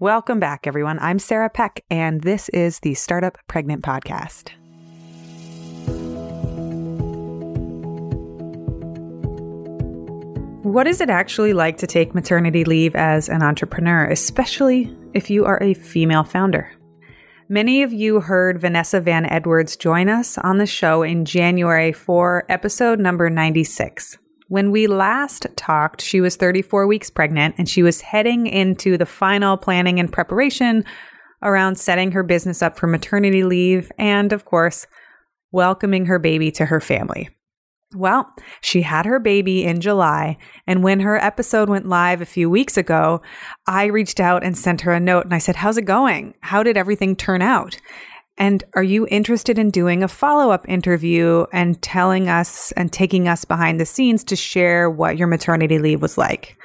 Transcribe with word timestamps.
Welcome 0.00 0.38
back, 0.38 0.68
everyone. 0.68 1.00
I'm 1.00 1.18
Sarah 1.18 1.50
Peck, 1.50 1.84
and 1.90 2.20
this 2.20 2.48
is 2.50 2.78
the 2.78 2.94
Startup 2.94 3.36
Pregnant 3.48 3.82
Podcast. 3.82 4.50
What 10.62 10.86
is 10.86 11.00
it 11.00 11.10
actually 11.10 11.52
like 11.52 11.78
to 11.78 11.88
take 11.88 12.14
maternity 12.14 12.62
leave 12.62 12.94
as 12.94 13.28
an 13.28 13.42
entrepreneur, 13.42 14.04
especially 14.04 14.96
if 15.14 15.30
you 15.30 15.44
are 15.46 15.60
a 15.60 15.74
female 15.74 16.22
founder? 16.22 16.70
Many 17.48 17.82
of 17.82 17.92
you 17.92 18.20
heard 18.20 18.60
Vanessa 18.60 19.00
Van 19.00 19.26
Edwards 19.26 19.74
join 19.76 20.08
us 20.08 20.38
on 20.38 20.58
the 20.58 20.66
show 20.66 21.02
in 21.02 21.24
January 21.24 21.90
for 21.90 22.44
episode 22.48 23.00
number 23.00 23.28
96. 23.28 24.16
When 24.48 24.70
we 24.70 24.86
last 24.86 25.46
talked, 25.56 26.00
she 26.00 26.22
was 26.22 26.36
34 26.36 26.86
weeks 26.86 27.10
pregnant 27.10 27.56
and 27.58 27.68
she 27.68 27.82
was 27.82 28.00
heading 28.00 28.46
into 28.46 28.96
the 28.96 29.04
final 29.04 29.58
planning 29.58 30.00
and 30.00 30.10
preparation 30.10 30.86
around 31.42 31.76
setting 31.76 32.12
her 32.12 32.22
business 32.22 32.62
up 32.62 32.78
for 32.78 32.86
maternity 32.86 33.44
leave 33.44 33.92
and, 33.98 34.32
of 34.32 34.46
course, 34.46 34.86
welcoming 35.52 36.06
her 36.06 36.18
baby 36.18 36.50
to 36.52 36.64
her 36.64 36.80
family. 36.80 37.28
Well, 37.94 38.30
she 38.62 38.82
had 38.82 39.04
her 39.04 39.18
baby 39.18 39.64
in 39.64 39.80
July, 39.80 40.36
and 40.66 40.82
when 40.82 41.00
her 41.00 41.16
episode 41.16 41.70
went 41.70 41.88
live 41.88 42.20
a 42.20 42.26
few 42.26 42.50
weeks 42.50 42.76
ago, 42.76 43.22
I 43.66 43.86
reached 43.86 44.20
out 44.20 44.44
and 44.44 44.56
sent 44.56 44.82
her 44.82 44.92
a 44.92 45.00
note 45.00 45.24
and 45.24 45.34
I 45.34 45.38
said, 45.38 45.56
How's 45.56 45.78
it 45.78 45.86
going? 45.86 46.34
How 46.40 46.62
did 46.62 46.76
everything 46.76 47.16
turn 47.16 47.40
out? 47.40 47.78
And 48.38 48.64
are 48.74 48.82
you 48.82 49.06
interested 49.10 49.58
in 49.58 49.70
doing 49.70 50.02
a 50.02 50.08
follow 50.08 50.50
up 50.50 50.66
interview 50.68 51.44
and 51.52 51.80
telling 51.82 52.28
us 52.28 52.72
and 52.72 52.92
taking 52.92 53.28
us 53.28 53.44
behind 53.44 53.80
the 53.80 53.86
scenes 53.86 54.24
to 54.24 54.36
share 54.36 54.88
what 54.88 55.18
your 55.18 55.26
maternity 55.26 55.78
leave 55.78 56.00
was 56.00 56.16
like? 56.16 56.56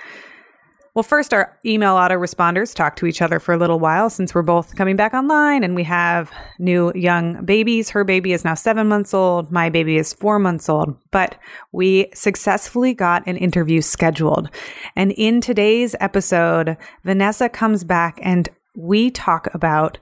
Well, 0.95 1.01
first, 1.01 1.33
our 1.33 1.57
email 1.65 1.95
autoresponders 1.95 2.75
talk 2.75 2.95
to 2.97 3.07
each 3.07 3.23
other 3.23 3.39
for 3.39 3.51
a 3.51 3.57
little 3.57 3.79
while 3.79 4.11
since 4.11 4.35
we're 4.35 4.43
both 4.43 4.75
coming 4.75 4.95
back 4.95 5.15
online 5.15 5.63
and 5.63 5.73
we 5.73 5.83
have 5.85 6.31
new 6.59 6.91
young 6.93 7.43
babies. 7.43 7.89
Her 7.89 8.03
baby 8.03 8.31
is 8.31 8.45
now 8.45 8.53
seven 8.53 8.87
months 8.87 9.11
old. 9.11 9.51
My 9.51 9.71
baby 9.71 9.97
is 9.97 10.13
four 10.13 10.37
months 10.37 10.69
old. 10.69 10.95
But 11.09 11.35
we 11.71 12.11
successfully 12.13 12.93
got 12.93 13.25
an 13.25 13.37
interview 13.37 13.81
scheduled. 13.81 14.51
And 14.95 15.11
in 15.13 15.41
today's 15.41 15.95
episode, 15.99 16.77
Vanessa 17.03 17.49
comes 17.49 17.83
back 17.83 18.19
and 18.21 18.47
we 18.75 19.09
talk 19.09 19.47
about 19.55 19.97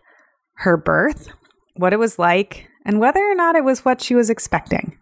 her 0.55 0.75
birth, 0.75 1.29
what 1.81 1.93
it 1.93 1.99
was 1.99 2.17
like, 2.17 2.69
and 2.85 2.99
whether 2.99 3.19
or 3.19 3.35
not 3.35 3.55
it 3.55 3.63
was 3.63 3.83
what 3.83 4.01
she 4.01 4.15
was 4.15 4.29
expecting. 4.29 4.97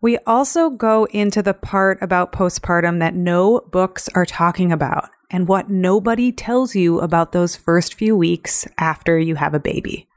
We 0.00 0.18
also 0.18 0.70
go 0.70 1.06
into 1.06 1.42
the 1.42 1.54
part 1.54 1.98
about 2.00 2.32
postpartum 2.32 3.00
that 3.00 3.14
no 3.14 3.62
books 3.72 4.08
are 4.14 4.24
talking 4.24 4.70
about 4.70 5.10
and 5.30 5.48
what 5.48 5.68
nobody 5.68 6.30
tells 6.30 6.74
you 6.74 7.00
about 7.00 7.32
those 7.32 7.56
first 7.56 7.94
few 7.94 8.16
weeks 8.16 8.66
after 8.78 9.18
you 9.18 9.34
have 9.34 9.54
a 9.54 9.60
baby. 9.60 10.08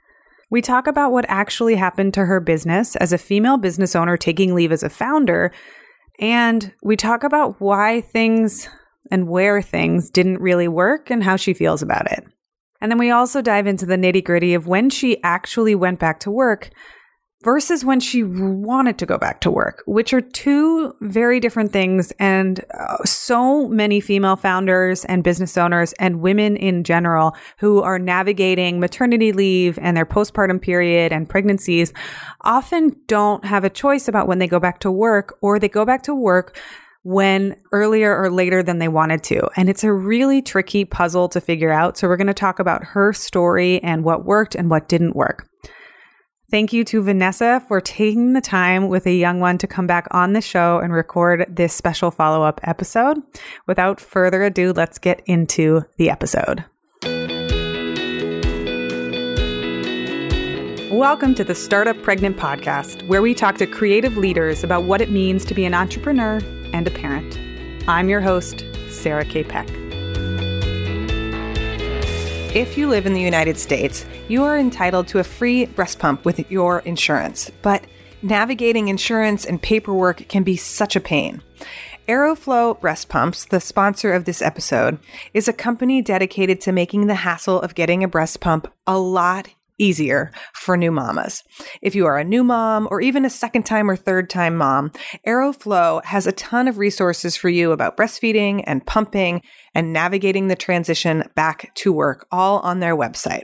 We 0.49 0.61
talk 0.61 0.85
about 0.85 1.11
what 1.11 1.25
actually 1.27 1.75
happened 1.75 2.13
to 2.13 2.25
her 2.25 2.39
business 2.39 2.95
as 2.97 3.11
a 3.11 3.17
female 3.17 3.57
business 3.57 3.95
owner 3.95 4.17
taking 4.17 4.53
leave 4.53 4.71
as 4.71 4.83
a 4.83 4.89
founder, 4.89 5.51
and 6.19 6.73
we 6.83 6.95
talk 6.95 7.23
about 7.23 7.59
why 7.59 8.01
things 8.01 8.67
and 9.09 9.27
where 9.27 9.61
things 9.61 10.09
didn't 10.09 10.41
really 10.41 10.67
work 10.67 11.09
and 11.09 11.23
how 11.23 11.35
she 11.35 11.53
feels 11.53 11.81
about 11.81 12.11
it. 12.11 12.23
And 12.81 12.91
then 12.91 12.97
we 12.97 13.11
also 13.11 13.41
dive 13.41 13.67
into 13.67 13.85
the 13.85 13.95
nitty 13.95 14.23
gritty 14.23 14.53
of 14.53 14.67
when 14.67 14.89
she 14.89 15.21
actually 15.23 15.75
went 15.75 15.99
back 15.99 16.19
to 16.21 16.31
work 16.31 16.71
versus 17.43 17.83
when 17.83 17.99
she 17.99 18.23
wanted 18.23 18.97
to 18.99 19.05
go 19.05 19.17
back 19.17 19.41
to 19.41 19.49
work, 19.49 19.83
which 19.87 20.13
are 20.13 20.21
two 20.21 20.93
very 21.01 21.39
different 21.39 21.71
things. 21.71 22.11
And 22.19 22.63
uh, 22.77 22.97
so 23.03 23.67
many 23.67 23.99
female 23.99 24.35
founders 24.35 25.05
and 25.05 25.23
business 25.23 25.57
owners 25.57 25.93
and 25.93 26.21
women 26.21 26.55
in 26.55 26.83
general 26.83 27.35
who 27.57 27.81
are 27.81 27.97
navigating 27.97 28.79
maternity 28.79 29.31
leave 29.31 29.79
and 29.81 29.97
their 29.97 30.05
postpartum 30.05 30.61
period 30.61 31.11
and 31.11 31.27
pregnancies 31.27 31.93
often 32.41 32.95
don't 33.07 33.43
have 33.45 33.63
a 33.63 33.69
choice 33.69 34.07
about 34.07 34.27
when 34.27 34.39
they 34.39 34.47
go 34.47 34.59
back 34.59 34.79
to 34.79 34.91
work 34.91 35.37
or 35.41 35.57
they 35.57 35.69
go 35.69 35.85
back 35.85 36.03
to 36.03 36.13
work 36.13 36.59
when 37.03 37.55
earlier 37.71 38.15
or 38.15 38.29
later 38.29 38.61
than 38.61 38.79
they 38.79 38.87
wanted 38.87 39.23
to. 39.23 39.49
And 39.55 39.69
it's 39.69 39.83
a 39.83 39.91
really 39.91 40.41
tricky 40.41 40.85
puzzle 40.85 41.29
to 41.29 41.41
figure 41.41 41.71
out. 41.71 41.97
So 41.97 42.07
we're 42.07 42.17
going 42.17 42.27
to 42.27 42.33
talk 42.33 42.59
about 42.59 42.83
her 42.83 43.11
story 43.13 43.81
and 43.83 44.03
what 44.03 44.25
worked 44.25 44.55
and 44.55 44.69
what 44.69 44.87
didn't 44.87 45.15
work. 45.15 45.47
Thank 46.51 46.73
you 46.73 46.83
to 46.83 47.01
Vanessa 47.01 47.63
for 47.67 47.79
taking 47.79 48.33
the 48.33 48.41
time 48.41 48.89
with 48.89 49.07
a 49.07 49.15
young 49.15 49.39
one 49.39 49.57
to 49.59 49.67
come 49.67 49.87
back 49.87 50.05
on 50.11 50.33
the 50.33 50.41
show 50.41 50.79
and 50.79 50.91
record 50.91 51.45
this 51.49 51.73
special 51.73 52.11
follow 52.11 52.43
up 52.43 52.59
episode. 52.63 53.19
Without 53.67 54.01
further 54.01 54.43
ado, 54.43 54.73
let's 54.73 54.99
get 54.99 55.21
into 55.25 55.83
the 55.97 56.09
episode. 56.09 56.65
Welcome 60.91 61.35
to 61.35 61.45
the 61.45 61.55
Startup 61.55 61.99
Pregnant 62.03 62.35
Podcast, 62.35 63.07
where 63.07 63.21
we 63.21 63.33
talk 63.33 63.55
to 63.59 63.65
creative 63.65 64.17
leaders 64.17 64.61
about 64.61 64.83
what 64.83 64.99
it 64.99 65.09
means 65.09 65.45
to 65.45 65.53
be 65.53 65.63
an 65.63 65.73
entrepreneur 65.73 66.41
and 66.73 66.87
a 66.87 66.91
parent. 66.91 67.39
I'm 67.87 68.09
your 68.09 68.21
host, 68.21 68.63
Sarah 68.89 69.25
K. 69.25 69.43
Peck. 69.43 69.67
If 72.53 72.77
you 72.77 72.89
live 72.89 73.05
in 73.05 73.13
the 73.13 73.21
United 73.21 73.57
States, 73.57 74.05
you 74.27 74.43
are 74.43 74.57
entitled 74.57 75.07
to 75.07 75.19
a 75.19 75.23
free 75.23 75.65
breast 75.65 75.99
pump 75.99 76.25
with 76.25 76.51
your 76.51 76.79
insurance, 76.79 77.49
but 77.61 77.85
navigating 78.21 78.87
insurance 78.87 79.45
and 79.45 79.61
paperwork 79.61 80.27
can 80.27 80.43
be 80.43 80.57
such 80.57 80.95
a 80.95 80.99
pain. 80.99 81.41
Aeroflow 82.07 82.79
Breast 82.79 83.07
Pumps, 83.09 83.45
the 83.45 83.61
sponsor 83.61 84.11
of 84.11 84.25
this 84.25 84.41
episode, 84.41 84.99
is 85.33 85.47
a 85.47 85.53
company 85.53 86.01
dedicated 86.01 86.59
to 86.61 86.71
making 86.71 87.07
the 87.07 87.15
hassle 87.15 87.61
of 87.61 87.75
getting 87.75 88.03
a 88.03 88.07
breast 88.07 88.41
pump 88.41 88.67
a 88.85 88.97
lot 88.97 89.49
easier 89.77 90.31
for 90.53 90.77
new 90.77 90.91
mamas. 90.91 91.43
If 91.81 91.95
you 91.95 92.05
are 92.05 92.17
a 92.17 92.23
new 92.23 92.43
mom 92.43 92.87
or 92.91 93.01
even 93.01 93.25
a 93.25 93.29
second 93.29 93.63
time 93.63 93.89
or 93.89 93.95
third 93.95 94.29
time 94.29 94.57
mom, 94.57 94.91
Aeroflow 95.27 96.03
has 96.05 96.27
a 96.27 96.31
ton 96.31 96.67
of 96.67 96.77
resources 96.77 97.35
for 97.35 97.49
you 97.49 97.71
about 97.71 97.97
breastfeeding 97.97 98.63
and 98.67 98.85
pumping 98.85 99.41
and 99.73 99.93
navigating 99.93 100.47
the 100.47 100.55
transition 100.55 101.23
back 101.35 101.73
to 101.75 101.93
work 101.93 102.27
all 102.31 102.59
on 102.59 102.79
their 102.79 102.95
website. 102.95 103.43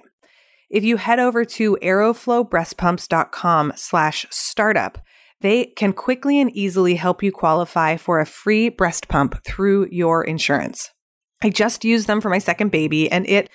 If 0.69 0.83
you 0.83 0.97
head 0.97 1.19
over 1.19 1.45
to 1.45 1.77
aeroflowbreastpumps.com 1.81 3.73
slash 3.75 4.25
startup, 4.29 4.99
they 5.41 5.65
can 5.65 5.93
quickly 5.93 6.39
and 6.39 6.51
easily 6.51 6.95
help 6.95 7.21
you 7.21 7.31
qualify 7.31 7.95
for 7.95 8.19
a 8.19 8.25
free 8.25 8.69
breast 8.69 9.07
pump 9.07 9.43
through 9.45 9.87
your 9.91 10.23
insurance. 10.23 10.89
I 11.43 11.49
just 11.49 11.85
used 11.85 12.07
them 12.07 12.21
for 12.21 12.29
my 12.29 12.39
second 12.39 12.71
baby 12.71 13.11
and 13.11 13.27
it 13.29 13.49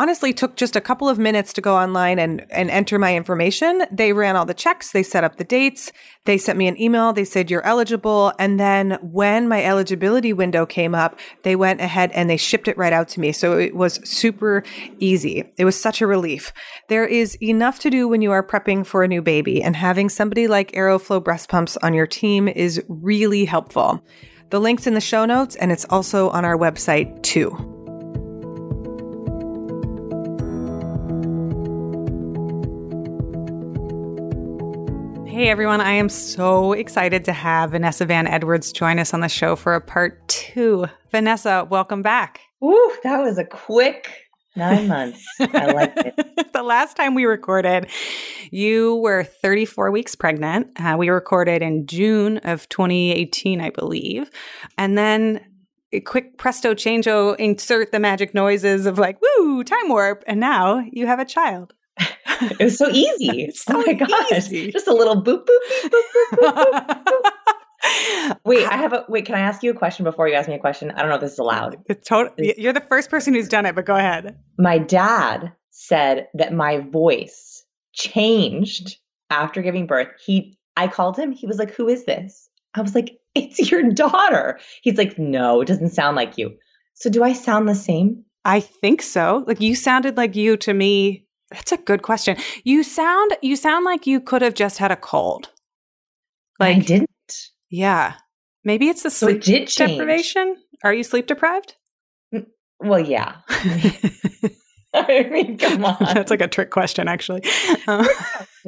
honestly 0.00 0.32
took 0.32 0.56
just 0.56 0.76
a 0.76 0.80
couple 0.80 1.10
of 1.10 1.18
minutes 1.18 1.52
to 1.52 1.60
go 1.60 1.76
online 1.76 2.18
and, 2.18 2.46
and 2.50 2.70
enter 2.70 2.98
my 2.98 3.14
information. 3.14 3.82
They 3.92 4.14
ran 4.14 4.34
all 4.34 4.46
the 4.46 4.54
checks, 4.54 4.92
they 4.92 5.02
set 5.02 5.24
up 5.24 5.36
the 5.36 5.44
dates, 5.44 5.92
they 6.24 6.38
sent 6.38 6.56
me 6.56 6.68
an 6.68 6.80
email, 6.80 7.12
they 7.12 7.26
said 7.26 7.50
you're 7.50 7.66
eligible. 7.66 8.32
And 8.38 8.58
then 8.58 8.92
when 9.02 9.46
my 9.46 9.62
eligibility 9.62 10.32
window 10.32 10.64
came 10.64 10.94
up, 10.94 11.20
they 11.42 11.54
went 11.54 11.82
ahead 11.82 12.12
and 12.12 12.30
they 12.30 12.38
shipped 12.38 12.66
it 12.66 12.78
right 12.78 12.94
out 12.94 13.08
to 13.08 13.20
me. 13.20 13.30
So 13.30 13.58
it 13.58 13.76
was 13.76 14.00
super 14.08 14.62
easy. 15.00 15.44
It 15.58 15.66
was 15.66 15.78
such 15.78 16.00
a 16.00 16.06
relief. 16.06 16.50
There 16.88 17.06
is 17.06 17.36
enough 17.42 17.78
to 17.80 17.90
do 17.90 18.08
when 18.08 18.22
you 18.22 18.30
are 18.30 18.42
prepping 18.42 18.86
for 18.86 19.02
a 19.02 19.08
new 19.08 19.20
baby, 19.20 19.62
and 19.62 19.76
having 19.76 20.08
somebody 20.08 20.48
like 20.48 20.72
Aeroflow 20.72 21.22
breast 21.22 21.50
pumps 21.50 21.76
on 21.82 21.92
your 21.92 22.06
team 22.06 22.48
is 22.48 22.82
really 22.88 23.44
helpful. 23.44 24.02
The 24.48 24.60
link's 24.60 24.86
in 24.86 24.94
the 24.94 25.00
show 25.02 25.26
notes, 25.26 25.56
and 25.56 25.70
it's 25.70 25.84
also 25.90 26.30
on 26.30 26.46
our 26.46 26.56
website 26.56 27.22
too. 27.22 27.79
Hey 35.40 35.48
everyone, 35.48 35.80
I 35.80 35.92
am 35.92 36.10
so 36.10 36.74
excited 36.74 37.24
to 37.24 37.32
have 37.32 37.70
Vanessa 37.70 38.04
Van 38.04 38.26
Edwards 38.26 38.72
join 38.72 38.98
us 38.98 39.14
on 39.14 39.20
the 39.20 39.28
show 39.30 39.56
for 39.56 39.74
a 39.74 39.80
part 39.80 40.28
two. 40.28 40.84
Vanessa, 41.12 41.66
welcome 41.70 42.02
back. 42.02 42.42
Ooh, 42.62 42.92
that 43.04 43.22
was 43.22 43.38
a 43.38 43.46
quick 43.46 44.28
nine 44.54 44.86
months. 44.88 45.24
I 45.40 45.72
like 45.72 45.96
it. 45.96 46.52
the 46.52 46.62
last 46.62 46.94
time 46.94 47.14
we 47.14 47.24
recorded, 47.24 47.88
you 48.50 48.96
were 48.96 49.24
34 49.24 49.90
weeks 49.90 50.14
pregnant. 50.14 50.78
Uh, 50.78 50.96
we 50.98 51.08
recorded 51.08 51.62
in 51.62 51.86
June 51.86 52.36
of 52.44 52.68
2018, 52.68 53.62
I 53.62 53.70
believe. 53.70 54.30
And 54.76 54.98
then 54.98 55.40
a 55.90 56.00
quick 56.00 56.36
presto 56.36 56.74
changeo, 56.74 57.34
insert 57.36 57.92
the 57.92 57.98
magic 57.98 58.34
noises 58.34 58.84
of 58.84 58.98
like, 58.98 59.18
woo, 59.22 59.64
time 59.64 59.88
warp. 59.88 60.22
And 60.26 60.38
now 60.38 60.84
you 60.92 61.06
have 61.06 61.18
a 61.18 61.24
child. 61.24 61.72
it 62.58 62.64
was 62.64 62.78
so 62.78 62.88
easy. 62.90 63.50
so 63.52 63.74
oh 63.76 63.84
my 63.86 63.92
gosh. 63.92 64.32
Easy. 64.32 64.70
Just 64.70 64.86
a 64.86 64.94
little 64.94 65.22
boop, 65.22 65.44
boop, 65.44 65.90
boop, 65.90 66.00
boop, 66.32 66.62
boop, 66.62 67.04
boop. 67.04 67.30
wait, 68.44 68.66
I 68.66 68.76
have 68.76 68.92
a 68.92 69.04
wait. 69.08 69.26
Can 69.26 69.34
I 69.34 69.40
ask 69.40 69.62
you 69.62 69.70
a 69.70 69.74
question 69.74 70.04
before 70.04 70.28
you 70.28 70.34
ask 70.34 70.48
me 70.48 70.54
a 70.54 70.58
question? 70.58 70.90
I 70.90 71.00
don't 71.00 71.08
know 71.08 71.16
if 71.16 71.20
this 71.20 71.32
is 71.32 71.38
allowed. 71.38 71.78
It's 71.86 72.06
totally. 72.06 72.54
You're 72.58 72.72
the 72.72 72.80
first 72.80 73.10
person 73.10 73.34
who's 73.34 73.48
done 73.48 73.66
it, 73.66 73.74
but 73.74 73.84
go 73.84 73.96
ahead. 73.96 74.38
My 74.58 74.78
dad 74.78 75.52
said 75.70 76.28
that 76.34 76.52
my 76.52 76.78
voice 76.78 77.64
changed 77.92 78.96
after 79.30 79.62
giving 79.62 79.86
birth. 79.86 80.08
He, 80.24 80.58
I 80.76 80.88
called 80.88 81.18
him. 81.18 81.32
He 81.32 81.46
was 81.46 81.58
like, 81.58 81.72
"Who 81.72 81.88
is 81.88 82.04
this?" 82.04 82.48
I 82.74 82.82
was 82.82 82.94
like, 82.94 83.18
"It's 83.34 83.70
your 83.70 83.90
daughter." 83.90 84.58
He's 84.82 84.98
like, 84.98 85.18
"No, 85.18 85.60
it 85.60 85.68
doesn't 85.68 85.90
sound 85.90 86.16
like 86.16 86.38
you." 86.38 86.56
So 86.94 87.08
do 87.08 87.22
I 87.22 87.32
sound 87.32 87.68
the 87.68 87.74
same? 87.74 88.24
I 88.44 88.60
think 88.60 89.02
so. 89.02 89.44
Like 89.46 89.60
you 89.60 89.74
sounded 89.74 90.16
like 90.16 90.36
you 90.36 90.56
to 90.58 90.74
me. 90.74 91.26
That's 91.50 91.72
a 91.72 91.76
good 91.76 92.02
question. 92.02 92.36
You 92.64 92.82
sound 92.82 93.32
you 93.42 93.56
sound 93.56 93.84
like 93.84 94.06
you 94.06 94.20
could 94.20 94.42
have 94.42 94.54
just 94.54 94.78
had 94.78 94.92
a 94.92 94.96
cold. 94.96 95.50
Like 96.58 96.76
I 96.76 96.80
didn't. 96.80 97.10
Yeah. 97.68 98.14
Maybe 98.64 98.88
it's 98.88 99.02
the 99.02 99.10
sleep 99.10 99.44
so 99.44 99.52
it 99.52 99.74
deprivation. 99.74 100.56
Are 100.84 100.92
you 100.92 101.02
sleep 101.02 101.26
deprived? 101.26 101.76
Well, 102.78 103.00
yeah. 103.00 103.36
I 104.94 105.28
mean, 105.30 105.56
come 105.56 105.84
on. 105.84 105.96
That's 106.14 106.30
like 106.30 106.40
a 106.40 106.48
trick 106.48 106.70
question, 106.70 107.08
actually. 107.08 107.42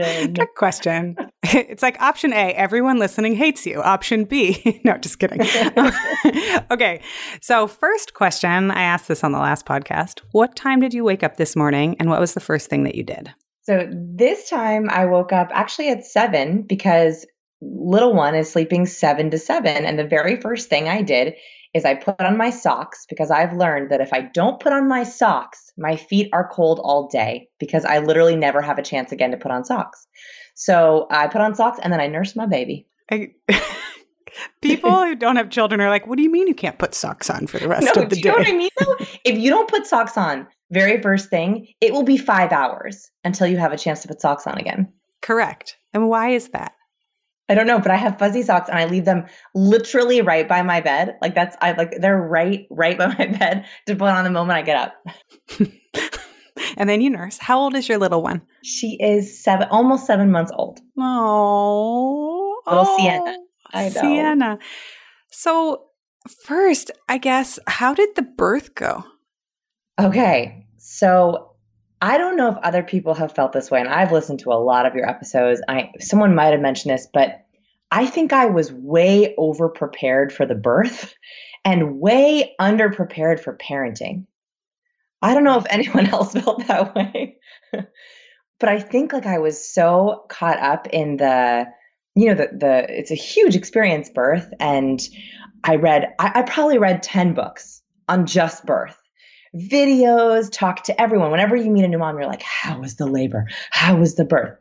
Uh, 0.00 0.26
trick 0.28 0.54
question. 0.56 1.14
It's 1.42 1.82
like 1.82 2.00
option 2.00 2.32
A, 2.32 2.54
everyone 2.54 2.98
listening 2.98 3.34
hates 3.34 3.66
you. 3.66 3.82
Option 3.82 4.24
B, 4.24 4.80
no, 4.86 4.96
just 4.96 5.18
kidding. 5.18 5.42
okay. 6.70 7.02
So, 7.42 7.66
first 7.66 8.14
question 8.14 8.70
I 8.70 8.80
asked 8.84 9.06
this 9.06 9.22
on 9.22 9.32
the 9.32 9.38
last 9.38 9.66
podcast 9.66 10.20
What 10.30 10.56
time 10.56 10.80
did 10.80 10.94
you 10.94 11.04
wake 11.04 11.22
up 11.22 11.36
this 11.36 11.54
morning 11.54 11.96
and 12.00 12.08
what 12.08 12.20
was 12.20 12.32
the 12.32 12.40
first 12.40 12.70
thing 12.70 12.84
that 12.84 12.94
you 12.94 13.04
did? 13.04 13.34
So, 13.64 13.86
this 13.92 14.48
time 14.48 14.88
I 14.88 15.04
woke 15.04 15.30
up 15.30 15.50
actually 15.52 15.90
at 15.90 16.06
seven 16.06 16.62
because 16.62 17.26
little 17.62 18.14
one 18.14 18.34
is 18.34 18.50
sleeping 18.50 18.86
seven 18.86 19.30
to 19.30 19.38
seven. 19.38 19.84
And 19.84 19.98
the 19.98 20.06
very 20.06 20.40
first 20.40 20.68
thing 20.68 20.88
I 20.88 21.02
did 21.02 21.34
is 21.74 21.84
I 21.84 21.94
put 21.94 22.20
on 22.20 22.36
my 22.36 22.50
socks 22.50 23.06
because 23.08 23.30
I've 23.30 23.54
learned 23.54 23.90
that 23.90 24.00
if 24.00 24.12
I 24.12 24.22
don't 24.22 24.60
put 24.60 24.72
on 24.72 24.88
my 24.88 25.04
socks, 25.04 25.72
my 25.78 25.96
feet 25.96 26.28
are 26.32 26.48
cold 26.48 26.80
all 26.82 27.08
day 27.08 27.48
because 27.58 27.84
I 27.84 27.98
literally 27.98 28.36
never 28.36 28.60
have 28.60 28.78
a 28.78 28.82
chance 28.82 29.10
again 29.10 29.30
to 29.30 29.36
put 29.36 29.50
on 29.50 29.64
socks. 29.64 30.06
So 30.54 31.06
I 31.10 31.28
put 31.28 31.40
on 31.40 31.54
socks 31.54 31.78
and 31.82 31.92
then 31.92 32.00
I 32.00 32.08
nurse 32.08 32.36
my 32.36 32.46
baby. 32.46 32.86
I, 33.10 33.30
people 34.60 34.90
who 34.90 35.14
don't 35.14 35.36
have 35.36 35.50
children 35.50 35.80
are 35.80 35.88
like, 35.88 36.06
what 36.06 36.16
do 36.16 36.22
you 36.22 36.30
mean 36.30 36.46
you 36.46 36.54
can't 36.54 36.78
put 36.78 36.94
socks 36.94 37.30
on 37.30 37.46
for 37.46 37.58
the 37.58 37.68
rest 37.68 37.88
no, 37.94 38.02
of 38.02 38.10
the 38.10 38.16
do 38.16 38.22
day? 38.22 38.28
You 38.28 38.32
know 38.32 38.38
what 38.38 38.48
I 38.48 38.52
mean 38.52 38.70
though? 38.78 38.96
if 39.24 39.38
you 39.38 39.50
don't 39.50 39.68
put 39.68 39.86
socks 39.86 40.16
on 40.18 40.46
very 40.70 41.00
first 41.00 41.30
thing, 41.30 41.68
it 41.80 41.92
will 41.92 42.02
be 42.02 42.18
five 42.18 42.52
hours 42.52 43.10
until 43.24 43.46
you 43.46 43.56
have 43.56 43.72
a 43.72 43.78
chance 43.78 44.02
to 44.02 44.08
put 44.08 44.20
socks 44.20 44.46
on 44.46 44.58
again. 44.58 44.92
Correct. 45.22 45.76
And 45.94 46.08
why 46.08 46.30
is 46.30 46.48
that? 46.48 46.72
I 47.52 47.54
don't 47.54 47.66
know, 47.66 47.78
but 47.78 47.90
I 47.90 47.96
have 47.96 48.18
fuzzy 48.18 48.40
socks 48.40 48.70
and 48.70 48.78
I 48.78 48.86
leave 48.86 49.04
them 49.04 49.26
literally 49.54 50.22
right 50.22 50.48
by 50.48 50.62
my 50.62 50.80
bed. 50.80 51.18
Like 51.20 51.34
that's 51.34 51.54
I 51.60 51.72
like 51.72 52.00
they're 52.00 52.18
right 52.18 52.66
right 52.70 52.96
by 52.96 53.08
my 53.18 53.26
bed 53.26 53.66
to 53.86 53.94
put 53.94 54.08
on 54.08 54.24
the 54.24 54.30
moment 54.30 54.56
I 54.56 54.62
get 54.62 54.78
up. 54.78 54.94
and 56.78 56.88
then 56.88 57.02
you 57.02 57.10
nurse. 57.10 57.36
How 57.36 57.58
old 57.58 57.74
is 57.74 57.90
your 57.90 57.98
little 57.98 58.22
one? 58.22 58.40
She 58.64 58.96
is 58.98 59.44
seven, 59.44 59.68
almost 59.70 60.06
seven 60.06 60.30
months 60.30 60.50
old. 60.54 60.80
Oh, 60.98 62.62
little 62.66 62.86
oh, 62.88 62.96
Sienna. 62.96 63.36
I 63.74 63.90
know. 63.90 64.00
Sienna. 64.00 64.58
So 65.30 65.88
first, 66.46 66.90
I 67.06 67.18
guess, 67.18 67.58
how 67.66 67.92
did 67.92 68.14
the 68.16 68.22
birth 68.22 68.74
go? 68.74 69.04
Okay, 70.00 70.64
so 70.78 71.51
I 72.02 72.18
don't 72.18 72.36
know 72.36 72.48
if 72.50 72.56
other 72.64 72.82
people 72.82 73.14
have 73.14 73.32
felt 73.32 73.52
this 73.52 73.70
way, 73.70 73.78
and 73.78 73.88
I've 73.88 74.10
listened 74.10 74.40
to 74.40 74.52
a 74.52 74.54
lot 74.54 74.86
of 74.86 74.96
your 74.96 75.08
episodes. 75.08 75.62
I 75.68 75.92
someone 76.00 76.34
might 76.34 76.50
have 76.50 76.60
mentioned 76.60 76.92
this, 76.92 77.06
but 77.14 77.46
I 77.92 78.06
think 78.06 78.32
I 78.32 78.46
was 78.46 78.72
way 78.72 79.36
over 79.38 79.68
prepared 79.68 80.32
for 80.32 80.44
the 80.44 80.56
birth 80.56 81.14
and 81.64 82.00
way 82.00 82.56
under 82.58 82.90
prepared 82.90 83.38
for 83.40 83.56
parenting. 83.56 84.26
I 85.22 85.32
don't 85.32 85.44
know 85.44 85.58
if 85.58 85.66
anyone 85.70 86.06
else 86.12 86.32
felt 86.32 86.66
that 86.66 86.92
way. 86.92 87.36
but 87.72 88.68
I 88.68 88.80
think 88.80 89.12
like 89.12 89.26
I 89.26 89.38
was 89.38 89.72
so 89.72 90.24
caught 90.28 90.58
up 90.58 90.88
in 90.88 91.18
the 91.18 91.66
you 92.16 92.26
know 92.26 92.34
the 92.34 92.48
the 92.52 92.86
it's 92.88 93.12
a 93.12 93.14
huge 93.14 93.54
experience 93.54 94.10
birth 94.10 94.52
and 94.58 95.00
I 95.62 95.76
read 95.76 96.14
I, 96.18 96.32
I 96.40 96.42
probably 96.42 96.78
read 96.78 97.04
10 97.04 97.34
books 97.34 97.80
on 98.08 98.26
just 98.26 98.66
birth 98.66 99.01
videos, 99.56 100.50
talk 100.50 100.84
to 100.84 101.00
everyone. 101.00 101.30
Whenever 101.30 101.56
you 101.56 101.70
meet 101.70 101.84
a 101.84 101.88
new 101.88 101.98
mom, 101.98 102.16
you're 102.16 102.26
like, 102.26 102.42
how 102.42 102.80
was 102.80 102.96
the 102.96 103.06
labor? 103.06 103.46
How 103.70 103.96
was 103.96 104.14
the 104.14 104.24
birth? 104.24 104.58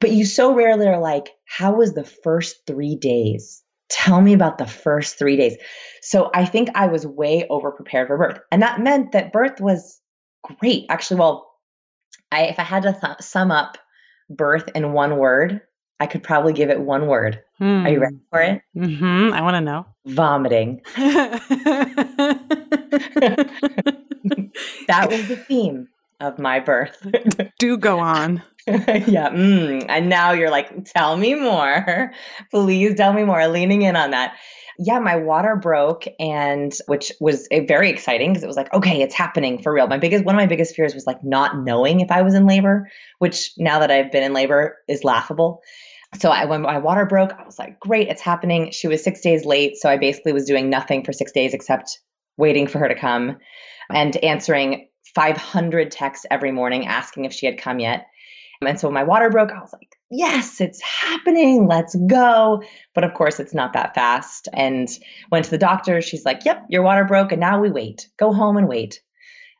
But 0.00 0.12
you 0.12 0.26
so 0.26 0.54
rarely 0.54 0.86
are 0.86 1.00
like, 1.00 1.30
how 1.46 1.74
was 1.74 1.94
the 1.94 2.04
first 2.04 2.66
three 2.66 2.96
days? 2.96 3.62
Tell 3.88 4.20
me 4.20 4.34
about 4.34 4.58
the 4.58 4.66
first 4.66 5.18
three 5.18 5.36
days. 5.36 5.56
So 6.02 6.30
I 6.34 6.44
think 6.44 6.68
I 6.74 6.86
was 6.86 7.06
way 7.06 7.46
over 7.48 7.70
prepared 7.70 8.08
for 8.08 8.18
birth. 8.18 8.40
And 8.50 8.62
that 8.62 8.80
meant 8.80 9.12
that 9.12 9.32
birth 9.32 9.60
was 9.60 10.00
great. 10.42 10.86
Actually, 10.90 11.20
well, 11.20 11.50
I, 12.30 12.44
if 12.44 12.58
I 12.58 12.62
had 12.62 12.82
to 12.82 12.92
th- 12.92 13.20
sum 13.20 13.50
up 13.50 13.78
birth 14.28 14.68
in 14.74 14.92
one 14.92 15.16
word, 15.16 15.62
I 15.98 16.06
could 16.06 16.22
probably 16.22 16.52
give 16.52 16.68
it 16.68 16.80
one 16.80 17.06
word. 17.06 17.42
Hmm. 17.58 17.86
Are 17.86 17.90
you 17.90 18.00
ready 18.00 18.18
for 18.30 18.40
it? 18.40 18.60
Mm-hmm. 18.76 19.32
I 19.32 19.40
want 19.40 19.54
to 19.54 19.60
know. 19.62 19.86
Vomiting. 20.04 20.82
that 24.88 25.10
was 25.10 25.28
the 25.28 25.36
theme 25.36 25.88
of 26.20 26.38
my 26.38 26.60
birth. 26.60 27.06
Do 27.58 27.76
go 27.76 27.98
on. 27.98 28.42
yeah. 28.66 29.30
Mm. 29.30 29.86
And 29.88 30.08
now 30.08 30.32
you're 30.32 30.50
like, 30.50 30.84
tell 30.86 31.16
me 31.16 31.34
more. 31.34 32.12
Please 32.50 32.94
tell 32.96 33.12
me 33.12 33.24
more. 33.24 33.46
Leaning 33.48 33.82
in 33.82 33.96
on 33.96 34.10
that. 34.10 34.36
Yeah, 34.78 34.98
my 34.98 35.16
water 35.16 35.56
broke, 35.56 36.04
and 36.20 36.74
which 36.86 37.10
was 37.18 37.48
very 37.50 37.88
exciting 37.88 38.30
because 38.30 38.42
it 38.42 38.46
was 38.46 38.56
like, 38.56 38.72
okay, 38.74 39.00
it's 39.00 39.14
happening 39.14 39.62
for 39.62 39.72
real. 39.72 39.86
My 39.86 39.96
biggest, 39.96 40.24
one 40.24 40.34
of 40.34 40.38
my 40.38 40.46
biggest 40.46 40.74
fears 40.74 40.94
was 40.94 41.06
like 41.06 41.24
not 41.24 41.56
knowing 41.64 42.00
if 42.00 42.10
I 42.10 42.20
was 42.20 42.34
in 42.34 42.46
labor, 42.46 42.90
which 43.18 43.52
now 43.56 43.78
that 43.78 43.90
I've 43.90 44.12
been 44.12 44.22
in 44.22 44.34
labor 44.34 44.76
is 44.86 45.02
laughable. 45.02 45.62
So 46.20 46.30
I, 46.30 46.44
when 46.44 46.62
my 46.62 46.76
water 46.76 47.06
broke, 47.06 47.32
I 47.32 47.44
was 47.44 47.58
like, 47.58 47.80
great, 47.80 48.08
it's 48.08 48.20
happening. 48.20 48.70
She 48.70 48.86
was 48.86 49.02
six 49.02 49.22
days 49.22 49.46
late. 49.46 49.76
So 49.76 49.88
I 49.88 49.96
basically 49.96 50.34
was 50.34 50.44
doing 50.44 50.68
nothing 50.68 51.04
for 51.04 51.12
six 51.12 51.32
days 51.32 51.54
except 51.54 51.98
waiting 52.36 52.66
for 52.66 52.78
her 52.78 52.88
to 52.88 52.94
come 52.94 53.38
and 53.90 54.16
answering 54.18 54.88
500 55.14 55.90
texts 55.90 56.26
every 56.30 56.52
morning 56.52 56.86
asking 56.86 57.24
if 57.24 57.32
she 57.32 57.46
had 57.46 57.58
come 57.58 57.78
yet. 57.78 58.06
And 58.62 58.80
so 58.80 58.88
when 58.88 58.94
my 58.94 59.04
water 59.04 59.28
broke, 59.28 59.50
I 59.50 59.60
was 59.60 59.72
like, 59.72 59.96
yes, 60.10 60.60
it's 60.60 60.80
happening. 60.80 61.66
Let's 61.68 61.94
go. 62.06 62.62
But 62.94 63.04
of 63.04 63.14
course, 63.14 63.38
it's 63.38 63.54
not 63.54 63.74
that 63.74 63.94
fast. 63.94 64.48
And 64.52 64.88
went 65.30 65.44
to 65.44 65.50
the 65.50 65.58
doctor. 65.58 66.00
She's 66.00 66.24
like, 66.24 66.44
yep, 66.44 66.64
your 66.68 66.82
water 66.82 67.04
broke. 67.04 67.32
And 67.32 67.40
now 67.40 67.60
we 67.60 67.70
wait. 67.70 68.08
Go 68.18 68.32
home 68.32 68.56
and 68.56 68.68
wait. 68.68 69.00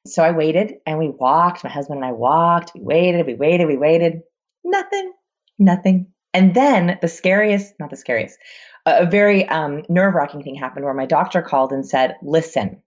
So 0.07 0.23
I 0.23 0.31
waited 0.31 0.75
and 0.87 0.99
we 0.99 1.09
walked. 1.09 1.65
My 1.65 1.71
husband 1.71 1.99
and 1.99 2.07
I 2.07 2.13
walked. 2.13 2.73
We 2.75 2.83
waited, 2.83 3.27
we 3.27 3.35
waited, 3.35 3.67
we 3.67 3.77
waited. 3.77 4.21
Nothing, 4.65 5.13
nothing. 5.59 6.13
And 6.33 6.55
then 6.55 6.99
the 7.01 7.09
scariest, 7.09 7.75
not 7.81 7.91
the 7.91 7.97
scariest, 7.97 8.39
a 8.85 9.07
very 9.07 9.49
um, 9.49 9.83
nerve 9.89 10.15
wracking 10.15 10.43
thing 10.43 10.55
happened 10.55 10.85
where 10.85 10.95
my 10.95 11.07
doctor 11.07 11.43
called 11.43 11.73
and 11.73 11.87
said, 11.87 12.17
listen, 12.23 12.83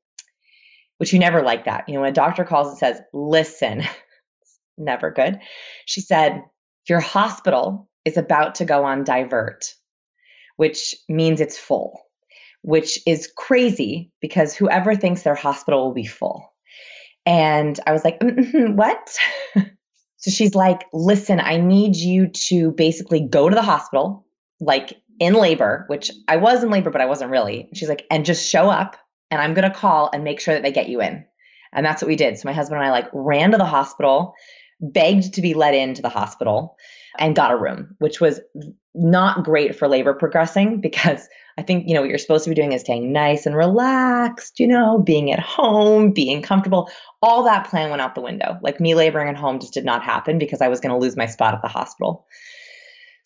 which 0.99 1.13
you 1.13 1.19
never 1.19 1.41
like 1.41 1.65
that. 1.65 1.87
You 1.87 1.95
know, 1.95 2.01
when 2.01 2.09
a 2.09 2.13
doctor 2.13 2.43
calls 2.43 2.67
and 2.67 2.77
says, 2.77 3.01
listen, 3.13 3.83
never 4.77 5.11
good. 5.11 5.39
She 5.85 6.01
said, 6.01 6.43
your 6.87 6.99
hospital 6.99 7.89
is 8.03 8.17
about 8.17 8.55
to 8.55 8.65
go 8.65 8.83
on 8.83 9.05
divert, 9.05 9.73
which 10.57 10.95
means 11.07 11.39
it's 11.39 11.57
full, 11.57 12.01
which 12.63 12.99
is 13.07 13.31
crazy 13.35 14.11
because 14.21 14.53
whoever 14.53 14.93
thinks 14.93 15.23
their 15.23 15.35
hospital 15.35 15.85
will 15.85 15.93
be 15.93 16.05
full. 16.05 16.53
And 17.25 17.79
I 17.87 17.93
was 17.93 18.03
like, 18.03 18.19
mm-hmm, 18.19 18.75
what? 18.75 19.17
so 20.17 20.31
she's 20.31 20.53
like, 20.53 20.85
listen, 20.91 21.39
I 21.39 21.57
need 21.57 21.95
you 21.95 22.27
to 22.47 22.71
basically 22.71 23.21
go 23.21 23.47
to 23.47 23.55
the 23.55 23.61
hospital, 23.61 24.25
like 24.59 24.97
in 25.19 25.33
labor, 25.33 25.85
which 25.87 26.11
I 26.27 26.37
was 26.37 26.61
in 26.61 26.71
labor, 26.71 26.89
but 26.89 27.01
I 27.01 27.05
wasn't 27.05 27.31
really. 27.31 27.69
She's 27.73 27.89
like, 27.89 28.05
and 28.11 28.25
just 28.25 28.49
show 28.49 28.69
up 28.69 28.97
and 29.31 29.41
I'm 29.41 29.53
going 29.53 29.69
to 29.69 29.75
call 29.75 30.09
and 30.13 30.23
make 30.23 30.39
sure 30.39 30.53
that 30.53 30.63
they 30.63 30.71
get 30.71 30.89
you 30.89 31.01
in. 31.01 31.25
And 31.73 31.85
that's 31.85 32.01
what 32.01 32.07
we 32.07 32.15
did. 32.15 32.37
So 32.37 32.47
my 32.47 32.53
husband 32.53 32.81
and 32.81 32.87
I 32.87 32.91
like 32.91 33.09
ran 33.13 33.51
to 33.51 33.57
the 33.57 33.65
hospital, 33.65 34.33
begged 34.79 35.33
to 35.33 35.41
be 35.41 35.53
let 35.53 35.73
into 35.73 36.01
the 36.01 36.09
hospital 36.09 36.75
and 37.19 37.35
got 37.35 37.51
a 37.51 37.57
room, 37.57 37.95
which 37.99 38.19
was 38.19 38.39
not 38.95 39.43
great 39.43 39.75
for 39.75 39.87
labor 39.87 40.13
progressing 40.13 40.81
because 40.81 41.27
I 41.57 41.61
think, 41.61 41.87
you 41.87 41.93
know, 41.93 42.01
what 42.01 42.09
you're 42.09 42.17
supposed 42.17 42.45
to 42.45 42.49
be 42.49 42.55
doing 42.55 42.71
is 42.71 42.81
staying 42.81 43.11
nice 43.11 43.45
and 43.45 43.55
relaxed, 43.55 44.59
you 44.59 44.67
know, 44.67 44.99
being 44.99 45.31
at 45.31 45.39
home, 45.39 46.11
being 46.11 46.41
comfortable. 46.41 46.89
All 47.21 47.43
that 47.43 47.67
plan 47.67 47.89
went 47.89 48.01
out 48.01 48.15
the 48.15 48.21
window. 48.21 48.57
Like 48.61 48.79
me 48.79 48.95
laboring 48.95 49.27
at 49.27 49.35
home 49.35 49.59
just 49.59 49.73
did 49.73 49.85
not 49.85 50.03
happen 50.03 50.39
because 50.39 50.61
I 50.61 50.69
was 50.69 50.79
going 50.79 50.93
to 50.93 50.97
lose 50.97 51.17
my 51.17 51.25
spot 51.25 51.53
at 51.53 51.61
the 51.61 51.67
hospital. 51.67 52.25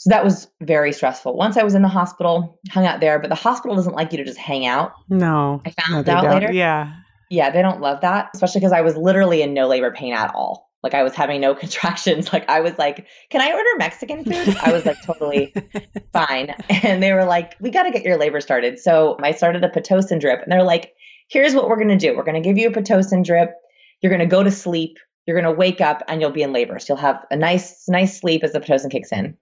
So 0.03 0.09
that 0.09 0.25
was 0.25 0.49
very 0.59 0.91
stressful. 0.91 1.33
Once 1.37 1.55
I 1.55 1.63
was 1.63 1.75
in 1.75 1.81
the 1.81 1.87
hospital, 1.87 2.59
hung 2.69 2.85
out 2.85 2.99
there, 2.99 3.19
but 3.19 3.29
the 3.29 3.35
hospital 3.35 3.73
doesn't 3.77 3.93
like 3.93 4.11
you 4.11 4.17
to 4.17 4.25
just 4.25 4.37
hang 4.37 4.65
out. 4.65 4.91
No. 5.07 5.61
I 5.65 5.69
found 5.69 6.07
no, 6.07 6.13
out 6.13 6.23
don't. 6.23 6.33
later. 6.33 6.51
Yeah. 6.51 6.93
Yeah, 7.29 7.51
they 7.51 7.61
don't 7.61 7.79
love 7.79 8.01
that, 8.01 8.29
especially 8.33 8.59
because 8.59 8.73
I 8.73 8.81
was 8.81 8.97
literally 8.97 9.41
in 9.41 9.53
no 9.53 9.65
labor 9.65 9.93
pain 9.93 10.13
at 10.13 10.35
all. 10.35 10.69
Like 10.83 10.93
I 10.93 11.03
was 11.03 11.15
having 11.15 11.39
no 11.39 11.55
contractions. 11.63 12.33
Like 12.33 12.49
I 12.49 12.59
was 12.59 12.77
like, 12.77 13.07
"Can 13.29 13.39
I 13.39 13.53
order 13.53 13.69
Mexican 13.77 14.25
food?" 14.25 14.57
I 14.61 14.73
was 14.73 14.85
like 14.85 15.01
totally 15.05 15.53
fine. 16.11 16.53
And 16.83 17.01
they 17.01 17.13
were 17.13 17.23
like, 17.23 17.55
"We 17.61 17.69
got 17.69 17.83
to 17.83 17.91
get 17.91 18.03
your 18.03 18.17
labor 18.17 18.41
started." 18.41 18.79
So 18.79 19.15
I 19.23 19.31
started 19.31 19.63
a 19.63 19.69
pitocin 19.69 20.19
drip, 20.19 20.41
and 20.43 20.51
they're 20.51 20.63
like, 20.63 20.91
"Here's 21.29 21.55
what 21.55 21.69
we're 21.69 21.77
going 21.77 21.87
to 21.87 21.95
do. 21.95 22.13
We're 22.13 22.25
going 22.25 22.43
to 22.43 22.45
give 22.45 22.57
you 22.57 22.67
a 22.67 22.73
pitocin 22.73 23.23
drip. 23.23 23.53
You're 24.01 24.09
going 24.09 24.19
to 24.19 24.25
go 24.25 24.43
to 24.43 24.51
sleep. 24.51 24.97
You're 25.25 25.39
going 25.39 25.49
to 25.49 25.57
wake 25.57 25.79
up, 25.79 26.03
and 26.09 26.19
you'll 26.19 26.31
be 26.31 26.43
in 26.43 26.51
labor. 26.51 26.77
So 26.77 26.93
you'll 26.93 27.01
have 27.01 27.23
a 27.31 27.37
nice, 27.37 27.85
nice 27.87 28.19
sleep 28.19 28.43
as 28.43 28.51
the 28.51 28.59
pitocin 28.59 28.91
kicks 28.91 29.13
in." 29.13 29.37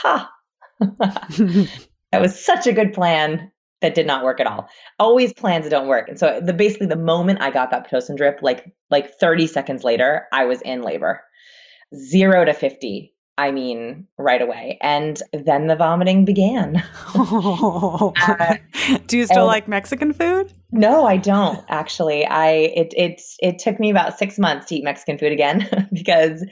Ha. 0.00 0.30
that 0.80 2.20
was 2.20 2.44
such 2.44 2.66
a 2.66 2.72
good 2.72 2.92
plan. 2.92 3.50
that 3.82 3.94
did 3.94 4.06
not 4.06 4.24
work 4.24 4.40
at 4.40 4.46
all. 4.46 4.68
Always 4.98 5.32
plans 5.32 5.64
that 5.64 5.70
don't 5.70 5.88
work. 5.88 6.08
And 6.08 6.18
so 6.18 6.40
the 6.40 6.52
basically 6.52 6.86
the 6.86 6.96
moment 6.96 7.42
I 7.42 7.50
got 7.50 7.70
that 7.72 7.90
Pitocin 7.90 8.16
drip, 8.16 8.38
like 8.40 8.72
like 8.90 9.18
30 9.18 9.46
seconds 9.46 9.84
later, 9.84 10.26
I 10.32 10.46
was 10.46 10.62
in 10.62 10.82
labor. 10.82 11.20
Zero 11.94 12.44
to 12.44 12.54
50. 12.54 13.12
I 13.38 13.50
mean, 13.50 14.06
right 14.18 14.40
away. 14.40 14.78
And 14.82 15.20
then 15.32 15.66
the 15.66 15.74
vomiting 15.74 16.24
began. 16.24 16.82
uh, 17.14 18.56
Do 19.06 19.18
you 19.18 19.26
still 19.26 19.46
like 19.46 19.68
Mexican 19.68 20.12
food? 20.12 20.52
No, 20.70 21.06
I 21.06 21.16
don't 21.16 21.64
actually. 21.68 22.24
I 22.24 22.50
it 22.50 22.94
it's 22.96 23.36
it 23.40 23.58
took 23.58 23.80
me 23.80 23.90
about 23.90 24.18
six 24.18 24.38
months 24.38 24.66
to 24.66 24.76
eat 24.76 24.84
Mexican 24.84 25.18
food 25.18 25.32
again 25.32 25.88
because 25.92 26.44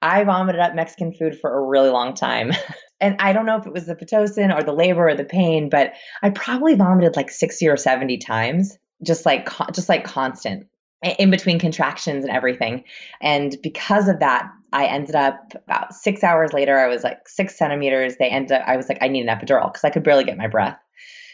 I 0.00 0.24
vomited 0.24 0.60
up 0.60 0.74
Mexican 0.74 1.12
food 1.12 1.38
for 1.38 1.52
a 1.52 1.66
really 1.66 1.90
long 1.90 2.14
time. 2.14 2.52
and 3.00 3.16
I 3.20 3.32
don't 3.32 3.46
know 3.46 3.56
if 3.56 3.66
it 3.66 3.72
was 3.72 3.86
the 3.86 3.94
Pitocin 3.94 4.54
or 4.56 4.62
the 4.62 4.72
labor 4.72 5.08
or 5.08 5.14
the 5.14 5.24
pain, 5.24 5.68
but 5.68 5.92
I 6.22 6.30
probably 6.30 6.74
vomited 6.74 7.16
like 7.16 7.30
60 7.30 7.68
or 7.68 7.76
70 7.76 8.18
times, 8.18 8.76
just 9.02 9.24
like 9.24 9.48
just 9.72 9.88
like 9.88 10.04
constant 10.04 10.66
in 11.02 11.30
between 11.30 11.58
contractions 11.58 12.24
and 12.24 12.34
everything. 12.34 12.84
And 13.20 13.56
because 13.62 14.08
of 14.08 14.18
that, 14.20 14.50
I 14.72 14.86
ended 14.86 15.14
up 15.14 15.52
about 15.54 15.94
six 15.94 16.22
hours 16.24 16.52
later, 16.52 16.78
I 16.78 16.88
was 16.88 17.04
like 17.04 17.28
six 17.28 17.56
centimeters. 17.56 18.16
They 18.16 18.28
ended 18.28 18.52
up, 18.52 18.64
I 18.66 18.76
was 18.76 18.88
like, 18.88 18.98
I 19.00 19.08
need 19.08 19.26
an 19.26 19.34
epidural 19.34 19.72
because 19.72 19.84
I 19.84 19.90
could 19.90 20.02
barely 20.02 20.24
get 20.24 20.36
my 20.36 20.48
breath. 20.48 20.78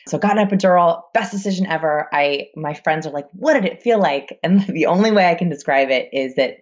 So 0.07 0.19
got 0.19 0.39
an 0.39 0.47
epidural, 0.47 1.03
best 1.15 1.33
decision 1.33 1.67
ever. 1.67 2.09
I 2.13 2.49
my 2.57 2.75
friends 2.75 3.07
are 3.07 3.11
like, 3.11 3.27
what 3.33 3.55
did 3.55 3.65
it 3.65 3.83
feel 3.83 3.99
like? 3.99 4.39
And 4.45 4.61
the 4.67 4.87
only 4.87 5.11
way 5.11 5.31
I 5.31 5.35
can 5.35 5.49
describe 5.49 5.89
it 5.91 6.11
is 6.13 6.35
that 6.35 6.59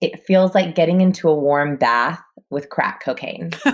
it 0.00 0.24
feels 0.24 0.54
like 0.54 0.74
getting 0.74 1.00
into 1.00 1.28
a 1.28 1.34
warm 1.34 1.76
bath 1.76 2.22
with 2.50 2.70
crack 2.70 3.02
cocaine. 3.04 3.50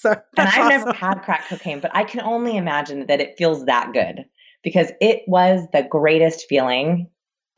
so 0.00 0.10
and 0.36 0.48
I've 0.48 0.58
awesome. 0.58 0.68
never 0.68 0.92
had 0.92 1.22
crack 1.22 1.48
cocaine, 1.48 1.80
but 1.80 1.94
I 1.94 2.04
can 2.04 2.20
only 2.20 2.56
imagine 2.56 3.06
that 3.06 3.20
it 3.20 3.36
feels 3.36 3.66
that 3.66 3.92
good 3.92 4.24
because 4.64 4.90
it 5.00 5.22
was 5.26 5.66
the 5.72 5.82
greatest 5.82 6.46
feeling. 6.48 7.08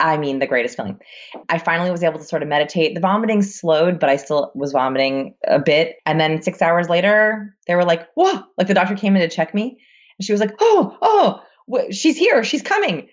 I 0.01 0.17
mean, 0.17 0.41
the 0.41 0.49
greatest 0.49 0.77
feeling. 0.77 0.99
I 1.49 1.59
finally 1.59 1.93
was 1.93 2.03
able 2.03 2.19
to 2.19 2.25
sort 2.25 2.43
of 2.43 2.49
meditate. 2.49 2.95
The 2.95 3.01
vomiting 3.01 3.43
slowed, 3.43 4.01
but 4.01 4.11
I 4.11 4.17
still 4.17 4.51
was 4.57 4.73
vomiting 4.73 5.37
a 5.47 5.61
bit. 5.61 5.97
And 6.05 6.21
then 6.21 6.43
six 6.43 6.61
hours 6.61 6.89
later, 6.89 7.57
they 7.69 7.77
were 7.77 7.85
like, 7.85 8.09
whoa, 8.17 8.43
like 8.59 8.67
the 8.67 8.75
doctor 8.75 8.97
came 8.97 9.15
in 9.15 9.23
to 9.23 9.35
check 9.35 9.55
me. 9.55 9.79
And 10.19 10.27
she 10.27 10.33
was 10.33 10.41
like, 10.41 10.55
oh, 10.61 10.99
oh, 11.01 11.91
she's 11.93 12.17
here. 12.17 12.43
She's 12.43 12.63
coming. 12.63 13.09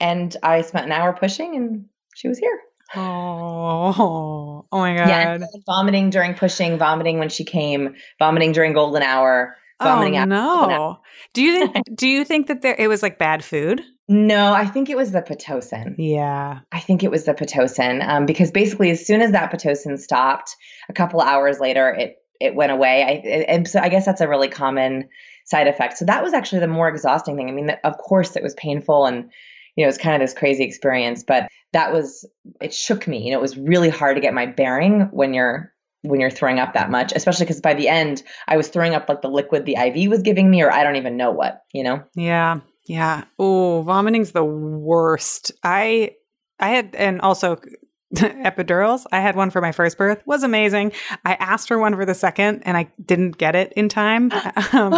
And 0.00 0.36
I 0.42 0.60
spent 0.60 0.84
an 0.84 0.92
hour 0.92 1.14
pushing 1.14 1.56
and 1.56 1.86
she 2.14 2.28
was 2.28 2.38
here. 2.38 2.60
Oh, 2.96 4.66
oh 4.70 4.78
my 4.78 4.96
god! 4.96 5.08
Yeah, 5.08 5.38
vomiting 5.66 6.10
during 6.10 6.34
pushing, 6.34 6.78
vomiting 6.78 7.18
when 7.18 7.28
she 7.28 7.44
came, 7.44 7.94
vomiting 8.18 8.52
during 8.52 8.72
golden 8.72 9.02
hour, 9.02 9.56
vomiting 9.82 10.16
oh, 10.18 10.24
no. 10.24 11.00
Do 11.34 11.42
you 11.42 11.68
think? 11.68 11.86
do 11.94 12.08
you 12.08 12.24
think 12.24 12.46
that 12.46 12.62
there 12.62 12.76
it 12.78 12.88
was 12.88 13.02
like 13.02 13.18
bad 13.18 13.44
food? 13.44 13.82
No, 14.08 14.54
I 14.54 14.64
think 14.64 14.88
it 14.88 14.96
was 14.96 15.12
the 15.12 15.20
pitocin. 15.20 15.94
Yeah, 15.98 16.60
I 16.72 16.80
think 16.80 17.04
it 17.04 17.10
was 17.10 17.24
the 17.24 17.34
pitocin 17.34 18.06
um, 18.06 18.24
because 18.24 18.50
basically, 18.50 18.90
as 18.90 19.06
soon 19.06 19.20
as 19.20 19.32
that 19.32 19.52
pitocin 19.52 19.98
stopped, 19.98 20.56
a 20.88 20.94
couple 20.94 21.20
hours 21.20 21.60
later, 21.60 21.90
it 21.90 22.16
it 22.40 22.54
went 22.54 22.72
away. 22.72 23.02
I 23.02 23.28
and 23.48 23.68
so 23.68 23.80
I 23.80 23.90
guess 23.90 24.06
that's 24.06 24.22
a 24.22 24.28
really 24.28 24.48
common 24.48 25.08
side 25.44 25.66
effect. 25.66 25.98
So 25.98 26.04
that 26.06 26.22
was 26.22 26.32
actually 26.32 26.60
the 26.60 26.68
more 26.68 26.88
exhausting 26.88 27.36
thing. 27.36 27.48
I 27.48 27.52
mean, 27.52 27.70
of 27.84 27.98
course, 27.98 28.36
it 28.36 28.42
was 28.42 28.54
painful 28.54 29.06
and 29.06 29.30
you 29.78 29.84
know, 29.84 29.88
it's 29.88 29.96
kind 29.96 30.20
of 30.20 30.20
this 30.20 30.36
crazy 30.36 30.64
experience, 30.64 31.22
but 31.22 31.48
that 31.72 31.92
was 31.92 32.26
it 32.60 32.74
shook 32.74 33.06
me. 33.06 33.24
You 33.24 33.30
know, 33.30 33.38
it 33.38 33.42
was 33.42 33.56
really 33.56 33.90
hard 33.90 34.16
to 34.16 34.20
get 34.20 34.34
my 34.34 34.44
bearing 34.44 35.02
when 35.12 35.34
you're 35.34 35.72
when 36.02 36.18
you're 36.18 36.30
throwing 36.30 36.58
up 36.58 36.74
that 36.74 36.90
much, 36.90 37.12
especially 37.14 37.44
because 37.44 37.60
by 37.60 37.74
the 37.74 37.86
end 37.86 38.24
I 38.48 38.56
was 38.56 38.66
throwing 38.66 38.96
up 38.96 39.08
like 39.08 39.22
the 39.22 39.28
liquid 39.28 39.66
the 39.66 39.76
IV 39.76 40.10
was 40.10 40.22
giving 40.22 40.50
me, 40.50 40.62
or 40.62 40.72
I 40.72 40.82
don't 40.82 40.96
even 40.96 41.16
know 41.16 41.30
what, 41.30 41.62
you 41.72 41.84
know? 41.84 42.02
Yeah. 42.16 42.58
Yeah. 42.86 43.22
Oh, 43.38 43.84
vomiting's 43.86 44.32
the 44.32 44.44
worst. 44.44 45.52
I 45.62 46.16
I 46.58 46.70
had 46.70 46.96
and 46.96 47.20
also 47.20 47.60
epidurals. 48.14 49.04
I 49.12 49.20
had 49.20 49.36
one 49.36 49.50
for 49.50 49.60
my 49.60 49.72
first 49.72 49.98
birth. 49.98 50.22
Was 50.24 50.42
amazing. 50.42 50.92
I 51.24 51.34
asked 51.34 51.68
for 51.68 51.78
one 51.78 51.94
for 51.94 52.06
the 52.06 52.14
second, 52.14 52.62
and 52.64 52.76
I 52.76 52.90
didn't 53.04 53.36
get 53.36 53.54
it 53.54 53.72
in 53.76 53.88
time. 53.88 54.30
Um, 54.78 54.92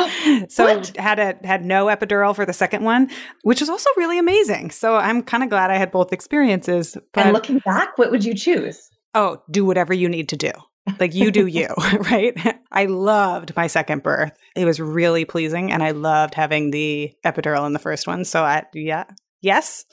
so 0.49 0.65
what? 0.65 0.97
had 0.97 1.19
a 1.19 1.39
had 1.45 1.65
no 1.65 1.87
epidural 1.87 2.35
for 2.35 2.45
the 2.45 2.53
second 2.53 2.83
one, 2.83 3.09
which 3.43 3.61
was 3.61 3.71
also 3.71 3.89
really 3.97 4.19
amazing. 4.19 4.71
So 4.71 4.97
I'm 4.97 5.23
kind 5.23 5.43
of 5.43 5.49
glad 5.49 5.71
I 5.71 5.77
had 5.77 5.93
both 5.93 6.13
experiences. 6.13 6.97
But, 7.13 7.27
and 7.27 7.33
looking 7.33 7.61
back, 7.61 7.97
what 7.97 8.11
would 8.11 8.25
you 8.25 8.35
choose? 8.35 8.91
Oh, 9.15 9.43
do 9.51 9.65
whatever 9.65 9.95
you 9.95 10.09
need 10.09 10.29
to 10.31 10.37
do. 10.37 10.51
Like 10.99 11.15
you 11.15 11.31
do 11.31 11.47
you, 11.47 11.69
right? 12.11 12.59
I 12.73 12.87
loved 12.87 13.55
my 13.55 13.69
second 13.69 14.03
birth. 14.03 14.33
It 14.57 14.65
was 14.65 14.81
really 14.81 15.25
pleasing, 15.25 15.73
and 15.73 15.83
I 15.83 15.93
loved 15.93 16.35
having 16.35 16.73
the 16.73 17.13
epidural 17.25 17.67
in 17.67 17.73
the 17.73 17.79
first 17.79 18.07
one. 18.07 18.25
So 18.25 18.43
I 18.43 18.65
yeah, 18.75 19.05
yes. 19.41 19.85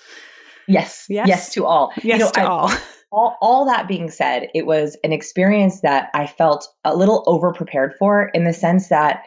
Yes. 0.67 1.05
Yes. 1.07 1.27
Yes 1.27 1.53
to 1.53 1.65
all. 1.65 1.93
Yes 1.97 2.19
you 2.19 2.25
know, 2.25 2.31
to 2.31 2.41
I, 2.41 2.45
all 2.45 2.71
all, 3.11 3.37
all 3.41 3.65
that 3.65 3.87
being 3.87 4.09
said, 4.09 4.49
it 4.53 4.65
was 4.65 4.97
an 5.03 5.13
experience 5.13 5.81
that 5.81 6.09
I 6.13 6.27
felt 6.27 6.67
a 6.83 6.95
little 6.95 7.23
over 7.25 7.53
prepared 7.53 7.95
for 7.97 8.29
in 8.33 8.43
the 8.43 8.53
sense 8.53 8.89
that 8.89 9.23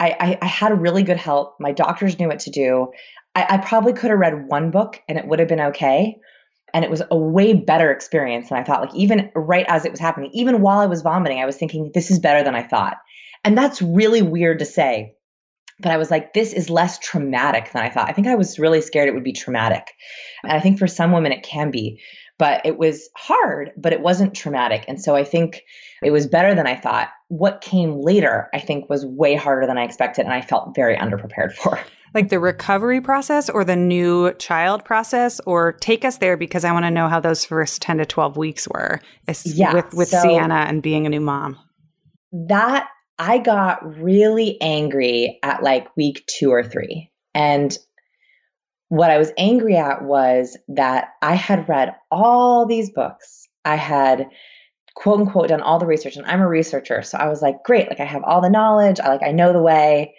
I, 0.00 0.16
I, 0.18 0.38
I 0.42 0.46
had 0.46 0.72
a 0.72 0.76
really 0.76 1.02
good 1.02 1.16
help. 1.16 1.56
My 1.60 1.72
doctors 1.72 2.18
knew 2.18 2.28
what 2.28 2.40
to 2.40 2.50
do. 2.50 2.90
I, 3.34 3.46
I 3.50 3.58
probably 3.58 3.92
could 3.92 4.10
have 4.10 4.18
read 4.18 4.48
one 4.48 4.70
book 4.70 5.00
and 5.08 5.18
it 5.18 5.26
would 5.26 5.38
have 5.38 5.48
been 5.48 5.60
okay. 5.60 6.16
And 6.74 6.84
it 6.84 6.90
was 6.90 7.02
a 7.10 7.16
way 7.16 7.52
better 7.52 7.90
experience 7.90 8.48
than 8.48 8.58
I 8.58 8.64
thought. 8.64 8.80
Like, 8.80 8.94
even 8.94 9.30
right 9.34 9.66
as 9.68 9.84
it 9.84 9.90
was 9.90 10.00
happening, 10.00 10.30
even 10.32 10.62
while 10.62 10.80
I 10.80 10.86
was 10.86 11.02
vomiting, 11.02 11.38
I 11.38 11.46
was 11.46 11.56
thinking, 11.56 11.90
this 11.94 12.10
is 12.10 12.18
better 12.18 12.42
than 12.42 12.54
I 12.54 12.62
thought. 12.62 12.96
And 13.44 13.56
that's 13.56 13.82
really 13.82 14.22
weird 14.22 14.58
to 14.60 14.64
say. 14.64 15.14
But 15.80 15.92
I 15.92 15.96
was 15.96 16.10
like, 16.10 16.32
this 16.32 16.52
is 16.52 16.70
less 16.70 16.98
traumatic 16.98 17.72
than 17.72 17.82
I 17.82 17.90
thought. 17.90 18.08
I 18.08 18.12
think 18.12 18.26
I 18.26 18.36
was 18.36 18.58
really 18.58 18.80
scared 18.80 19.08
it 19.08 19.14
would 19.14 19.24
be 19.24 19.32
traumatic. 19.32 19.92
And 20.42 20.52
I 20.52 20.60
think 20.60 20.78
for 20.78 20.86
some 20.86 21.12
women, 21.12 21.32
it 21.32 21.42
can 21.42 21.70
be 21.70 22.00
but 22.38 22.64
it 22.64 22.78
was 22.78 23.08
hard, 23.16 23.72
but 23.76 23.92
it 23.92 24.00
wasn't 24.00 24.34
traumatic. 24.34 24.84
And 24.88 25.00
so 25.00 25.14
I 25.14 25.24
think 25.24 25.62
it 26.02 26.10
was 26.10 26.26
better 26.26 26.54
than 26.54 26.66
I 26.66 26.76
thought. 26.76 27.08
What 27.28 27.60
came 27.60 28.00
later, 28.00 28.48
I 28.52 28.58
think, 28.58 28.88
was 28.88 29.06
way 29.06 29.34
harder 29.34 29.66
than 29.66 29.78
I 29.78 29.84
expected, 29.84 30.24
and 30.24 30.34
I 30.34 30.40
felt 30.40 30.74
very 30.74 30.96
underprepared 30.96 31.52
for. 31.52 31.78
Like 32.14 32.28
the 32.28 32.40
recovery 32.40 33.00
process 33.00 33.48
or 33.48 33.64
the 33.64 33.76
new 33.76 34.34
child 34.34 34.84
process, 34.84 35.40
or 35.46 35.72
take 35.72 36.04
us 36.04 36.18
there 36.18 36.36
because 36.36 36.64
I 36.64 36.72
want 36.72 36.84
to 36.84 36.90
know 36.90 37.08
how 37.08 37.20
those 37.20 37.44
first 37.44 37.80
10 37.80 37.98
to 37.98 38.06
12 38.06 38.36
weeks 38.36 38.68
were 38.68 39.00
yeah, 39.44 39.72
with, 39.72 39.94
with 39.94 40.08
so 40.08 40.20
Sienna 40.20 40.66
and 40.68 40.82
being 40.82 41.06
a 41.06 41.08
new 41.08 41.20
mom. 41.20 41.58
That 42.32 42.88
I 43.18 43.38
got 43.38 43.98
really 43.98 44.60
angry 44.60 45.38
at 45.42 45.62
like 45.62 45.96
week 45.96 46.24
two 46.26 46.50
or 46.50 46.64
three. 46.64 47.10
And 47.34 47.76
what 48.92 49.10
I 49.10 49.16
was 49.16 49.32
angry 49.38 49.74
at 49.74 50.04
was 50.04 50.58
that 50.68 51.14
I 51.22 51.34
had 51.34 51.66
read 51.66 51.94
all 52.10 52.66
these 52.66 52.90
books. 52.90 53.48
I 53.64 53.76
had 53.76 54.28
quote 54.94 55.20
unquote 55.20 55.48
done 55.48 55.62
all 55.62 55.78
the 55.78 55.86
research 55.86 56.16
and 56.16 56.26
I'm 56.26 56.42
a 56.42 56.46
researcher. 56.46 57.00
So 57.00 57.16
I 57.16 57.30
was 57.30 57.40
like, 57.40 57.64
great, 57.64 57.88
like 57.88 58.00
I 58.00 58.04
have 58.04 58.22
all 58.22 58.42
the 58.42 58.50
knowledge. 58.50 59.00
I 59.00 59.08
like 59.08 59.22
I 59.22 59.32
know 59.32 59.54
the 59.54 59.62
way. 59.62 60.14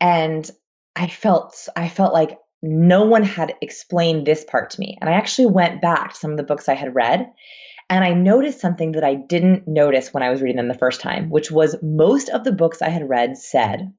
And 0.00 0.48
I 0.94 1.08
felt 1.08 1.66
I 1.74 1.88
felt 1.88 2.14
like 2.14 2.38
no 2.62 3.04
one 3.04 3.24
had 3.24 3.56
explained 3.60 4.28
this 4.28 4.44
part 4.44 4.70
to 4.70 4.80
me. 4.80 4.96
And 5.00 5.10
I 5.10 5.14
actually 5.14 5.46
went 5.46 5.82
back 5.82 6.12
to 6.12 6.18
some 6.20 6.30
of 6.30 6.36
the 6.36 6.44
books 6.44 6.68
I 6.68 6.74
had 6.74 6.94
read 6.94 7.28
and 7.90 8.04
I 8.04 8.14
noticed 8.14 8.60
something 8.60 8.92
that 8.92 9.02
I 9.02 9.16
didn't 9.16 9.66
notice 9.66 10.14
when 10.14 10.22
I 10.22 10.30
was 10.30 10.40
reading 10.40 10.58
them 10.58 10.68
the 10.68 10.78
first 10.78 11.00
time, 11.00 11.30
which 11.30 11.50
was 11.50 11.74
most 11.82 12.28
of 12.28 12.44
the 12.44 12.52
books 12.52 12.80
I 12.80 12.90
had 12.90 13.08
read 13.08 13.36
said, 13.36 13.92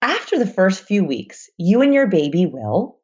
after 0.00 0.38
the 0.38 0.46
first 0.46 0.84
few 0.84 1.04
weeks, 1.04 1.50
you 1.58 1.82
and 1.82 1.92
your 1.92 2.06
baby 2.06 2.46
will 2.46 2.96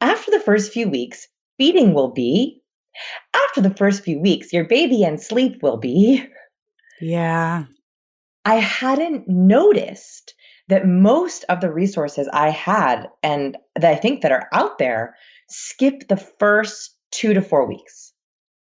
after 0.00 0.30
the 0.30 0.40
first 0.40 0.72
few 0.72 0.88
weeks, 0.88 1.26
feeding 1.58 1.94
will 1.94 2.12
be. 2.12 2.62
After 3.34 3.60
the 3.60 3.74
first 3.74 4.02
few 4.02 4.20
weeks, 4.20 4.52
your 4.52 4.64
baby 4.64 5.04
and 5.04 5.20
sleep 5.20 5.62
will 5.62 5.76
be. 5.76 6.24
Yeah. 7.00 7.64
I 8.44 8.54
hadn't 8.56 9.28
noticed 9.28 10.34
that 10.68 10.86
most 10.86 11.44
of 11.48 11.60
the 11.60 11.72
resources 11.72 12.28
I 12.32 12.50
had 12.50 13.08
and 13.22 13.56
that 13.76 13.92
I 13.92 13.96
think 13.96 14.22
that 14.22 14.32
are 14.32 14.48
out 14.52 14.78
there 14.78 15.16
skip 15.48 16.08
the 16.08 16.16
first 16.16 16.96
two 17.10 17.34
to 17.34 17.42
four 17.42 17.66
weeks. 17.66 18.12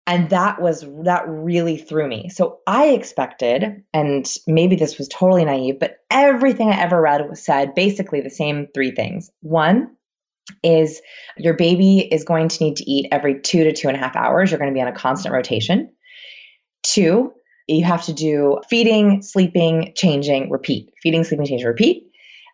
And 0.07 0.29
that 0.29 0.61
was, 0.61 0.85
that 1.03 1.23
really 1.27 1.77
threw 1.77 2.07
me. 2.07 2.29
So 2.29 2.59
I 2.67 2.89
expected, 2.89 3.83
and 3.91 4.31
maybe 4.45 4.75
this 4.75 4.99
was 4.99 5.07
totally 5.07 5.45
naive, 5.45 5.79
but 5.79 5.97
everything 6.11 6.69
I 6.69 6.79
ever 6.79 7.01
read 7.01 7.27
was 7.27 7.43
said 7.43 7.73
basically 7.73 8.21
the 8.21 8.29
same 8.29 8.67
three 8.73 8.91
things. 8.91 9.31
One, 9.41 9.95
is 10.63 11.01
your 11.37 11.55
baby 11.55 11.99
is 11.99 12.23
going 12.23 12.49
to 12.49 12.63
need 12.63 12.75
to 12.77 12.89
eat 12.89 13.07
every 13.11 13.41
two 13.41 13.63
to 13.63 13.73
two 13.73 13.87
and 13.87 13.97
a 13.97 13.99
half 13.99 14.15
hours. 14.15 14.51
You're 14.51 14.59
going 14.59 14.71
to 14.71 14.73
be 14.73 14.81
on 14.81 14.87
a 14.87 14.93
constant 14.93 15.33
rotation. 15.33 15.91
Two, 16.83 17.33
you 17.67 17.83
have 17.83 18.05
to 18.05 18.13
do 18.13 18.59
feeding, 18.69 19.21
sleeping, 19.21 19.93
changing, 19.95 20.49
repeat. 20.51 20.91
Feeding, 21.01 21.23
sleeping, 21.23 21.47
changing, 21.47 21.67
repeat. 21.67 22.03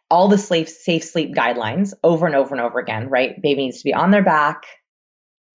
All 0.10 0.28
the 0.28 0.38
safe, 0.38 0.70
safe 0.70 1.04
sleep 1.04 1.36
guidelines 1.36 1.94
over 2.04 2.26
and 2.26 2.36
over 2.36 2.56
and 2.56 2.62
over 2.62 2.80
again, 2.80 3.10
right? 3.10 3.42
Baby 3.42 3.66
needs 3.66 3.80
to 3.80 3.84
be 3.84 3.94
on 3.94 4.12
their 4.12 4.24
back, 4.24 4.64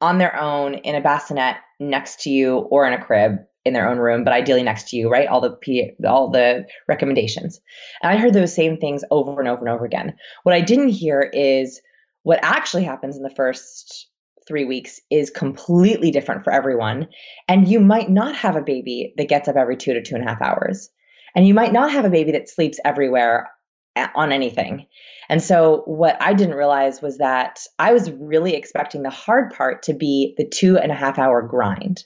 on 0.01 0.19
their 0.19 0.39
own, 0.39 0.75
in 0.75 0.95
a 0.95 1.01
bassinet, 1.01 1.57
next 1.81 2.21
to 2.23 2.31
you, 2.31 2.59
or 2.59 2.87
in 2.87 2.93
a 2.93 3.03
crib. 3.03 3.39
in 3.67 3.73
their 3.73 3.89
own 3.89 3.99
room, 3.99 4.23
but 4.23 4.33
ideally 4.33 4.63
next 4.63 4.89
to 4.89 4.97
you, 4.97 5.11
right? 5.11 5.27
All 5.27 5.41
the 5.41 5.91
all 6.07 6.31
the 6.31 6.65
recommendations. 6.87 7.61
And 8.01 8.13
I 8.13 8.17
heard 8.17 8.33
those 8.33 8.55
same 8.55 8.77
things 8.77 9.03
over 9.11 9.41
and 9.41 9.49
over 9.49 9.61
and 9.67 9.69
over 9.69 9.85
again. 9.85 10.15
What 10.45 10.55
I 10.55 10.61
didn't 10.61 10.91
hear 10.91 11.21
is 11.35 11.81
what 12.27 12.41
actually 12.43 12.83
happens 12.83 13.17
in 13.17 13.23
the 13.23 13.31
first 13.31 14.09
three 14.49 14.65
weeks 14.65 15.01
is 15.13 15.31
completely 15.31 16.11
different 16.11 16.43
for 16.43 16.53
everyone. 16.53 17.07
And 17.47 17.69
you 17.69 17.79
might 17.79 18.11
not 18.11 18.35
have 18.35 18.57
a 18.57 18.63
baby 18.63 19.15
that 19.17 19.29
gets 19.29 19.47
up 19.47 19.55
every 19.55 19.77
two 19.77 19.95
to 19.95 20.03
two 20.03 20.17
and 20.17 20.25
a 20.25 20.29
half 20.29 20.43
hours. 20.43 20.91
And 21.37 21.47
you 21.47 21.55
might 21.55 21.73
not 21.73 21.93
have 21.93 22.05
a 22.05 22.11
baby 22.11 22.33
that 22.33 22.49
sleeps 22.49 22.81
everywhere 22.85 23.49
eh, 23.95 24.09
on 24.17 24.33
anything. 24.33 24.87
And 25.29 25.41
so, 25.41 25.83
what 25.87 26.21
I 26.21 26.35
didn't 26.35 26.57
realize 26.57 27.01
was 27.01 27.19
that 27.19 27.61
I 27.79 27.93
was 27.93 28.11
really 28.11 28.57
expecting 28.57 29.05
the 29.05 29.11
hard 29.11 29.55
part 29.55 29.85
to 29.85 29.95
be 29.95 30.35
the 30.37 30.49
two 30.49 30.77
and 30.77 30.91
a 30.91 30.97
half 30.97 31.21
hour 31.21 31.43
grind. 31.43 32.03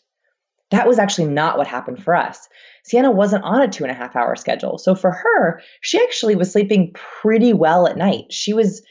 That 0.71 0.87
was 0.87 0.99
actually 0.99 1.29
not 1.29 1.57
what 1.57 1.67
happened 1.67 2.05
for 2.05 2.15
us. 2.15 2.47
Sienna 2.85 3.11
wasn't 3.11 3.45
on 3.45 3.63
a 3.63 3.69
two 3.69 3.85
and 3.85 3.91
a 3.91 3.97
half 3.97 4.15
hour 4.17 4.37
schedule. 4.37 4.77
So, 4.77 4.95
for 4.95 5.13
her, 5.13 5.63
she 5.81 5.99
actually 5.99 6.37
was 6.37 6.53
sleeping 6.53 6.93
pretty 6.93 7.55
well 7.55 7.87
at 7.87 7.97
night. 7.97 8.31
She 8.31 8.53
was 8.53 8.83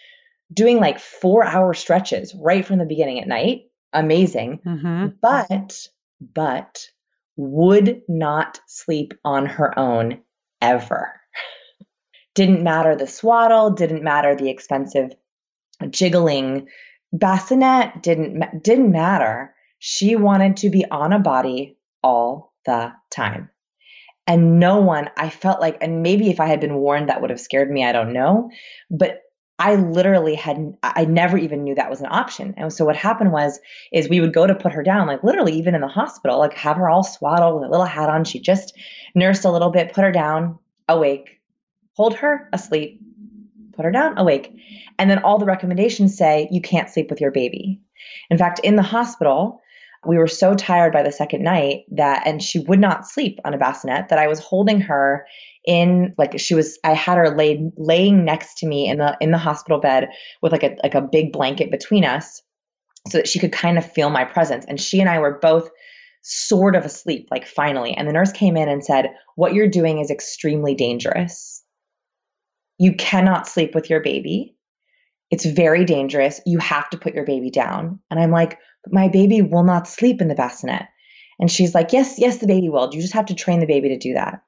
doing 0.54 0.80
like 0.80 1.00
four 1.00 1.44
hour 1.44 1.74
stretches 1.74 2.34
right 2.36 2.66
from 2.66 2.80
the 2.80 2.86
beginning 2.86 3.20
at 3.20 3.28
night. 3.28 3.64
Amazing. 3.94 4.60
Mm-hmm. 4.66 5.08
But, 5.22 5.88
but 6.22 6.88
would 7.36 8.02
not 8.08 8.60
sleep 8.68 9.14
on 9.24 9.46
her 9.46 9.78
own 9.78 10.22
ever. 10.62 11.14
Didn't 12.36 12.64
matter 12.64 12.96
the 12.96 13.08
swaddle, 13.08 13.72
didn't 13.72 14.04
matter 14.04 14.36
the 14.36 14.50
expensive 14.50 15.14
jiggling 15.90 16.68
bassinet, 17.14 18.04
didn't 18.04 18.64
didn't 18.64 18.92
matter. 18.92 19.54
She 19.80 20.16
wanted 20.16 20.58
to 20.58 20.70
be 20.70 20.86
on 20.92 21.14
a 21.14 21.20
body 21.20 21.78
all 22.04 22.54
the 22.66 22.92
time. 23.10 23.50
And 24.28 24.60
no 24.60 24.80
one, 24.80 25.10
I 25.18 25.30
felt 25.30 25.60
like, 25.60 25.78
and 25.82 26.04
maybe 26.04 26.30
if 26.30 26.40
I 26.40 26.46
had 26.46 26.60
been 26.60 26.76
warned, 26.76 27.10
that 27.10 27.20
would 27.22 27.32
have 27.32 27.40
scared 27.40 27.72
me. 27.72 27.84
I 27.84 27.92
don't 27.92 28.14
know. 28.14 28.52
But 28.92 29.22
I 29.60 29.76
literally 29.76 30.36
had, 30.36 30.74
I 30.82 31.04
never 31.04 31.38
even 31.38 31.64
knew 31.64 31.76
that 31.76 31.90
was 31.90 32.00
an 32.00 32.08
option. 32.10 32.54
And 32.56 32.72
so 32.72 32.86
what 32.86 32.96
happened 32.96 33.34
was, 33.34 33.60
is 33.92 34.08
we 34.08 34.22
would 34.22 34.34
go 34.34 34.48
to 34.48 34.56
put 34.56 34.72
her 34.72 34.84
down, 34.84 35.06
like 35.06 35.22
literally 35.22 35.52
even 35.54 35.76
in 35.76 35.82
the 35.82 35.88
hospital, 35.88 36.40
like 36.40 36.54
have 36.54 36.78
her 36.78 36.90
all 36.90 37.04
swaddled 37.04 37.56
with 37.56 37.68
a 37.68 37.72
little 37.72 37.86
hat 37.86 38.10
on. 38.10 38.24
She 38.24 38.40
just 38.40 38.74
nursed 39.16 39.44
a 39.44 39.52
little 39.52 39.70
bit, 39.70 39.94
put 39.94 40.06
her 40.06 40.14
down, 40.14 40.58
awake, 40.88 41.42
hold 41.94 42.16
her 42.16 42.50
asleep, 42.54 43.02
put 43.74 43.84
her 43.84 43.92
down, 43.92 44.18
awake. 44.18 44.56
And 44.98 45.10
then 45.10 45.20
all 45.20 45.38
the 45.38 45.46
recommendations 45.46 46.18
say 46.18 46.48
you 46.52 46.62
can't 46.62 46.90
sleep 46.90 47.10
with 47.10 47.20
your 47.20 47.32
baby. 47.32 47.82
In 48.30 48.38
fact, 48.38 48.60
in 48.64 48.78
the 48.78 48.82
hospital, 48.82 49.62
we 50.06 50.18
were 50.18 50.28
so 50.28 50.56
tired 50.56 50.94
by 50.94 51.04
the 51.04 51.12
second 51.12 51.44
night 51.44 51.84
that, 51.92 52.26
and 52.26 52.42
she 52.42 52.60
would 52.60 52.80
not 52.80 53.06
sleep 53.06 53.40
on 53.44 53.54
a 53.54 53.58
bassinet 53.58 54.08
that 54.08 54.20
I 54.20 54.28
was 54.28 54.40
holding 54.40 54.80
her 54.80 55.28
in 55.70 56.16
like 56.18 56.40
she 56.40 56.56
was 56.56 56.80
I 56.84 56.94
had 56.94 57.18
her 57.18 57.36
laid 57.36 57.72
laying 57.78 58.26
next 58.26 58.58
to 58.58 58.68
me 58.68 58.88
in 58.90 58.98
the 58.98 59.16
in 59.22 59.32
the 59.32 59.38
hospital 59.38 59.80
bed 59.80 60.10
with 60.42 60.52
like 60.52 60.64
a 60.64 60.76
like 60.82 60.96
a 60.96 61.02
big 61.02 61.32
blanket 61.32 61.70
between 61.70 62.04
us 62.04 62.42
so 63.08 63.20
that 63.20 63.28
she 63.28 63.38
could 63.38 63.52
kind 63.52 63.78
of 63.78 63.90
feel 63.90 64.10
my 64.10 64.26
presence 64.26 64.66
and 64.68 64.82
she 64.82 65.00
and 65.00 65.10
I 65.10 65.20
were 65.20 65.38
both 65.40 65.70
sort 66.24 66.76
of 66.76 66.86
asleep 66.86 67.28
like 67.30 67.46
finally 67.46 67.94
and 67.94 68.08
the 68.08 68.14
nurse 68.14 68.32
came 68.32 68.58
in 68.58 68.68
and 68.68 68.84
said 68.84 69.14
what 69.36 69.54
you're 69.54 69.70
doing 69.70 70.00
is 70.00 70.10
extremely 70.10 70.74
dangerous 70.74 71.60
you 72.80 72.94
cannot 72.96 73.48
sleep 73.48 73.76
with 73.76 73.90
your 73.90 74.00
baby. 74.00 74.56
It's 75.30 75.46
very 75.46 75.86
dangerous. 75.86 76.42
You 76.46 76.58
have 76.60 76.90
to 76.90 76.98
put 76.98 77.14
your 77.14 77.26
baby 77.26 77.52
down. 77.52 78.00
And 78.10 78.20
I'm 78.20 78.32
like, 78.32 78.58
my 78.88 79.08
baby 79.10 79.44
will 79.44 79.64
not 79.64 79.88
sleep 79.88 80.22
in 80.22 80.30
the 80.30 80.36
bassinet. 80.36 80.88
And 81.40 81.52
she's 81.52 81.76
like, 81.76 81.94
yes, 81.94 82.16
yes, 82.18 82.38
the 82.38 82.48
baby 82.48 82.70
will. 82.70 82.90
You 82.92 83.02
just 83.02 83.14
have 83.14 83.28
to 83.28 83.36
train 83.36 83.60
the 83.60 83.68
baby 83.68 83.90
to 83.90 83.98
do 83.98 84.14
that. 84.14 84.42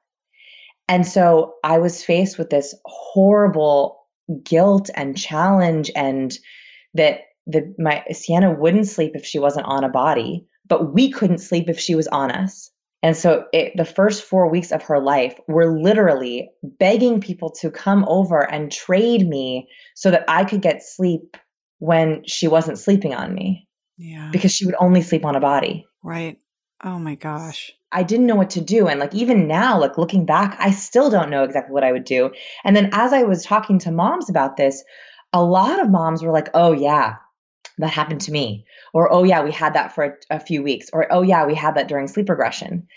And 0.88 1.06
so 1.06 1.54
I 1.64 1.78
was 1.78 2.04
faced 2.04 2.38
with 2.38 2.50
this 2.50 2.74
horrible 2.84 3.98
guilt 4.44 4.90
and 4.94 5.16
challenge 5.16 5.90
and 5.96 6.36
that 6.94 7.20
the 7.46 7.74
my 7.78 8.04
Sienna 8.12 8.52
wouldn't 8.52 8.88
sleep 8.88 9.12
if 9.14 9.24
she 9.24 9.38
wasn't 9.38 9.66
on 9.66 9.84
a 9.84 9.88
body, 9.88 10.46
but 10.66 10.92
we 10.92 11.10
couldn't 11.10 11.38
sleep 11.38 11.68
if 11.68 11.78
she 11.78 11.94
was 11.94 12.06
on 12.08 12.30
us. 12.30 12.70
And 13.02 13.16
so 13.16 13.46
it, 13.52 13.72
the 13.76 13.84
first 13.84 14.22
four 14.22 14.48
weeks 14.48 14.70
of 14.70 14.82
her 14.84 15.00
life 15.00 15.34
were 15.48 15.76
literally 15.76 16.50
begging 16.62 17.20
people 17.20 17.50
to 17.60 17.70
come 17.70 18.04
over 18.06 18.48
and 18.48 18.70
trade 18.70 19.26
me 19.28 19.68
so 19.96 20.10
that 20.12 20.24
I 20.28 20.44
could 20.44 20.62
get 20.62 20.84
sleep 20.84 21.36
when 21.80 22.22
she 22.26 22.46
wasn't 22.46 22.78
sleeping 22.78 23.12
on 23.12 23.34
me. 23.34 23.66
Yeah. 23.98 24.30
Because 24.32 24.52
she 24.52 24.66
would 24.66 24.76
only 24.78 25.02
sleep 25.02 25.24
on 25.24 25.34
a 25.34 25.40
body. 25.40 25.84
Right. 26.04 26.38
Oh 26.84 26.98
my 26.98 27.16
gosh. 27.16 27.72
I 27.92 28.02
didn't 28.02 28.26
know 28.26 28.36
what 28.36 28.50
to 28.50 28.60
do. 28.60 28.88
And 28.88 28.98
like 28.98 29.14
even 29.14 29.46
now, 29.46 29.80
like 29.80 29.98
looking 29.98 30.26
back, 30.26 30.56
I 30.58 30.70
still 30.70 31.10
don't 31.10 31.30
know 31.30 31.44
exactly 31.44 31.72
what 31.72 31.84
I 31.84 31.92
would 31.92 32.04
do. 32.04 32.30
And 32.64 32.74
then 32.74 32.90
as 32.92 33.12
I 33.12 33.24
was 33.24 33.44
talking 33.44 33.78
to 33.80 33.90
moms 33.90 34.30
about 34.30 34.56
this, 34.56 34.82
a 35.32 35.42
lot 35.42 35.80
of 35.80 35.90
moms 35.90 36.22
were 36.22 36.32
like, 36.32 36.48
oh, 36.54 36.72
yeah, 36.72 37.16
that 37.78 37.90
happened 37.90 38.22
to 38.22 38.32
me. 38.32 38.64
Or 38.92 39.12
oh 39.12 39.24
yeah 39.24 39.42
we 39.42 39.52
had 39.52 39.74
that 39.74 39.94
for 39.94 40.04
a, 40.04 40.36
a, 40.36 40.40
few 40.40 40.62
weeks. 40.62 40.90
Or 40.92 41.10
oh 41.12 41.22
yeah 41.22 41.46
we 41.46 41.54
had 41.54 41.76
that 41.76 41.88
during 41.88 42.08
sleep 42.08 42.28
regression. 42.28 42.88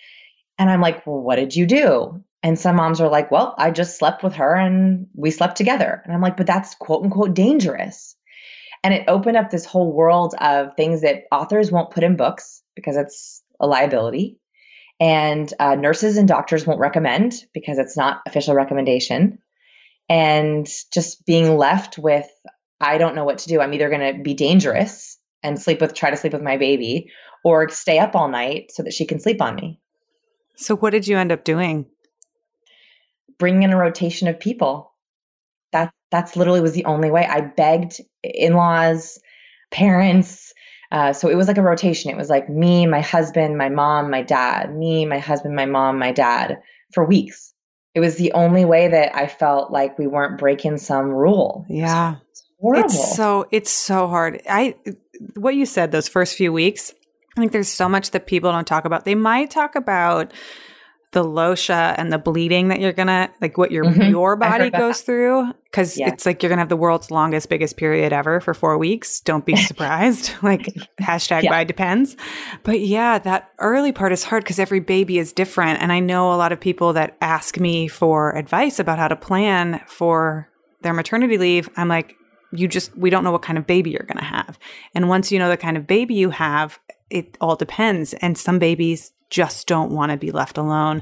And 0.58 0.70
i'm 0.70 0.82
like 0.82 1.06
well 1.06 1.22
what 1.22 1.36
did 1.36 1.56
you 1.56 1.66
do? 1.66 2.24
And 2.44 2.60
some 2.60 2.76
moms 2.76 3.02
are 3.02 3.10
like 3.10 3.32
well 3.32 3.56
i 3.58 3.72
just 3.72 3.98
slept 3.98 4.24
with 4.24 4.36
her 4.36 4.56
and 4.56 5.08
we 5.14 5.32
slept 5.32 5.58
together. 5.58 6.02
And 6.04 6.14
i'm 6.14 6.22
like 6.22 6.38
but 6.38 6.48
that's 6.48 6.76
quote 6.76 7.04
unquote 7.04 7.34
dangerous. 7.34 8.16
And 8.84 8.94
it 8.94 9.06
opened 9.08 9.38
up 9.38 9.50
this 9.50 9.66
whole 9.66 9.92
world 9.92 10.36
of 10.40 10.76
things 10.76 11.02
that 11.02 11.24
authors 11.32 11.72
won't 11.72 11.90
put 11.90 12.04
in 12.04 12.18
books 12.18 12.62
because 12.76 12.98
it's 12.98 13.42
a 13.60 13.66
liability 13.66 14.38
and 15.00 15.54
uh, 15.60 15.76
nurses 15.76 16.18
and 16.18 16.28
doctors 16.28 16.66
won't 16.66 16.80
recommend 16.80 17.34
because 17.54 17.78
it's 17.78 17.98
not 17.98 18.22
official 18.26 18.56
recommendation 18.56 19.40
and 20.10 20.68
just 20.94 21.26
being 21.26 21.58
left 21.58 21.98
with 21.98 22.28
I 22.80 22.98
don't 22.98 23.16
know 23.16 23.24
what 23.24 23.40
to 23.40 23.48
do. 23.48 23.62
I'm 23.62 23.74
either 23.74 23.90
going 23.90 24.16
to 24.16 24.22
be 24.22 24.34
dangerous 24.34 25.18
and 25.44 25.62
sleep 25.62 25.80
with, 25.80 25.94
try 25.94 26.10
to 26.10 26.18
sleep 26.18 26.34
with 26.34 26.42
my 26.42 26.58
baby, 26.58 27.10
or 27.44 27.70
stay 27.70 28.00
up 28.00 28.16
all 28.16 28.28
night 28.28 28.72
so 28.74 28.84
that 28.84 28.94
she 28.94 29.06
can 29.06 29.20
sleep 29.20 29.42
on 29.42 29.56
me. 29.56 29.80
So, 30.58 30.76
what 30.76 30.90
did 30.90 31.08
you 31.08 31.18
end 31.18 31.32
up 31.32 31.44
doing? 31.44 31.86
Bringing 33.38 33.64
in 33.64 33.72
a 33.72 33.78
rotation 33.78 34.28
of 34.28 34.40
people. 34.40 34.94
That 35.72 35.94
that's 36.12 36.36
literally 36.36 36.62
was 36.62 36.74
the 36.74 36.86
only 36.86 37.12
way. 37.12 37.26
I 37.26 37.42
begged 37.42 38.02
in-laws, 38.24 39.20
parents. 39.72 40.54
Uh, 40.96 41.14
so 41.14 41.28
it 41.28 41.36
was 41.36 41.48
like 41.48 41.58
a 41.58 41.62
rotation. 41.62 42.10
It 42.10 42.18
was 42.18 42.30
like 42.30 42.50
me, 42.50 42.88
my 42.88 43.02
husband, 43.02 43.58
my 43.58 43.70
mom, 43.70 44.10
my 44.10 44.24
dad. 44.24 44.74
Me, 44.74 45.06
my 45.06 45.20
husband, 45.20 45.56
my 45.56 45.66
mom, 45.66 46.00
my 46.00 46.12
dad 46.12 46.62
for 46.94 47.06
weeks. 47.06 47.54
It 47.94 48.00
was 48.00 48.16
the 48.16 48.32
only 48.32 48.66
way 48.66 48.88
that 48.88 49.16
I 49.16 49.28
felt 49.28 49.72
like 49.72 50.00
we 50.00 50.08
weren't 50.08 50.40
breaking 50.40 50.78
some 50.78 51.10
rule. 51.10 51.66
Yeah 51.70 52.16
horrible. 52.66 52.90
It's 52.90 53.16
so 53.16 53.48
it's 53.52 53.72
so 53.72 54.08
hard. 54.08 54.42
I 54.50 54.76
what 55.36 55.56
you 55.56 55.66
said 55.66 55.92
those 55.92 56.08
first 56.08 56.36
few 56.36 56.52
weeks. 56.52 56.94
I 57.38 57.42
think 57.42 57.52
there's 57.52 57.70
so 57.70 57.90
much 57.90 58.12
that 58.12 58.28
people 58.28 58.52
don't 58.52 58.66
talk 58.66 58.86
about. 58.86 59.06
They 59.06 59.16
might 59.16 59.52
talk 59.52 59.76
about 59.76 60.32
the 61.12 61.24
lochia 61.24 61.96
and 61.98 62.12
the 62.12 62.18
bleeding 62.18 62.68
that 62.68 62.80
you're 62.80 62.94
gonna 62.94 63.30
like 63.42 63.58
what 63.58 63.72
your 63.72 63.86
mm-hmm. 63.86 64.10
your 64.10 64.36
body 64.48 64.70
goes 64.70 65.02
through 65.02 65.52
because 65.64 65.98
yeah. 65.98 66.10
it's 66.10 66.26
like 66.26 66.44
you're 66.44 66.50
gonna 66.50 66.62
have 66.62 66.70
the 66.70 66.76
world's 66.76 67.10
longest 67.10 67.50
biggest 67.50 67.78
period 67.78 68.12
ever 68.12 68.40
for 68.42 68.54
four 68.54 68.78
weeks. 68.78 69.22
Don't 69.22 69.46
be 69.46 69.56
surprised. 69.68 70.34
Like 70.46 70.66
hashtag 71.02 71.44
yeah. 71.44 71.50
by 71.50 71.64
depends. 71.64 72.16
But 72.64 72.82
yeah 72.82 73.18
that 73.20 73.50
early 73.60 73.92
part 73.92 74.12
is 74.12 74.24
hard 74.24 74.44
because 74.44 74.60
every 74.60 74.80
baby 74.80 75.18
is 75.18 75.34
different. 75.34 75.82
And 75.82 75.92
i 75.92 76.00
know 76.00 76.34
a 76.34 76.36
lot 76.36 76.52
of 76.52 76.60
people 76.60 76.94
that 76.94 77.18
ask 77.22 77.60
me 77.60 77.88
for 77.88 78.36
advice 78.36 78.80
about 78.80 79.00
how 79.00 79.08
to 79.08 79.16
plan 79.16 79.82
for 79.88 80.50
their 80.82 80.94
maternity 80.94 81.38
leave. 81.38 81.70
I'm 81.78 81.88
like 81.88 82.16
you 82.52 82.68
just 82.68 82.96
we 82.98 83.10
don't 83.10 83.24
know 83.24 83.32
what 83.32 83.42
kind 83.42 83.58
of 83.58 83.66
baby 83.66 83.92
you're 83.92 84.04
to 84.04 84.24
have. 84.24 84.60
And 84.94 85.10
once 85.10 85.32
you 85.32 85.40
know 85.40 85.50
the 85.50 85.58
kind 85.58 85.78
of 85.78 85.88
baby 85.88 86.14
you 86.14 86.30
have 86.30 86.80
it 87.10 87.38
all 87.40 87.56
depends. 87.56 88.14
And 88.16 88.38
some 88.38 88.60
babies 88.60 89.12
just 89.30 89.68
don't 89.68 89.92
want 89.92 90.12
to 90.12 90.18
be 90.18 90.32
left 90.32 90.58
alone. 90.58 91.02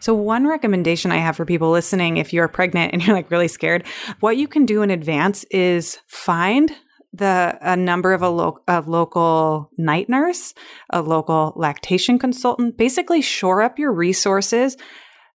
So 0.00 0.14
one 0.14 0.46
recommendation 0.46 1.10
I 1.10 1.18
have 1.18 1.36
for 1.36 1.44
people 1.44 1.70
listening 1.70 2.16
if 2.16 2.32
you're 2.32 2.48
pregnant 2.48 2.92
and 2.92 3.04
you're 3.04 3.16
like 3.16 3.30
really 3.30 3.48
scared, 3.48 3.86
what 4.20 4.36
you 4.36 4.48
can 4.48 4.66
do 4.66 4.82
in 4.82 4.90
advance 4.90 5.44
is 5.50 5.98
find 6.06 6.70
the 7.14 7.58
a 7.60 7.76
number 7.76 8.14
of 8.14 8.22
a, 8.22 8.28
lo- 8.28 8.62
a 8.66 8.80
local 8.80 9.70
night 9.76 10.08
nurse, 10.08 10.54
a 10.90 11.02
local 11.02 11.52
lactation 11.56 12.18
consultant, 12.18 12.78
basically 12.78 13.20
shore 13.20 13.60
up 13.60 13.78
your 13.78 13.92
resources 13.92 14.76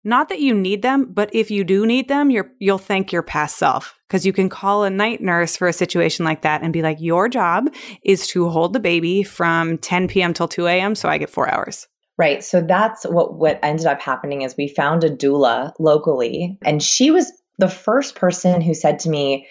not 0.07 0.29
that 0.29 0.39
you 0.39 0.53
need 0.53 0.83
them, 0.83 1.11
but 1.11 1.29
if 1.33 1.51
you 1.51 1.65
do 1.65 1.85
need 1.85 2.07
them, 2.07 2.29
you're, 2.29 2.49
you'll 2.59 2.77
thank 2.77 3.11
your 3.11 3.21
past 3.23 3.57
self 3.57 3.99
because 4.07 4.25
you 4.25 4.31
can 4.31 4.47
call 4.47 4.85
a 4.85 4.89
night 4.89 5.21
nurse 5.21 5.57
for 5.57 5.67
a 5.67 5.73
situation 5.73 6.23
like 6.23 6.43
that 6.43 6.61
and 6.61 6.71
be 6.71 6.81
like, 6.81 7.01
your 7.01 7.27
job 7.27 7.67
is 8.03 8.25
to 8.27 8.47
hold 8.47 8.71
the 8.71 8.79
baby 8.79 9.21
from 9.23 9.77
10 9.77 10.07
p.m. 10.07 10.33
till 10.33 10.47
2 10.47 10.65
a.m. 10.67 10.95
So 10.95 11.09
I 11.09 11.17
get 11.17 11.29
four 11.29 11.53
hours. 11.53 11.89
Right. 12.17 12.43
So 12.43 12.61
that's 12.61 13.03
what 13.03 13.35
what 13.35 13.59
ended 13.61 13.85
up 13.85 14.01
happening 14.01 14.41
is 14.41 14.55
we 14.57 14.67
found 14.67 15.03
a 15.03 15.09
doula 15.09 15.73
locally 15.79 16.57
and 16.63 16.81
she 16.81 17.11
was 17.11 17.31
the 17.59 17.69
first 17.69 18.15
person 18.15 18.61
who 18.61 18.73
said 18.73 18.99
to 18.99 19.09
me, 19.09 19.47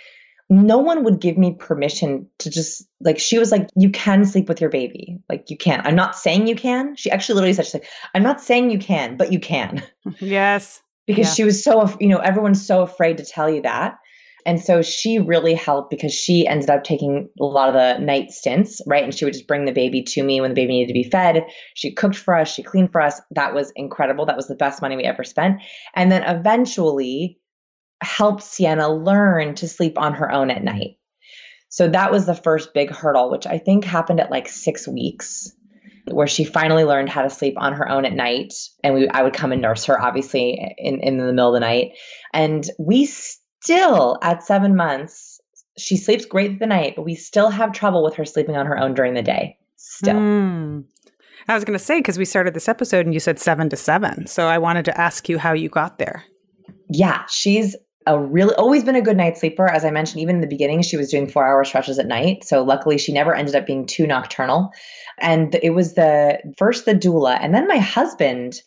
no 0.48 0.78
one 0.78 1.02
would 1.04 1.20
give 1.20 1.36
me 1.36 1.54
permission 1.54 2.28
to 2.38 2.50
just 2.50 2.86
like 3.00 3.18
she 3.18 3.38
was 3.38 3.50
like 3.50 3.68
you 3.76 3.90
can 3.90 4.24
sleep 4.24 4.48
with 4.48 4.60
your 4.60 4.70
baby. 4.70 5.18
Like 5.28 5.50
you 5.50 5.56
can. 5.56 5.80
I'm 5.84 5.96
not 5.96 6.16
saying 6.16 6.46
you 6.46 6.56
can. 6.56 6.96
She 6.96 7.10
actually 7.10 7.36
literally 7.36 7.52
said 7.52 7.66
she's 7.66 7.74
like 7.74 7.88
i'm 8.14 8.22
not 8.22 8.40
saying 8.40 8.70
you 8.70 8.78
can 8.78 9.16
but 9.16 9.32
you 9.32 9.40
can. 9.40 9.82
Yes. 10.20 10.82
Because 11.06 11.28
yeah. 11.28 11.34
she 11.34 11.44
was 11.44 11.62
so 11.62 11.96
you 12.00 12.08
know 12.08 12.18
everyone's 12.18 12.64
so 12.64 12.82
afraid 12.82 13.18
to 13.18 13.24
tell 13.24 13.48
you 13.48 13.62
that 13.62 13.98
and 14.46 14.62
so 14.62 14.80
she 14.80 15.18
really 15.18 15.54
helped 15.54 15.90
because 15.90 16.14
she 16.14 16.46
ended 16.46 16.70
up 16.70 16.84
taking 16.84 17.28
a 17.40 17.44
lot 17.44 17.68
of 17.68 17.74
the 17.74 18.02
night 18.02 18.30
stints 18.30 18.80
right 18.86 19.04
and 19.04 19.14
she 19.14 19.24
would 19.24 19.34
just 19.34 19.46
bring 19.48 19.66
the 19.66 19.72
baby 19.72 20.02
to 20.02 20.22
me 20.22 20.40
when 20.40 20.50
the 20.50 20.54
baby 20.54 20.72
needed 20.72 20.88
to 20.88 20.94
be 20.94 21.10
fed 21.10 21.44
she 21.74 21.92
cooked 21.92 22.16
for 22.16 22.34
us 22.34 22.52
she 22.52 22.62
cleaned 22.62 22.90
for 22.90 23.00
us 23.00 23.20
that 23.32 23.54
was 23.54 23.72
incredible 23.76 24.24
that 24.24 24.36
was 24.36 24.48
the 24.48 24.54
best 24.54 24.80
money 24.80 24.96
we 24.96 25.04
ever 25.04 25.24
spent 25.24 25.60
and 25.94 26.10
then 26.10 26.22
eventually 26.22 27.38
helped 28.02 28.42
Sienna 28.42 28.88
learn 28.92 29.54
to 29.56 29.68
sleep 29.68 29.98
on 29.98 30.14
her 30.14 30.30
own 30.30 30.50
at 30.50 30.62
night. 30.62 30.98
So 31.68 31.88
that 31.88 32.10
was 32.10 32.26
the 32.26 32.34
first 32.34 32.74
big 32.74 32.90
hurdle, 32.90 33.30
which 33.30 33.46
I 33.46 33.58
think 33.58 33.84
happened 33.84 34.20
at 34.20 34.30
like 34.30 34.48
six 34.48 34.86
weeks, 34.86 35.52
where 36.10 36.26
she 36.26 36.44
finally 36.44 36.84
learned 36.84 37.08
how 37.08 37.22
to 37.22 37.30
sleep 37.30 37.54
on 37.58 37.72
her 37.74 37.88
own 37.88 38.04
at 38.04 38.12
night. 38.12 38.54
And 38.84 38.94
we, 38.94 39.08
I 39.08 39.22
would 39.22 39.34
come 39.34 39.52
and 39.52 39.60
nurse 39.60 39.84
her, 39.86 40.00
obviously, 40.00 40.74
in, 40.78 41.00
in 41.00 41.18
the 41.18 41.32
middle 41.32 41.54
of 41.54 41.54
the 41.54 41.66
night. 41.66 41.92
And 42.32 42.68
we 42.78 43.06
still, 43.62 44.18
at 44.22 44.42
seven 44.42 44.76
months, 44.76 45.40
she 45.78 45.96
sleeps 45.96 46.24
great 46.24 46.52
through 46.52 46.58
the 46.58 46.66
night, 46.66 46.94
but 46.96 47.04
we 47.04 47.14
still 47.14 47.50
have 47.50 47.72
trouble 47.72 48.02
with 48.02 48.14
her 48.14 48.24
sleeping 48.24 48.56
on 48.56 48.66
her 48.66 48.78
own 48.78 48.94
during 48.94 49.14
the 49.14 49.22
day. 49.22 49.58
Still. 49.76 50.14
Mm. 50.14 50.84
I 51.48 51.54
was 51.54 51.64
going 51.64 51.78
to 51.78 51.84
say, 51.84 51.98
because 51.98 52.18
we 52.18 52.24
started 52.24 52.54
this 52.54 52.68
episode 52.68 53.06
and 53.06 53.14
you 53.14 53.20
said 53.20 53.38
seven 53.38 53.68
to 53.68 53.76
seven. 53.76 54.26
So 54.26 54.46
I 54.46 54.58
wanted 54.58 54.84
to 54.86 55.00
ask 55.00 55.28
you 55.28 55.38
how 55.38 55.52
you 55.52 55.68
got 55.68 55.98
there. 55.98 56.24
Yeah, 56.90 57.24
she's 57.28 57.76
a 58.06 58.18
really 58.18 58.54
always 58.54 58.84
been 58.84 58.96
a 58.96 59.02
good 59.02 59.16
night 59.16 59.36
sleeper. 59.36 59.66
As 59.66 59.84
I 59.84 59.90
mentioned, 59.90 60.20
even 60.20 60.36
in 60.36 60.40
the 60.40 60.46
beginning, 60.46 60.82
she 60.82 60.96
was 60.96 61.10
doing 61.10 61.28
four 61.28 61.46
hour 61.46 61.64
stretches 61.64 61.98
at 61.98 62.06
night. 62.06 62.44
So 62.44 62.62
luckily, 62.62 62.98
she 62.98 63.12
never 63.12 63.34
ended 63.34 63.54
up 63.54 63.66
being 63.66 63.86
too 63.86 64.06
nocturnal. 64.06 64.70
And 65.18 65.56
it 65.62 65.70
was 65.70 65.94
the 65.94 66.38
first 66.56 66.84
the 66.84 66.94
doula, 66.94 67.38
and 67.40 67.54
then 67.54 67.66
my 67.66 67.78
husband 67.78 68.60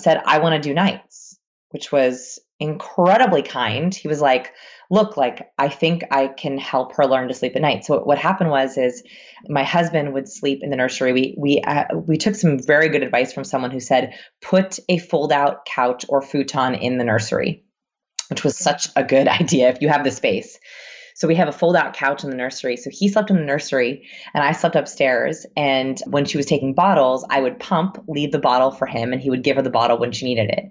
said, 0.00 0.22
"I 0.26 0.38
want 0.38 0.60
to 0.60 0.68
do 0.68 0.74
nights," 0.74 1.38
which 1.70 1.90
was 1.90 2.38
incredibly 2.60 3.42
kind. 3.42 3.94
He 3.94 4.08
was 4.08 4.20
like, 4.20 4.52
"Look, 4.90 5.16
like 5.16 5.50
I 5.58 5.68
think 5.68 6.04
I 6.10 6.28
can 6.28 6.58
help 6.58 6.94
her 6.96 7.06
learn 7.06 7.28
to 7.28 7.34
sleep 7.34 7.56
at 7.56 7.62
night." 7.62 7.84
So 7.84 8.00
what 8.00 8.18
happened 8.18 8.50
was, 8.50 8.78
is 8.78 9.02
my 9.48 9.64
husband 9.64 10.14
would 10.14 10.28
sleep 10.28 10.60
in 10.62 10.70
the 10.70 10.76
nursery. 10.76 11.12
We 11.12 11.34
we 11.38 11.60
uh, 11.60 11.84
we 11.94 12.16
took 12.16 12.34
some 12.34 12.58
very 12.58 12.88
good 12.88 13.02
advice 13.02 13.32
from 13.32 13.44
someone 13.44 13.70
who 13.70 13.80
said, 13.80 14.14
"Put 14.40 14.78
a 14.88 14.98
fold 14.98 15.32
out 15.32 15.64
couch 15.66 16.04
or 16.08 16.22
futon 16.22 16.74
in 16.74 16.98
the 16.98 17.04
nursery." 17.04 17.64
which 18.30 18.44
was 18.44 18.56
such 18.56 18.88
a 18.96 19.04
good 19.04 19.28
idea 19.40 19.68
if 19.68 19.80
you 19.80 19.88
have 19.88 20.04
the 20.04 20.10
space. 20.10 20.58
So 21.14 21.28
we 21.28 21.36
have 21.36 21.48
a 21.48 21.52
fold 21.52 21.76
out 21.76 21.94
couch 21.94 22.24
in 22.24 22.30
the 22.30 22.36
nursery. 22.36 22.76
So 22.76 22.90
he 22.90 23.08
slept 23.08 23.30
in 23.30 23.36
the 23.36 23.42
nursery 23.42 24.06
and 24.34 24.42
I 24.42 24.52
slept 24.52 24.74
upstairs. 24.74 25.46
And 25.56 25.98
when 26.06 26.24
she 26.24 26.36
was 26.36 26.46
taking 26.46 26.74
bottles, 26.74 27.24
I 27.30 27.40
would 27.40 27.60
pump, 27.60 28.04
leave 28.08 28.32
the 28.32 28.40
bottle 28.40 28.72
for 28.72 28.86
him, 28.86 29.12
and 29.12 29.22
he 29.22 29.30
would 29.30 29.44
give 29.44 29.56
her 29.56 29.62
the 29.62 29.70
bottle 29.70 29.98
when 29.98 30.12
she 30.12 30.26
needed 30.26 30.50
it. 30.50 30.64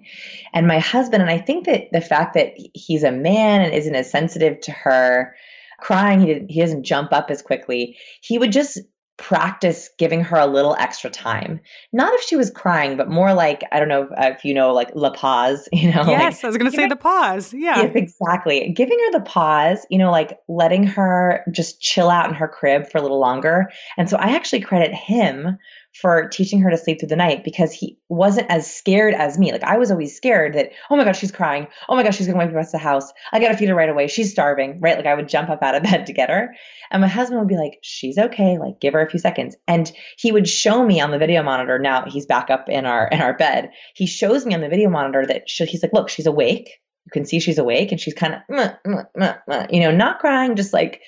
And 0.52 0.66
my 0.66 0.78
husband, 0.78 1.22
and 1.22 1.30
I 1.30 1.38
think 1.38 1.64
that 1.64 1.88
the 1.92 2.02
fact 2.02 2.34
that 2.34 2.54
he's 2.74 3.02
a 3.02 3.10
man 3.10 3.62
and 3.62 3.72
isn't 3.72 3.94
as 3.94 4.10
sensitive 4.10 4.60
to 4.60 4.72
her 4.72 5.34
crying, 5.78 6.20
he, 6.20 6.46
he 6.48 6.60
doesn't 6.60 6.84
jump 6.84 7.12
up 7.12 7.30
as 7.30 7.42
quickly, 7.42 7.96
he 8.20 8.38
would 8.38 8.52
just 8.52 8.78
practice 9.16 9.90
giving 9.96 10.22
her 10.22 10.36
a 10.36 10.46
little 10.46 10.74
extra 10.78 11.08
time. 11.08 11.60
Not 11.92 12.12
if 12.14 12.22
she 12.22 12.34
was 12.36 12.50
crying, 12.50 12.96
but 12.96 13.08
more 13.08 13.32
like, 13.32 13.62
I 13.70 13.78
don't 13.78 13.88
know 13.88 14.02
if, 14.02 14.10
uh, 14.10 14.34
if 14.36 14.44
you 14.44 14.52
know, 14.52 14.72
like 14.72 14.90
la 14.94 15.10
pause, 15.10 15.68
you 15.72 15.92
know? 15.92 16.04
Yes, 16.06 16.38
like, 16.38 16.44
I 16.44 16.46
was 16.48 16.56
going 16.56 16.70
to 16.70 16.76
say 16.76 16.88
the 16.88 16.96
pause. 16.96 17.54
Yeah. 17.54 17.82
Yes, 17.82 17.92
exactly. 17.94 18.72
Giving 18.74 18.98
her 18.98 19.18
the 19.18 19.24
pause, 19.24 19.86
you 19.88 19.98
know, 19.98 20.10
like 20.10 20.38
letting 20.48 20.84
her 20.84 21.44
just 21.52 21.80
chill 21.80 22.10
out 22.10 22.28
in 22.28 22.34
her 22.34 22.48
crib 22.48 22.90
for 22.90 22.98
a 22.98 23.02
little 23.02 23.20
longer. 23.20 23.70
And 23.96 24.10
so 24.10 24.16
I 24.16 24.34
actually 24.34 24.60
credit 24.60 24.92
him 24.92 25.58
for 25.94 26.28
teaching 26.28 26.60
her 26.60 26.70
to 26.70 26.76
sleep 26.76 26.98
through 26.98 27.08
the 27.08 27.16
night 27.16 27.44
because 27.44 27.72
he 27.72 27.96
wasn't 28.08 28.50
as 28.50 28.72
scared 28.72 29.14
as 29.14 29.38
me. 29.38 29.52
Like 29.52 29.62
I 29.62 29.78
was 29.78 29.92
always 29.92 30.14
scared 30.14 30.54
that, 30.54 30.70
oh 30.90 30.96
my 30.96 31.04
gosh, 31.04 31.20
she's 31.20 31.30
crying. 31.30 31.68
Oh 31.88 31.94
my 31.94 32.02
gosh, 32.02 32.16
she's 32.16 32.26
gonna 32.26 32.38
wake 32.38 32.50
the 32.50 32.56
rest 32.56 32.74
of 32.74 32.80
the 32.80 32.86
house. 32.86 33.12
I 33.32 33.38
gotta 33.38 33.56
feed 33.56 33.68
her 33.68 33.76
right 33.76 33.88
away. 33.88 34.08
She's 34.08 34.32
starving, 34.32 34.80
right? 34.80 34.96
Like 34.96 35.06
I 35.06 35.14
would 35.14 35.28
jump 35.28 35.50
up 35.50 35.62
out 35.62 35.76
of 35.76 35.82
bed 35.90 36.06
to 36.06 36.12
get 36.12 36.30
her. 36.30 36.54
And 36.90 37.00
my 37.00 37.08
husband 37.08 37.40
would 37.40 37.48
be 37.48 37.56
like, 37.56 37.78
she's 37.82 38.18
okay, 38.18 38.58
like 38.58 38.80
give 38.80 38.92
her 38.92 39.02
a 39.02 39.08
few 39.08 39.20
seconds. 39.20 39.56
And 39.68 39.90
he 40.18 40.32
would 40.32 40.48
show 40.48 40.84
me 40.84 41.00
on 41.00 41.12
the 41.12 41.18
video 41.18 41.42
monitor. 41.44 41.78
Now 41.78 42.04
he's 42.06 42.26
back 42.26 42.50
up 42.50 42.68
in 42.68 42.86
our 42.86 43.06
in 43.08 43.20
our 43.20 43.36
bed. 43.36 43.70
He 43.94 44.06
shows 44.06 44.44
me 44.44 44.54
on 44.54 44.62
the 44.62 44.68
video 44.68 44.90
monitor 44.90 45.24
that 45.26 45.48
she, 45.48 45.64
he's 45.66 45.82
like, 45.82 45.92
look, 45.92 46.08
she's 46.08 46.26
awake. 46.26 46.70
You 47.06 47.10
can 47.12 47.24
see 47.24 47.38
she's 47.38 47.58
awake 47.58 47.92
and 47.92 48.00
she's 48.00 48.14
kind 48.14 48.34
of, 48.34 49.68
you 49.70 49.80
know, 49.80 49.92
not 49.92 50.18
crying, 50.18 50.56
just 50.56 50.72
like 50.72 51.02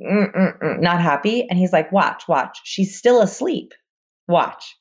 mm, 0.00 0.34
mm, 0.34 0.58
mm, 0.58 0.80
not 0.80 1.02
happy. 1.02 1.46
And 1.50 1.58
he's 1.58 1.72
like, 1.72 1.92
watch, 1.92 2.26
watch. 2.26 2.58
She's 2.64 2.96
still 2.96 3.20
asleep 3.20 3.74
watch. 4.28 4.76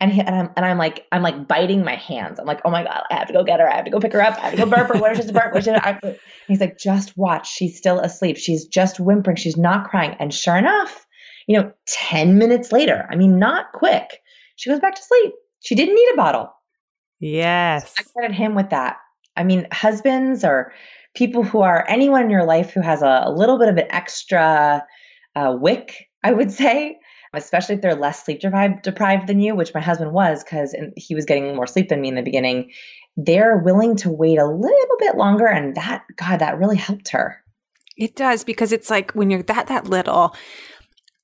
And, 0.00 0.12
he, 0.12 0.20
and 0.20 0.34
I'm 0.34 0.50
and 0.56 0.66
I'm 0.66 0.76
like 0.76 1.06
I'm 1.12 1.22
like 1.22 1.46
biting 1.46 1.84
my 1.84 1.94
hands. 1.94 2.38
I'm 2.38 2.46
like, 2.46 2.60
oh 2.64 2.70
my 2.70 2.82
god, 2.82 3.04
I 3.10 3.14
have 3.14 3.28
to 3.28 3.32
go 3.32 3.44
get 3.44 3.60
her. 3.60 3.70
I 3.70 3.76
have 3.76 3.84
to 3.84 3.90
go 3.90 4.00
pick 4.00 4.12
her 4.12 4.20
up. 4.20 4.36
I 4.38 4.48
have 4.48 4.50
to 4.50 4.58
go 4.58 4.66
burp 4.66 4.88
her. 4.88 5.00
Where's 5.00 5.24
she 5.24 5.32
burp? 5.32 5.52
Where's 5.52 5.64
she? 5.64 5.70
I, 5.70 5.98
he's 6.48 6.60
like, 6.60 6.76
just 6.76 7.16
watch. 7.16 7.48
She's 7.48 7.78
still 7.78 8.00
asleep. 8.00 8.36
She's 8.36 8.66
just 8.66 8.98
whimpering. 8.98 9.36
She's 9.36 9.56
not 9.56 9.88
crying. 9.88 10.16
And 10.18 10.34
sure 10.34 10.56
enough, 10.56 11.06
you 11.46 11.58
know, 11.58 11.72
ten 11.86 12.38
minutes 12.38 12.72
later, 12.72 13.06
I 13.08 13.14
mean, 13.16 13.38
not 13.38 13.72
quick, 13.72 14.20
she 14.56 14.68
goes 14.68 14.80
back 14.80 14.96
to 14.96 15.02
sleep. 15.02 15.32
She 15.60 15.76
didn't 15.76 15.94
need 15.94 16.10
a 16.12 16.16
bottle. 16.16 16.52
Yes, 17.20 17.94
I 17.98 18.02
credit 18.02 18.34
him 18.34 18.56
with 18.56 18.70
that. 18.70 18.96
I 19.36 19.44
mean, 19.44 19.66
husbands 19.72 20.44
or 20.44 20.72
people 21.14 21.44
who 21.44 21.60
are 21.60 21.86
anyone 21.88 22.22
in 22.24 22.30
your 22.30 22.44
life 22.44 22.72
who 22.72 22.80
has 22.80 23.00
a, 23.00 23.22
a 23.26 23.32
little 23.32 23.58
bit 23.58 23.68
of 23.68 23.76
an 23.76 23.86
extra 23.90 24.84
uh, 25.36 25.56
wick, 25.58 26.08
I 26.22 26.32
would 26.32 26.50
say, 26.50 26.98
especially 27.36 27.76
if 27.76 27.80
they're 27.80 27.94
less 27.94 28.24
sleep 28.24 28.40
deprived, 28.40 28.82
deprived 28.82 29.26
than 29.26 29.40
you, 29.40 29.54
which 29.54 29.74
my 29.74 29.80
husband 29.80 30.12
was 30.12 30.42
because 30.44 30.74
he 30.96 31.14
was 31.14 31.24
getting 31.24 31.54
more 31.54 31.66
sleep 31.66 31.88
than 31.88 32.00
me 32.00 32.08
in 32.08 32.14
the 32.14 32.22
beginning. 32.22 32.70
They're 33.16 33.58
willing 33.58 33.96
to 33.98 34.10
wait 34.10 34.38
a 34.38 34.46
little 34.46 34.96
bit 34.98 35.16
longer, 35.16 35.46
and 35.46 35.74
that 35.76 36.04
God, 36.16 36.38
that 36.38 36.58
really 36.58 36.76
helped 36.76 37.10
her. 37.10 37.40
It 37.96 38.16
does 38.16 38.42
because 38.44 38.72
it's 38.72 38.90
like 38.90 39.12
when 39.12 39.30
you're 39.30 39.42
that 39.44 39.68
that 39.68 39.86
little, 39.86 40.34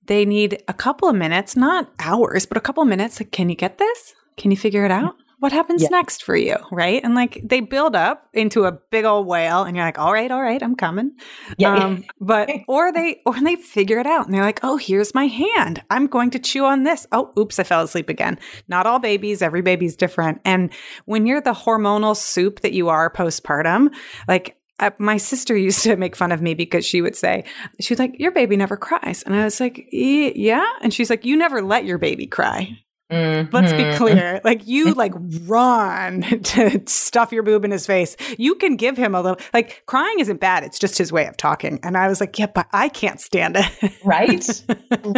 they 0.06 0.24
need 0.24 0.62
a 0.68 0.74
couple 0.74 1.08
of 1.08 1.16
minutes, 1.16 1.56
not 1.56 1.92
hours, 1.98 2.46
but 2.46 2.56
a 2.56 2.60
couple 2.60 2.82
of 2.82 2.88
minutes. 2.88 3.20
Like, 3.20 3.32
can 3.32 3.48
you 3.48 3.56
get 3.56 3.78
this? 3.78 4.14
Can 4.36 4.50
you 4.50 4.56
figure 4.56 4.84
it 4.84 4.90
out? 4.90 5.16
What 5.40 5.52
happens 5.52 5.82
yeah. 5.82 5.88
next 5.90 6.22
for 6.22 6.36
you 6.36 6.56
right 6.70 7.02
and 7.02 7.14
like 7.14 7.40
they 7.42 7.60
build 7.60 7.96
up 7.96 8.28
into 8.32 8.64
a 8.64 8.72
big 8.72 9.04
old 9.04 9.26
whale 9.26 9.64
and 9.64 9.76
you're 9.76 9.84
like 9.84 9.98
all 9.98 10.12
right 10.12 10.30
all 10.30 10.40
right 10.40 10.62
i'm 10.62 10.76
coming 10.76 11.10
yeah. 11.58 11.74
Um, 11.80 12.04
but 12.20 12.50
or 12.68 12.92
they 12.92 13.22
or 13.24 13.40
they 13.40 13.56
figure 13.56 13.98
it 13.98 14.06
out 14.06 14.26
and 14.26 14.34
they're 14.34 14.42
like 14.42 14.60
oh 14.62 14.76
here's 14.76 15.14
my 15.14 15.26
hand 15.26 15.82
i'm 15.90 16.06
going 16.06 16.30
to 16.30 16.38
chew 16.38 16.64
on 16.64 16.84
this 16.84 17.06
oh 17.10 17.32
oops 17.38 17.58
i 17.58 17.64
fell 17.64 17.82
asleep 17.82 18.08
again 18.08 18.38
not 18.68 18.86
all 18.86 18.98
babies 18.98 19.40
every 19.40 19.62
baby's 19.62 19.96
different 19.96 20.40
and 20.44 20.72
when 21.06 21.26
you're 21.26 21.40
the 21.40 21.52
hormonal 21.52 22.16
soup 22.16 22.60
that 22.60 22.72
you 22.72 22.88
are 22.88 23.10
postpartum 23.10 23.88
like 24.28 24.56
uh, 24.80 24.90
my 24.98 25.16
sister 25.16 25.56
used 25.56 25.82
to 25.84 25.96
make 25.96 26.16
fun 26.16 26.32
of 26.32 26.42
me 26.42 26.54
because 26.54 26.84
she 26.84 27.02
would 27.02 27.14
say, 27.14 27.44
she's 27.80 27.98
like, 27.98 28.18
your 28.18 28.32
baby 28.32 28.56
never 28.56 28.76
cries. 28.76 29.22
And 29.22 29.34
I 29.34 29.44
was 29.44 29.60
like, 29.60 29.86
yeah. 29.92 30.66
And 30.82 30.92
she's 30.92 31.10
like, 31.10 31.24
you 31.24 31.36
never 31.36 31.62
let 31.62 31.84
your 31.84 31.98
baby 31.98 32.26
cry. 32.26 32.78
Mm-hmm. 33.10 33.54
Let's 33.54 33.72
be 33.72 33.78
mm-hmm. 33.82 33.96
clear. 33.96 34.40
Like 34.44 34.66
you 34.66 34.94
like 34.94 35.12
run 35.46 36.22
to 36.42 36.82
stuff 36.86 37.32
your 37.32 37.42
boob 37.42 37.64
in 37.64 37.70
his 37.70 37.86
face. 37.86 38.16
You 38.38 38.54
can 38.54 38.76
give 38.76 38.96
him 38.96 39.14
a 39.14 39.20
little 39.20 39.38
like 39.52 39.82
crying 39.86 40.20
isn't 40.20 40.38
bad. 40.38 40.62
It's 40.62 40.78
just 40.78 40.96
his 40.96 41.12
way 41.12 41.26
of 41.26 41.36
talking. 41.36 41.80
And 41.82 41.96
I 41.96 42.08
was 42.08 42.20
like, 42.20 42.38
yeah, 42.38 42.46
but 42.46 42.68
I 42.72 42.88
can't 42.88 43.20
stand 43.20 43.56
it. 43.56 43.92
right. 44.04 44.30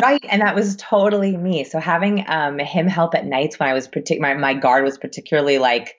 Right. 0.02 0.24
And 0.28 0.42
that 0.42 0.54
was 0.54 0.76
totally 0.76 1.36
me. 1.36 1.64
So 1.64 1.78
having 1.78 2.24
um 2.28 2.58
him 2.58 2.86
help 2.86 3.14
at 3.14 3.26
nights 3.26 3.58
when 3.58 3.68
I 3.68 3.72
was 3.72 3.88
partic- 3.88 4.20
my, 4.20 4.34
my 4.34 4.54
guard 4.54 4.84
was 4.84 4.96
particularly 4.96 5.58
like, 5.58 5.96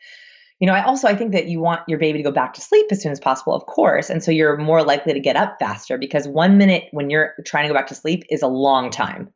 you 0.60 0.68
know, 0.68 0.74
I 0.74 0.84
also 0.84 1.08
I 1.08 1.16
think 1.16 1.34
that 1.34 1.48
you 1.48 1.60
want 1.60 1.82
your 1.88 2.00
baby 2.00 2.20
to 2.20 2.24
go 2.24 2.32
back 2.32 2.54
to 2.56 2.62
sleep 2.62 2.88
as 2.92 3.02
soon 3.02 3.12
as 3.12 3.20
possible, 3.20 3.54
of 3.54 3.66
course. 3.66 4.10
And 4.10 4.24
so 4.24 4.32
you're 4.32 4.58
more 4.58 4.84
likely 4.84 5.14
to 5.14 5.20
get 5.20 5.36
up 5.36 5.58
faster 5.60 5.98
because 5.98 6.28
one 6.28 6.58
minute 6.58 6.86
when 6.92 7.10
you're 7.10 7.34
trying 7.46 7.66
to 7.66 7.70
go 7.70 7.74
back 7.74 7.88
to 7.88 7.96
sleep 7.96 8.24
is 8.30 8.42
a 8.42 8.48
long 8.48 8.90
time 8.90 9.32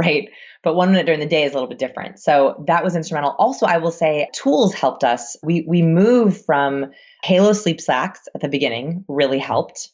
right? 0.00 0.28
But 0.62 0.74
one 0.74 0.90
minute 0.90 1.06
during 1.06 1.20
the 1.20 1.26
day 1.26 1.44
is 1.44 1.52
a 1.52 1.54
little 1.54 1.68
bit 1.68 1.78
different. 1.78 2.18
So 2.18 2.62
that 2.66 2.84
was 2.84 2.96
instrumental. 2.96 3.34
Also, 3.38 3.66
I 3.66 3.78
will 3.78 3.90
say 3.90 4.28
tools 4.34 4.74
helped 4.74 5.04
us. 5.04 5.36
We 5.42 5.64
we 5.68 5.82
moved 5.82 6.44
from 6.44 6.86
Halo 7.22 7.52
sleep 7.52 7.80
sacks 7.80 8.20
at 8.34 8.40
the 8.40 8.48
beginning, 8.48 9.04
really 9.08 9.38
helped. 9.38 9.90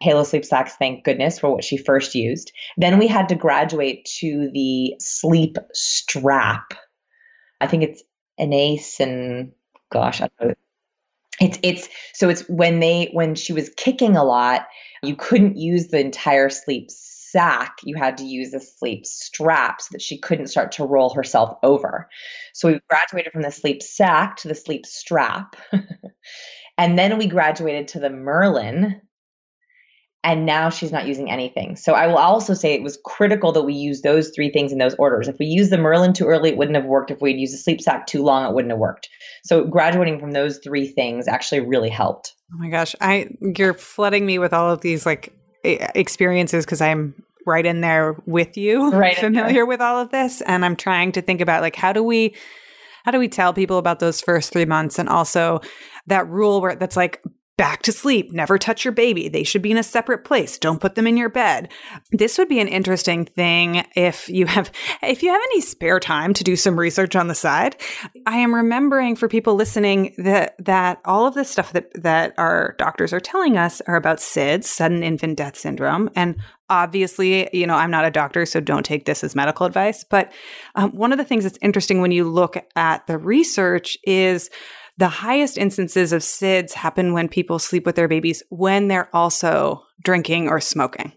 Halo 0.00 0.24
sleep 0.24 0.44
sacks, 0.44 0.74
thank 0.76 1.04
goodness 1.04 1.38
for 1.38 1.50
what 1.50 1.62
she 1.62 1.76
first 1.76 2.14
used. 2.14 2.50
Then 2.76 2.98
we 2.98 3.06
had 3.06 3.28
to 3.28 3.36
graduate 3.36 4.04
to 4.18 4.50
the 4.52 4.94
sleep 4.98 5.56
strap. 5.72 6.74
I 7.60 7.68
think 7.68 7.84
it's 7.84 8.02
an 8.38 8.52
ace 8.52 8.98
and 8.98 9.52
gosh, 9.90 10.20
I 10.20 10.28
don't 10.40 10.48
know. 10.48 10.54
It's 11.40 11.58
it's 11.62 11.88
so 12.14 12.28
it's 12.28 12.42
when 12.48 12.80
they 12.80 13.10
when 13.12 13.34
she 13.34 13.52
was 13.52 13.70
kicking 13.76 14.16
a 14.16 14.24
lot, 14.24 14.66
you 15.02 15.16
couldn't 15.16 15.56
use 15.56 15.88
the 15.88 16.00
entire 16.00 16.50
sleep 16.50 16.90
sack, 17.32 17.78
you 17.82 17.96
had 17.96 18.18
to 18.18 18.24
use 18.24 18.52
a 18.54 18.60
sleep 18.60 19.06
strap 19.06 19.80
so 19.80 19.88
that 19.92 20.02
she 20.02 20.18
couldn't 20.18 20.48
start 20.48 20.72
to 20.72 20.84
roll 20.84 21.10
herself 21.14 21.56
over. 21.62 22.08
So 22.52 22.68
we 22.68 22.80
graduated 22.88 23.32
from 23.32 23.42
the 23.42 23.50
sleep 23.50 23.82
sack 23.82 24.36
to 24.36 24.48
the 24.48 24.54
sleep 24.54 24.86
strap. 24.86 25.56
and 26.78 26.98
then 26.98 27.18
we 27.18 27.26
graduated 27.26 27.88
to 27.88 28.00
the 28.00 28.10
Merlin. 28.10 29.00
and 30.24 30.46
now 30.46 30.70
she's 30.70 30.92
not 30.92 31.06
using 31.06 31.30
anything. 31.30 31.74
So 31.74 31.94
I 31.94 32.06
will 32.06 32.18
also 32.18 32.54
say 32.54 32.74
it 32.74 32.82
was 32.82 32.98
critical 33.04 33.50
that 33.52 33.62
we 33.62 33.74
use 33.74 34.02
those 34.02 34.30
three 34.30 34.50
things 34.50 34.70
in 34.70 34.78
those 34.78 34.94
orders. 34.94 35.26
If 35.26 35.38
we 35.40 35.46
used 35.46 35.72
the 35.72 35.78
Merlin 35.78 36.12
too 36.12 36.26
early, 36.26 36.50
it 36.50 36.56
wouldn't 36.56 36.76
have 36.76 36.84
worked. 36.84 37.10
If 37.10 37.20
we'd 37.20 37.40
used 37.40 37.54
the 37.54 37.58
sleep 37.58 37.80
sack 37.80 38.06
too 38.06 38.22
long, 38.22 38.48
it 38.48 38.54
wouldn't 38.54 38.70
have 38.70 38.78
worked. 38.78 39.08
So 39.44 39.64
graduating 39.64 40.20
from 40.20 40.30
those 40.30 40.58
three 40.58 40.86
things 40.86 41.26
actually 41.26 41.60
really 41.60 41.88
helped. 41.90 42.34
Oh 42.54 42.58
my 42.58 42.68
gosh, 42.68 42.94
I 43.00 43.30
you're 43.56 43.74
flooding 43.74 44.24
me 44.24 44.38
with 44.38 44.52
all 44.52 44.70
of 44.70 44.80
these 44.80 45.04
like 45.04 45.34
experiences 45.64 46.64
because 46.64 46.80
I'm 46.80 47.14
right 47.46 47.64
in 47.64 47.80
there 47.80 48.16
with 48.26 48.56
you, 48.56 48.90
right 48.90 49.16
familiar 49.16 49.66
with 49.66 49.80
all 49.80 50.00
of 50.00 50.10
this, 50.10 50.40
and 50.42 50.64
I'm 50.64 50.76
trying 50.76 51.12
to 51.12 51.22
think 51.22 51.40
about 51.40 51.62
like 51.62 51.76
how 51.76 51.92
do 51.92 52.02
we 52.02 52.34
how 53.04 53.10
do 53.10 53.18
we 53.18 53.28
tell 53.28 53.52
people 53.52 53.78
about 53.78 53.98
those 53.98 54.20
first 54.20 54.52
three 54.52 54.64
months? 54.64 54.98
And 54.98 55.08
also 55.08 55.60
that 56.06 56.28
rule 56.28 56.60
where 56.60 56.76
that's 56.76 56.96
like 56.96 57.22
back 57.62 57.82
to 57.82 57.92
sleep, 57.92 58.32
never 58.32 58.58
touch 58.58 58.84
your 58.84 58.90
baby. 58.90 59.28
They 59.28 59.44
should 59.44 59.62
be 59.62 59.70
in 59.70 59.76
a 59.76 59.84
separate 59.84 60.24
place. 60.24 60.58
Don't 60.58 60.80
put 60.80 60.96
them 60.96 61.06
in 61.06 61.16
your 61.16 61.28
bed. 61.28 61.68
This 62.10 62.36
would 62.36 62.48
be 62.48 62.58
an 62.58 62.66
interesting 62.66 63.24
thing 63.24 63.86
if 63.94 64.28
you 64.28 64.46
have 64.46 64.72
if 65.00 65.22
you 65.22 65.30
have 65.30 65.40
any 65.40 65.60
spare 65.60 66.00
time 66.00 66.34
to 66.34 66.42
do 66.42 66.56
some 66.56 66.76
research 66.76 67.14
on 67.14 67.28
the 67.28 67.36
side. 67.36 67.76
I 68.26 68.38
am 68.38 68.52
remembering 68.52 69.14
for 69.14 69.28
people 69.28 69.54
listening 69.54 70.12
that 70.18 70.56
that 70.58 71.00
all 71.04 71.24
of 71.24 71.34
this 71.34 71.52
stuff 71.52 71.72
that 71.72 71.88
that 72.02 72.34
our 72.36 72.74
doctors 72.78 73.12
are 73.12 73.20
telling 73.20 73.56
us 73.56 73.80
are 73.82 73.94
about 73.94 74.18
SIDS, 74.18 74.64
sudden 74.64 75.04
infant 75.04 75.38
death 75.38 75.56
syndrome, 75.56 76.10
and 76.16 76.34
obviously, 76.68 77.48
you 77.56 77.68
know, 77.68 77.76
I'm 77.76 77.92
not 77.92 78.04
a 78.04 78.10
doctor, 78.10 78.44
so 78.44 78.58
don't 78.58 78.84
take 78.84 79.04
this 79.04 79.22
as 79.22 79.36
medical 79.36 79.66
advice. 79.66 80.02
But 80.02 80.32
um, 80.74 80.90
one 80.96 81.12
of 81.12 81.18
the 81.18 81.24
things 81.24 81.44
that's 81.44 81.58
interesting 81.62 82.00
when 82.00 82.10
you 82.10 82.24
look 82.24 82.56
at 82.74 83.06
the 83.06 83.18
research 83.18 83.96
is 84.02 84.50
the 84.98 85.08
highest 85.08 85.58
instances 85.58 86.12
of 86.12 86.22
SIDS 86.22 86.72
happen 86.72 87.12
when 87.12 87.28
people 87.28 87.58
sleep 87.58 87.86
with 87.86 87.96
their 87.96 88.08
babies 88.08 88.42
when 88.50 88.88
they're 88.88 89.14
also 89.14 89.82
drinking 90.02 90.48
or 90.48 90.60
smoking. 90.60 91.12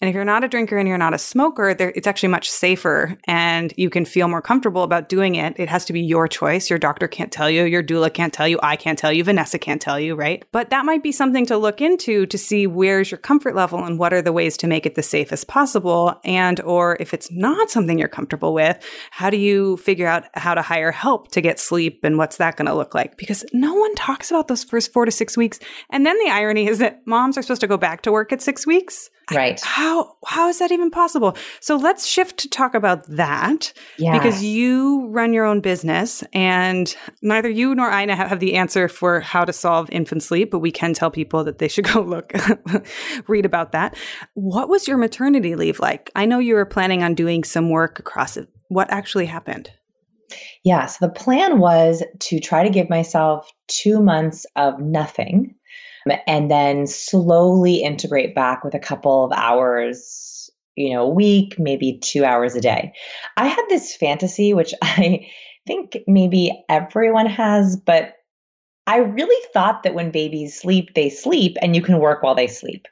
And 0.00 0.08
if 0.08 0.14
you're 0.14 0.24
not 0.24 0.44
a 0.44 0.48
drinker 0.48 0.78
and 0.78 0.86
you're 0.86 0.96
not 0.96 1.12
a 1.12 1.18
smoker, 1.18 1.70
it's 1.70 2.06
actually 2.06 2.28
much 2.28 2.48
safer 2.48 3.18
and 3.24 3.74
you 3.76 3.90
can 3.90 4.04
feel 4.04 4.28
more 4.28 4.40
comfortable 4.40 4.84
about 4.84 5.08
doing 5.08 5.34
it. 5.34 5.58
It 5.58 5.68
has 5.68 5.84
to 5.86 5.92
be 5.92 6.00
your 6.00 6.28
choice. 6.28 6.70
Your 6.70 6.78
doctor 6.78 7.08
can't 7.08 7.32
tell 7.32 7.50
you, 7.50 7.64
your 7.64 7.82
doula 7.82 8.12
can't 8.14 8.32
tell 8.32 8.46
you, 8.46 8.60
I 8.62 8.76
can't 8.76 8.96
tell 8.96 9.12
you, 9.12 9.24
Vanessa 9.24 9.58
can't 9.58 9.82
tell 9.82 9.98
you, 9.98 10.14
right? 10.14 10.44
But 10.52 10.70
that 10.70 10.84
might 10.84 11.02
be 11.02 11.10
something 11.10 11.46
to 11.46 11.56
look 11.56 11.80
into 11.80 12.26
to 12.26 12.38
see 12.38 12.68
where's 12.68 13.10
your 13.10 13.18
comfort 13.18 13.56
level 13.56 13.82
and 13.82 13.98
what 13.98 14.12
are 14.12 14.22
the 14.22 14.32
ways 14.32 14.56
to 14.58 14.68
make 14.68 14.86
it 14.86 14.94
the 14.94 15.02
safest 15.02 15.48
possible. 15.48 16.20
And, 16.24 16.60
or 16.60 16.96
if 17.00 17.12
it's 17.12 17.30
not 17.32 17.68
something 17.68 17.98
you're 17.98 18.06
comfortable 18.08 18.54
with, 18.54 18.78
how 19.10 19.30
do 19.30 19.36
you 19.36 19.78
figure 19.78 20.06
out 20.06 20.26
how 20.34 20.54
to 20.54 20.62
hire 20.62 20.92
help 20.92 21.32
to 21.32 21.40
get 21.40 21.58
sleep 21.58 22.04
and 22.04 22.18
what's 22.18 22.36
that 22.36 22.56
going 22.56 22.66
to 22.66 22.74
look 22.74 22.94
like? 22.94 23.16
Because 23.16 23.44
no 23.52 23.74
one 23.74 23.96
talks 23.96 24.30
about 24.30 24.46
those 24.46 24.62
first 24.62 24.92
four 24.92 25.06
to 25.06 25.10
six 25.10 25.36
weeks. 25.36 25.58
And 25.90 26.06
then 26.06 26.16
the 26.24 26.30
irony 26.30 26.68
is 26.68 26.78
that 26.78 27.04
moms 27.04 27.36
are 27.36 27.42
supposed 27.42 27.62
to 27.62 27.66
go 27.66 27.76
back 27.76 28.02
to 28.02 28.12
work 28.12 28.32
at 28.32 28.40
six 28.40 28.64
weeks. 28.64 29.10
Right. 29.36 29.60
How 29.60 30.16
how 30.26 30.48
is 30.48 30.58
that 30.58 30.72
even 30.72 30.90
possible? 30.90 31.36
So 31.60 31.76
let's 31.76 32.06
shift 32.06 32.38
to 32.38 32.48
talk 32.48 32.74
about 32.74 33.06
that 33.08 33.72
yeah. 33.98 34.12
because 34.12 34.42
you 34.42 35.06
run 35.08 35.32
your 35.32 35.44
own 35.44 35.60
business 35.60 36.24
and 36.32 36.94
neither 37.20 37.48
you 37.48 37.74
nor 37.74 37.90
I 37.90 38.06
have 38.10 38.40
the 38.40 38.54
answer 38.54 38.88
for 38.88 39.20
how 39.20 39.44
to 39.44 39.52
solve 39.52 39.90
infant 39.90 40.22
sleep, 40.22 40.50
but 40.50 40.60
we 40.60 40.70
can 40.70 40.94
tell 40.94 41.10
people 41.10 41.44
that 41.44 41.58
they 41.58 41.68
should 41.68 41.84
go 41.92 42.00
look 42.00 42.32
read 43.26 43.44
about 43.44 43.72
that. 43.72 43.96
What 44.34 44.68
was 44.68 44.88
your 44.88 44.96
maternity 44.96 45.56
leave 45.56 45.78
like? 45.78 46.10
I 46.14 46.24
know 46.24 46.38
you 46.38 46.54
were 46.54 46.66
planning 46.66 47.02
on 47.02 47.14
doing 47.14 47.44
some 47.44 47.70
work 47.70 47.98
across 47.98 48.36
it. 48.36 48.48
What 48.68 48.90
actually 48.90 49.26
happened? 49.26 49.70
Yeah, 50.64 50.86
so 50.86 51.06
the 51.06 51.12
plan 51.12 51.58
was 51.58 52.02
to 52.18 52.40
try 52.40 52.62
to 52.62 52.70
give 52.70 52.90
myself 52.90 53.50
2 53.68 54.02
months 54.02 54.44
of 54.56 54.78
nothing 54.78 55.54
and 56.26 56.50
then 56.50 56.86
slowly 56.86 57.82
integrate 57.82 58.34
back 58.34 58.64
with 58.64 58.74
a 58.74 58.78
couple 58.78 59.24
of 59.24 59.32
hours, 59.32 60.50
you 60.76 60.94
know, 60.94 61.04
a 61.04 61.08
week, 61.08 61.56
maybe 61.58 61.98
two 62.02 62.24
hours 62.24 62.54
a 62.54 62.60
day. 62.60 62.92
I 63.36 63.46
had 63.46 63.64
this 63.68 63.94
fantasy, 63.96 64.54
which 64.54 64.74
I 64.82 65.28
think 65.66 65.98
maybe 66.06 66.64
everyone 66.68 67.26
has, 67.26 67.76
but 67.76 68.14
I 68.86 68.98
really 68.98 69.46
thought 69.52 69.82
that 69.82 69.94
when 69.94 70.10
babies 70.10 70.58
sleep, 70.58 70.94
they 70.94 71.10
sleep 71.10 71.56
and 71.60 71.76
you 71.76 71.82
can 71.82 71.98
work 71.98 72.22
while 72.22 72.34
they 72.34 72.46
sleep. 72.46 72.88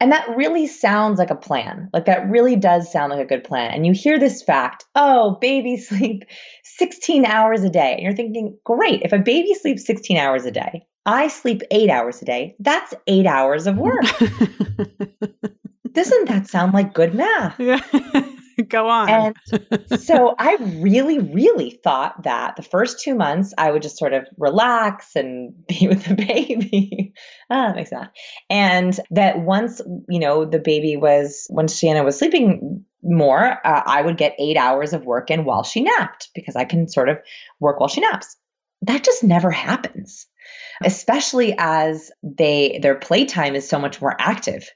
And 0.00 0.12
that 0.12 0.36
really 0.36 0.66
sounds 0.66 1.18
like 1.18 1.30
a 1.30 1.36
plan. 1.36 1.88
Like 1.92 2.04
that 2.04 2.28
really 2.28 2.56
does 2.56 2.90
sound 2.90 3.10
like 3.10 3.20
a 3.20 3.28
good 3.28 3.44
plan. 3.44 3.72
And 3.72 3.86
you 3.86 3.92
hear 3.92 4.18
this 4.18 4.42
fact, 4.42 4.84
oh, 4.94 5.38
babies 5.40 5.88
sleep 5.90 6.24
16 6.64 7.24
hours 7.24 7.62
a 7.62 7.70
day. 7.70 7.94
And 7.94 8.02
you're 8.02 8.14
thinking, 8.14 8.58
great, 8.64 9.02
if 9.02 9.12
a 9.12 9.18
baby 9.18 9.54
sleeps 9.54 9.86
16 9.86 10.16
hours 10.16 10.44
a 10.44 10.50
day, 10.50 10.86
I 11.06 11.28
sleep 11.28 11.62
eight 11.70 11.88
hours 11.88 12.20
a 12.20 12.24
day. 12.24 12.56
That's 12.58 12.92
eight 13.06 13.26
hours 13.26 13.68
of 13.68 13.76
work. 13.78 14.02
Doesn't 15.92 16.28
that 16.28 16.48
sound 16.48 16.74
like 16.74 16.92
good 16.92 17.14
math? 17.14 17.58
Yeah. 17.60 17.80
Go 18.68 18.88
on. 18.88 19.08
And 19.08 19.36
so 20.00 20.34
I 20.38 20.56
really, 20.60 21.18
really 21.18 21.78
thought 21.84 22.24
that 22.24 22.56
the 22.56 22.62
first 22.62 23.00
two 23.00 23.14
months 23.14 23.54
I 23.56 23.70
would 23.70 23.82
just 23.82 23.98
sort 23.98 24.14
of 24.14 24.26
relax 24.38 25.14
and 25.14 25.54
be 25.68 25.86
with 25.88 26.04
the 26.04 26.14
baby. 26.14 27.12
ah, 27.50 27.72
makes 27.74 27.90
sense. 27.90 28.08
And 28.50 28.98
that 29.10 29.38
once, 29.40 29.80
you 30.08 30.18
know, 30.18 30.44
the 30.44 30.58
baby 30.58 30.96
was, 30.96 31.46
once 31.50 31.74
Sienna 31.74 32.02
was 32.02 32.18
sleeping 32.18 32.84
more, 33.02 33.58
uh, 33.64 33.82
I 33.86 34.02
would 34.02 34.16
get 34.16 34.34
eight 34.38 34.56
hours 34.56 34.92
of 34.92 35.04
work 35.04 35.30
in 35.30 35.44
while 35.44 35.62
she 35.62 35.82
napped 35.82 36.30
because 36.34 36.56
I 36.56 36.64
can 36.64 36.88
sort 36.88 37.08
of 37.08 37.18
work 37.60 37.78
while 37.78 37.88
she 37.88 38.00
naps. 38.00 38.36
That 38.82 39.04
just 39.04 39.22
never 39.22 39.50
happens 39.50 40.26
especially 40.84 41.54
as 41.58 42.10
they 42.22 42.78
their 42.82 42.94
playtime 42.94 43.54
is 43.54 43.68
so 43.68 43.78
much 43.78 44.00
more 44.00 44.16
active. 44.18 44.70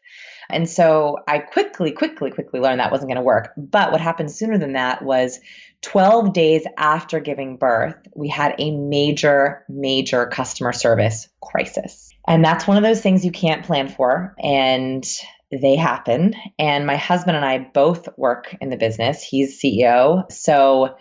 And 0.52 0.68
so 0.68 1.18
I 1.28 1.38
quickly, 1.38 1.92
quickly, 1.92 2.30
quickly 2.30 2.60
learned 2.60 2.80
that 2.80 2.90
wasn't 2.90 3.08
going 3.08 3.16
to 3.16 3.22
work. 3.22 3.52
But 3.56 3.92
what 3.92 4.00
happened 4.00 4.30
sooner 4.30 4.58
than 4.58 4.72
that 4.72 5.02
was 5.02 5.38
12 5.82 6.32
days 6.32 6.66
after 6.76 7.20
giving 7.20 7.56
birth, 7.56 7.94
we 8.14 8.28
had 8.28 8.54
a 8.58 8.76
major, 8.76 9.64
major 9.68 10.26
customer 10.26 10.72
service 10.72 11.28
crisis. 11.40 12.10
And 12.28 12.44
that's 12.44 12.66
one 12.66 12.76
of 12.76 12.82
those 12.82 13.00
things 13.00 13.24
you 13.24 13.32
can't 13.32 13.64
plan 13.64 13.88
for. 13.88 14.34
And 14.42 15.06
they 15.50 15.74
happen. 15.74 16.34
And 16.58 16.86
my 16.86 16.96
husband 16.96 17.36
and 17.36 17.44
I 17.44 17.70
both 17.74 18.08
work 18.16 18.54
in 18.60 18.70
the 18.70 18.76
business. 18.76 19.22
He's 19.22 19.60
CEO. 19.60 20.30
So 20.30 20.96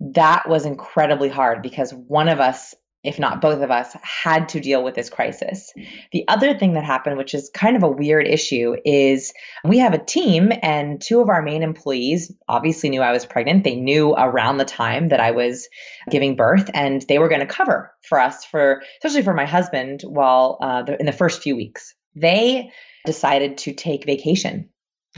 that 0.00 0.48
was 0.48 0.64
incredibly 0.64 1.28
hard 1.28 1.62
because 1.62 1.92
one 1.92 2.28
of 2.28 2.38
us 2.38 2.74
if 3.04 3.18
not 3.18 3.40
both 3.40 3.62
of 3.62 3.70
us, 3.70 3.94
had 4.02 4.48
to 4.50 4.60
deal 4.60 4.82
with 4.82 4.94
this 4.94 5.08
crisis. 5.08 5.72
The 6.12 6.26
other 6.26 6.58
thing 6.58 6.74
that 6.74 6.84
happened, 6.84 7.16
which 7.16 7.32
is 7.32 7.50
kind 7.54 7.76
of 7.76 7.82
a 7.82 7.88
weird 7.88 8.26
issue, 8.26 8.74
is 8.84 9.32
we 9.64 9.78
have 9.78 9.94
a 9.94 10.04
team, 10.04 10.52
and 10.62 11.00
two 11.00 11.20
of 11.20 11.28
our 11.28 11.40
main 11.40 11.62
employees 11.62 12.32
obviously 12.48 12.90
knew 12.90 13.00
I 13.00 13.12
was 13.12 13.24
pregnant. 13.24 13.64
They 13.64 13.76
knew 13.76 14.14
around 14.14 14.56
the 14.56 14.64
time 14.64 15.08
that 15.08 15.20
I 15.20 15.30
was 15.30 15.68
giving 16.10 16.34
birth, 16.34 16.70
and 16.74 17.02
they 17.08 17.18
were 17.18 17.28
going 17.28 17.40
to 17.40 17.46
cover 17.46 17.92
for 18.02 18.18
us, 18.18 18.44
for 18.44 18.82
especially 18.98 19.22
for 19.22 19.34
my 19.34 19.46
husband, 19.46 20.02
while 20.02 20.58
uh, 20.60 20.82
the, 20.82 20.98
in 20.98 21.06
the 21.06 21.12
first 21.12 21.42
few 21.42 21.54
weeks. 21.54 21.94
They 22.16 22.72
decided 23.06 23.58
to 23.58 23.72
take 23.72 24.04
vacation 24.04 24.70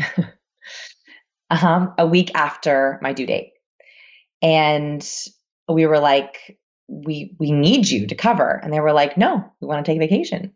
uh-huh, 1.51 1.88
a 1.99 2.07
week 2.07 2.31
after 2.35 2.99
my 3.03 3.14
due 3.14 3.27
date. 3.27 3.53
And 4.43 5.07
we 5.69 5.87
were 5.87 5.99
like, 5.99 6.59
we 6.90 7.35
we 7.38 7.53
need 7.53 7.88
you 7.88 8.07
to 8.07 8.14
cover. 8.14 8.61
And 8.62 8.72
they 8.72 8.81
were 8.81 8.92
like 8.92 9.16
no 9.16 9.44
we 9.61 9.68
want 9.68 9.85
to 9.85 9.90
take 9.90 9.98
vacation. 9.98 10.53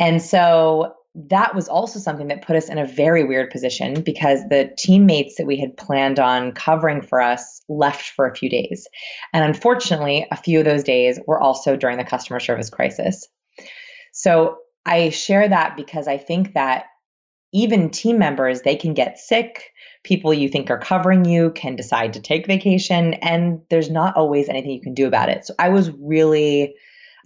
And 0.00 0.20
so 0.22 0.94
that 1.14 1.54
was 1.54 1.68
also 1.68 1.98
something 1.98 2.28
that 2.28 2.46
put 2.46 2.54
us 2.54 2.68
in 2.68 2.78
a 2.78 2.86
very 2.86 3.24
weird 3.24 3.50
position 3.50 4.02
because 4.02 4.40
the 4.48 4.70
teammates 4.78 5.36
that 5.36 5.46
we 5.46 5.58
had 5.58 5.76
planned 5.76 6.20
on 6.20 6.52
covering 6.52 7.02
for 7.02 7.20
us 7.20 7.60
left 7.68 8.10
for 8.10 8.28
a 8.28 8.34
few 8.34 8.48
days. 8.48 8.86
And 9.32 9.44
unfortunately 9.44 10.26
a 10.30 10.36
few 10.36 10.60
of 10.60 10.64
those 10.64 10.84
days 10.84 11.18
were 11.26 11.40
also 11.40 11.76
during 11.76 11.98
the 11.98 12.04
customer 12.04 12.40
service 12.40 12.70
crisis. 12.70 13.26
So 14.12 14.58
i 14.86 15.10
share 15.10 15.48
that 15.48 15.76
because 15.76 16.08
i 16.08 16.16
think 16.16 16.54
that 16.54 16.86
even 17.52 17.90
team 17.90 18.18
members 18.18 18.62
they 18.62 18.76
can 18.76 18.94
get 18.94 19.18
sick 19.18 19.72
people 20.04 20.32
you 20.32 20.48
think 20.48 20.70
are 20.70 20.78
covering 20.78 21.24
you 21.24 21.50
can 21.50 21.76
decide 21.76 22.12
to 22.12 22.20
take 22.20 22.46
vacation 22.46 23.14
and 23.14 23.60
there's 23.70 23.90
not 23.90 24.16
always 24.16 24.48
anything 24.48 24.70
you 24.70 24.80
can 24.80 24.94
do 24.94 25.06
about 25.06 25.28
it. 25.28 25.44
So 25.44 25.54
I 25.58 25.68
was 25.68 25.90
really 26.00 26.74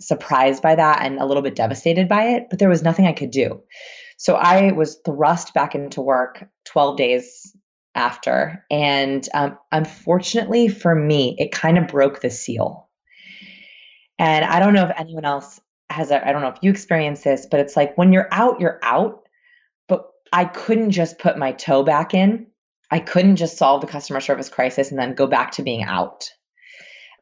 surprised 0.01 0.63
by 0.63 0.75
that 0.75 1.03
and 1.03 1.19
a 1.19 1.27
little 1.27 1.43
bit 1.43 1.55
devastated 1.55 2.09
by 2.09 2.25
it, 2.25 2.47
but 2.51 2.59
there 2.59 2.69
was 2.69 2.83
nothing 2.83 3.07
I 3.07 3.13
could 3.13 3.31
do. 3.31 3.63
So 4.17 4.35
I 4.35 4.73
was 4.73 5.01
thrust 5.05 5.55
back 5.55 5.75
into 5.75 6.01
work 6.01 6.49
12 6.67 6.97
days 6.97 7.57
after. 7.95 8.65
And 8.71 9.29
um, 9.35 9.59
unfortunately 9.71 10.69
for 10.69 10.95
me, 10.95 11.37
it 11.39 11.53
kind 11.53 11.79
of 11.79 11.89
broke 11.89 12.21
the 12.21 12.31
seal. 12.31 12.89
And 14.19 14.45
I 14.45 14.61
don't 14.61 14.75
know 14.75 14.85
if 14.85 14.99
anyone 14.99 15.25
else 15.25 15.61
has, 15.91 16.11
I 16.11 16.33
don't 16.33 16.43
know 16.43 16.49
if 16.49 16.59
you 16.63 16.71
experience 16.71 17.23
this, 17.23 17.47
but 17.51 17.61
it's 17.61 17.77
like 17.77 17.97
when 17.99 18.13
you're 18.13 18.29
out, 18.33 18.61
you're 18.61 18.81
out. 18.83 19.22
I 20.33 20.47
couldn't 20.47 20.91
just 20.91 21.19
put 21.19 21.39
my 21.39 21.53
toe 21.53 21.83
back 21.83 22.15
in 22.15 22.47
I 22.93 22.99
couldn't 22.99 23.37
just 23.37 23.57
solve 23.57 23.81
the 23.81 23.87
customer 23.87 24.21
service 24.21 24.51
crisis 24.51 24.91
and 24.91 24.99
then 24.99 25.15
go 25.15 25.27
back 25.27 25.51
to 25.53 25.63
being 25.63 25.83
out. 25.83 26.29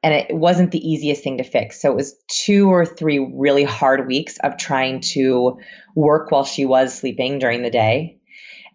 And 0.02 0.12
it 0.12 0.34
wasn't 0.34 0.72
the 0.72 0.86
easiest 0.86 1.22
thing 1.22 1.38
to 1.38 1.44
fix. 1.44 1.80
So 1.80 1.92
it 1.92 1.94
was 1.94 2.16
two 2.26 2.68
or 2.68 2.84
three 2.84 3.20
really 3.36 3.62
hard 3.62 4.08
weeks 4.08 4.36
of 4.38 4.56
trying 4.56 5.00
to 5.12 5.56
work 5.94 6.32
while 6.32 6.44
she 6.44 6.66
was 6.66 6.92
sleeping 6.92 7.38
during 7.38 7.62
the 7.62 7.70
day. 7.70 8.18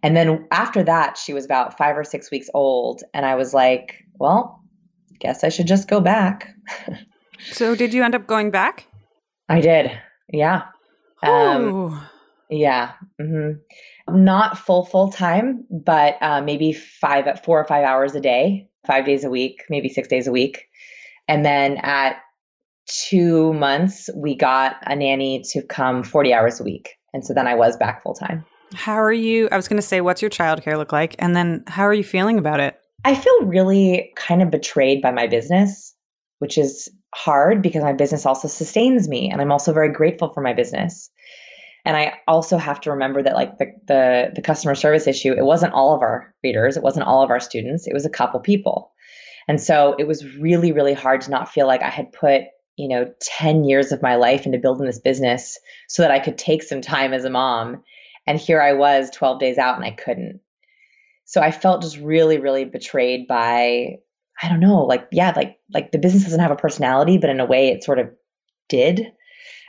And 0.03 0.15
then 0.15 0.47
after 0.51 0.83
that, 0.83 1.17
she 1.17 1.33
was 1.33 1.43
about 1.43 1.77
five 1.77 1.97
or 1.97 2.05
six 2.05 2.31
weeks 2.31 2.49
old. 2.53 3.03
And 3.13 3.25
I 3.25 3.35
was 3.35 3.53
like, 3.53 4.05
well, 4.17 4.63
guess 5.19 5.43
I 5.43 5.49
should 5.49 5.67
just 5.67 5.89
go 5.89 5.99
back. 5.99 6.55
so 7.51 7.75
did 7.75 7.93
you 7.93 8.03
end 8.03 8.15
up 8.15 8.25
going 8.25 8.51
back? 8.51 8.87
I 9.49 9.59
did. 9.59 9.91
Yeah. 10.29 10.61
Um, 11.23 12.07
yeah. 12.49 12.93
Mm-hmm. 13.19 13.59
Not 14.07 14.57
full, 14.57 14.85
full 14.85 15.11
time, 15.11 15.65
but 15.69 16.17
uh, 16.21 16.41
maybe 16.41 16.73
five, 16.73 17.27
at 17.27 17.43
four 17.43 17.59
or 17.59 17.65
five 17.65 17.83
hours 17.83 18.13
a 18.13 18.21
day, 18.21 18.67
five 18.85 19.05
days 19.05 19.23
a 19.23 19.29
week, 19.29 19.63
maybe 19.69 19.89
six 19.89 20.07
days 20.07 20.27
a 20.27 20.31
week. 20.31 20.65
And 21.27 21.43
then 21.43 21.77
at 21.77 22.17
two 22.87 23.53
months, 23.53 24.09
we 24.15 24.35
got 24.35 24.77
a 24.83 24.95
nanny 24.95 25.43
to 25.51 25.61
come 25.63 26.03
40 26.03 26.33
hours 26.33 26.59
a 26.59 26.63
week. 26.63 26.95
And 27.13 27.25
so 27.25 27.33
then 27.33 27.47
I 27.47 27.55
was 27.55 27.77
back 27.77 28.03
full 28.03 28.13
time. 28.13 28.45
How 28.73 28.95
are 28.95 29.13
you? 29.13 29.47
I 29.51 29.55
was 29.55 29.67
going 29.67 29.81
to 29.81 29.87
say, 29.87 30.01
what's 30.01 30.21
your 30.21 30.31
childcare 30.31 30.77
look 30.77 30.91
like? 30.91 31.15
And 31.19 31.35
then 31.35 31.63
how 31.67 31.83
are 31.83 31.93
you 31.93 32.03
feeling 32.03 32.37
about 32.37 32.59
it? 32.59 32.77
I 33.03 33.15
feel 33.15 33.41
really 33.41 34.11
kind 34.15 34.41
of 34.41 34.51
betrayed 34.51 35.01
by 35.01 35.11
my 35.11 35.27
business, 35.27 35.93
which 36.39 36.57
is 36.57 36.89
hard 37.13 37.61
because 37.61 37.83
my 37.83 37.93
business 37.93 38.25
also 38.25 38.47
sustains 38.47 39.07
me. 39.07 39.29
And 39.31 39.41
I'm 39.41 39.51
also 39.51 39.71
very 39.73 39.91
grateful 39.91 40.33
for 40.33 40.41
my 40.41 40.53
business. 40.53 41.09
And 41.85 41.95
I 41.95 42.13
also 42.27 42.57
have 42.57 42.81
to 42.81 42.91
remember 42.91 43.21
that 43.21 43.35
like 43.35 43.57
the, 43.59 43.71
the, 43.87 44.31
the 44.35 44.41
customer 44.41 44.73
service 44.73 45.05
issue, 45.07 45.33
it 45.33 45.45
wasn't 45.45 45.73
all 45.73 45.93
of 45.93 46.01
our 46.01 46.33
readers, 46.43 46.75
it 46.75 46.83
wasn't 46.83 47.05
all 47.05 47.23
of 47.23 47.29
our 47.29 47.39
students, 47.39 47.87
it 47.87 47.93
was 47.93 48.05
a 48.05 48.09
couple 48.09 48.39
people. 48.39 48.91
And 49.47 49.61
so 49.61 49.95
it 49.99 50.07
was 50.07 50.25
really, 50.37 50.71
really 50.71 50.93
hard 50.93 51.21
to 51.21 51.31
not 51.31 51.49
feel 51.49 51.67
like 51.67 51.83
I 51.83 51.89
had 51.89 52.11
put, 52.11 52.41
you 52.77 52.87
know, 52.87 53.11
10 53.21 53.63
years 53.63 53.91
of 53.91 54.01
my 54.01 54.15
life 54.15 54.45
into 54.45 54.57
building 54.57 54.87
this 54.87 54.99
business 54.99 55.59
so 55.87 56.01
that 56.01 56.11
I 56.11 56.19
could 56.19 56.37
take 56.37 56.63
some 56.63 56.81
time 56.81 57.13
as 57.13 57.23
a 57.23 57.29
mom. 57.29 57.83
And 58.25 58.39
here 58.39 58.61
I 58.61 58.73
was 58.73 59.11
12 59.11 59.39
days 59.39 59.59
out 59.59 59.75
and 59.75 59.85
I 59.85 59.91
couldn't. 59.91 60.39
So 61.25 61.41
I 61.41 61.51
felt 61.51 61.83
just 61.83 61.97
really, 61.97 62.39
really 62.39 62.65
betrayed 62.65 63.27
by, 63.27 63.97
I 64.41 64.49
don't 64.49 64.59
know, 64.59 64.83
like, 64.83 65.07
yeah, 65.11 65.33
like 65.35 65.59
like 65.73 65.91
the 65.91 65.97
business 65.97 66.23
doesn't 66.23 66.39
have 66.39 66.51
a 66.51 66.55
personality, 66.55 67.17
but 67.17 67.29
in 67.29 67.39
a 67.39 67.45
way 67.45 67.69
it 67.69 67.83
sort 67.83 67.99
of 67.99 68.09
did. 68.69 69.11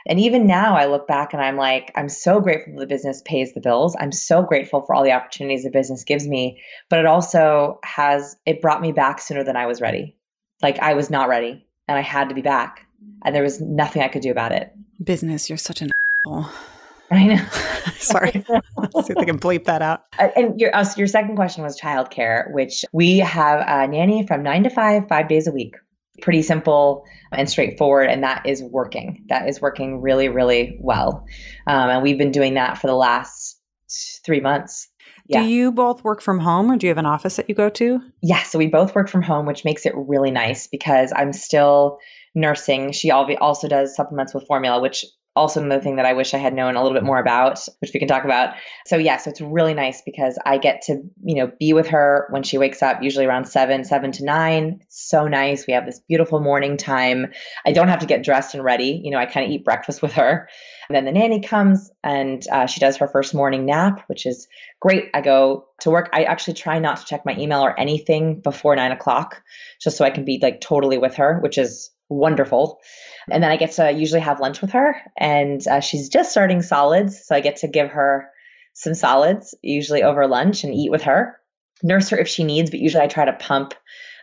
And 0.07 0.19
even 0.19 0.47
now, 0.47 0.75
I 0.75 0.85
look 0.85 1.07
back 1.07 1.33
and 1.33 1.41
I'm 1.41 1.57
like, 1.57 1.91
I'm 1.95 2.07
so 2.07 2.39
grateful 2.39 2.75
the 2.75 2.87
business 2.87 3.21
pays 3.25 3.53
the 3.53 3.59
bills. 3.59 3.95
I'm 3.99 4.11
so 4.11 4.41
grateful 4.41 4.81
for 4.81 4.95
all 4.95 5.03
the 5.03 5.11
opportunities 5.11 5.63
the 5.63 5.69
business 5.69 6.03
gives 6.03 6.27
me. 6.27 6.61
But 6.89 6.99
it 6.99 7.05
also 7.05 7.79
has, 7.83 8.37
it 8.45 8.61
brought 8.61 8.81
me 8.81 8.93
back 8.93 9.19
sooner 9.19 9.43
than 9.43 9.57
I 9.57 9.65
was 9.65 9.81
ready. 9.81 10.15
Like 10.61 10.79
I 10.79 10.93
was 10.93 11.09
not 11.09 11.27
ready 11.27 11.63
and 11.87 11.97
I 11.97 12.01
had 12.01 12.29
to 12.29 12.35
be 12.35 12.41
back. 12.41 12.87
And 13.25 13.35
there 13.35 13.43
was 13.43 13.59
nothing 13.59 14.01
I 14.01 14.07
could 14.07 14.21
do 14.21 14.31
about 14.31 14.53
it. 14.53 14.73
Business, 15.03 15.49
you're 15.49 15.57
such 15.57 15.81
an 15.81 15.91
asshole. 16.25 16.45
I 17.11 17.25
know. 17.25 17.45
Sorry. 17.99 18.31
see 18.31 19.13
if 19.13 19.17
I 19.17 19.25
can 19.25 19.39
bleep 19.39 19.65
that 19.65 19.81
out. 19.81 20.03
Uh, 20.19 20.27
and 20.35 20.59
your 20.59 20.75
uh, 20.75 20.85
your 20.97 21.07
second 21.07 21.37
question 21.37 21.63
was 21.63 21.79
childcare, 21.79 22.51
which 22.51 22.83
we 22.91 23.19
have 23.19 23.63
a 23.65 23.87
nanny 23.87 24.27
from 24.27 24.43
nine 24.43 24.63
to 24.63 24.69
five, 24.69 25.07
five 25.07 25.29
days 25.29 25.47
a 25.47 25.51
week 25.51 25.75
pretty 26.21 26.41
simple 26.41 27.05
and 27.31 27.49
straightforward 27.49 28.09
and 28.09 28.23
that 28.23 28.45
is 28.45 28.63
working 28.63 29.23
that 29.29 29.47
is 29.47 29.61
working 29.61 30.01
really 30.01 30.29
really 30.29 30.77
well 30.81 31.25
um, 31.67 31.89
and 31.89 32.03
we've 32.03 32.17
been 32.17 32.31
doing 32.31 32.55
that 32.55 32.77
for 32.77 32.87
the 32.87 32.95
last 32.95 33.59
three 34.25 34.41
months 34.41 34.89
yeah. 35.29 35.41
Do 35.41 35.49
you 35.49 35.73
both 35.73 36.05
work 36.05 36.21
from 36.21 36.39
home 36.39 36.71
or 36.71 36.77
do 36.77 36.87
you 36.87 36.89
have 36.89 36.97
an 36.97 37.05
office 37.05 37.35
that 37.35 37.49
you 37.49 37.55
go 37.55 37.69
to? 37.69 37.99
Yeah, 38.21 38.43
so 38.43 38.57
we 38.57 38.67
both 38.67 38.95
work 38.95 39.09
from 39.09 39.21
home, 39.21 39.45
which 39.45 39.65
makes 39.65 39.85
it 39.85 39.93
really 39.93 40.31
nice 40.31 40.67
because 40.67 41.11
I'm 41.13 41.33
still 41.33 41.99
nursing. 42.33 42.93
She 42.93 43.11
also 43.11 43.67
does 43.67 43.93
supplements 43.93 44.33
with 44.33 44.47
formula, 44.47 44.81
which 44.81 45.03
also 45.37 45.61
another 45.61 45.81
thing 45.81 45.95
that 45.97 46.05
I 46.05 46.13
wish 46.13 46.33
I 46.33 46.37
had 46.37 46.53
known 46.53 46.75
a 46.75 46.83
little 46.83 46.97
bit 46.97 47.03
more 47.03 47.19
about, 47.19 47.59
which 47.79 47.91
we 47.93 47.99
can 47.99 48.07
talk 48.07 48.25
about. 48.25 48.55
So 48.85 48.97
yeah, 48.97 49.17
so 49.17 49.29
it's 49.29 49.39
really 49.39 49.73
nice 49.73 50.01
because 50.01 50.37
I 50.45 50.57
get 50.57 50.81
to, 50.87 51.01
you 51.23 51.35
know, 51.35 51.51
be 51.59 51.73
with 51.73 51.87
her 51.87 52.27
when 52.31 52.43
she 52.43 52.57
wakes 52.57 52.81
up, 52.81 53.03
usually 53.03 53.25
around 53.25 53.45
seven, 53.45 53.85
seven 53.85 54.11
to 54.13 54.25
nine. 54.25 54.79
It's 54.81 55.07
so 55.09 55.27
nice. 55.27 55.67
We 55.67 55.73
have 55.73 55.85
this 55.85 56.01
beautiful 56.07 56.39
morning 56.39 56.75
time. 56.75 57.27
I 57.65 57.71
don't 57.71 57.87
have 57.87 57.99
to 57.99 58.05
get 58.05 58.23
dressed 58.23 58.55
and 58.55 58.63
ready. 58.63 58.99
You 59.03 59.11
know, 59.11 59.19
I 59.19 59.25
kind 59.25 59.45
of 59.45 59.51
eat 59.51 59.63
breakfast 59.63 60.01
with 60.01 60.13
her. 60.13 60.49
And 60.89 60.95
then 60.95 61.05
the 61.05 61.11
nanny 61.11 61.41
comes 61.41 61.91
and 62.03 62.43
uh, 62.51 62.65
she 62.65 62.79
does 62.79 62.97
her 62.97 63.07
first 63.07 63.33
morning 63.33 63.65
nap, 63.65 64.03
which 64.07 64.25
is 64.25 64.47
great. 64.79 65.09
I 65.13 65.21
go 65.21 65.67
to 65.81 65.91
work. 65.91 66.09
I 66.13 66.23
actually 66.23 66.55
try 66.55 66.79
not 66.79 66.97
to 66.97 67.05
check 67.05 67.25
my 67.25 67.35
email 67.37 67.61
or 67.61 67.77
anything 67.79 68.41
before 68.41 68.75
nine 68.75 68.91
o'clock, 68.91 69.41
just 69.81 69.97
so 69.97 70.05
I 70.05 70.09
can 70.09 70.25
be 70.25 70.39
like 70.41 70.61
totally 70.61 70.97
with 70.97 71.15
her, 71.15 71.39
which 71.41 71.57
is 71.57 71.91
wonderful. 72.09 72.79
And 73.29 73.43
then 73.43 73.51
I 73.51 73.57
get 73.57 73.71
to 73.73 73.91
usually 73.91 74.21
have 74.21 74.39
lunch 74.39 74.61
with 74.61 74.71
her, 74.71 74.95
and 75.17 75.65
uh, 75.67 75.79
she's 75.79 76.09
just 76.09 76.31
starting 76.31 76.61
solids. 76.61 77.25
So 77.25 77.35
I 77.35 77.41
get 77.41 77.57
to 77.57 77.67
give 77.67 77.89
her 77.89 78.29
some 78.73 78.93
solids, 78.93 79.55
usually 79.61 80.03
over 80.03 80.27
lunch, 80.27 80.63
and 80.63 80.73
eat 80.73 80.91
with 80.91 81.03
her. 81.03 81.39
Nurse 81.83 82.09
her 82.09 82.17
if 82.17 82.27
she 82.27 82.43
needs, 82.43 82.69
but 82.69 82.79
usually 82.79 83.03
I 83.03 83.07
try 83.07 83.25
to 83.25 83.33
pump 83.33 83.73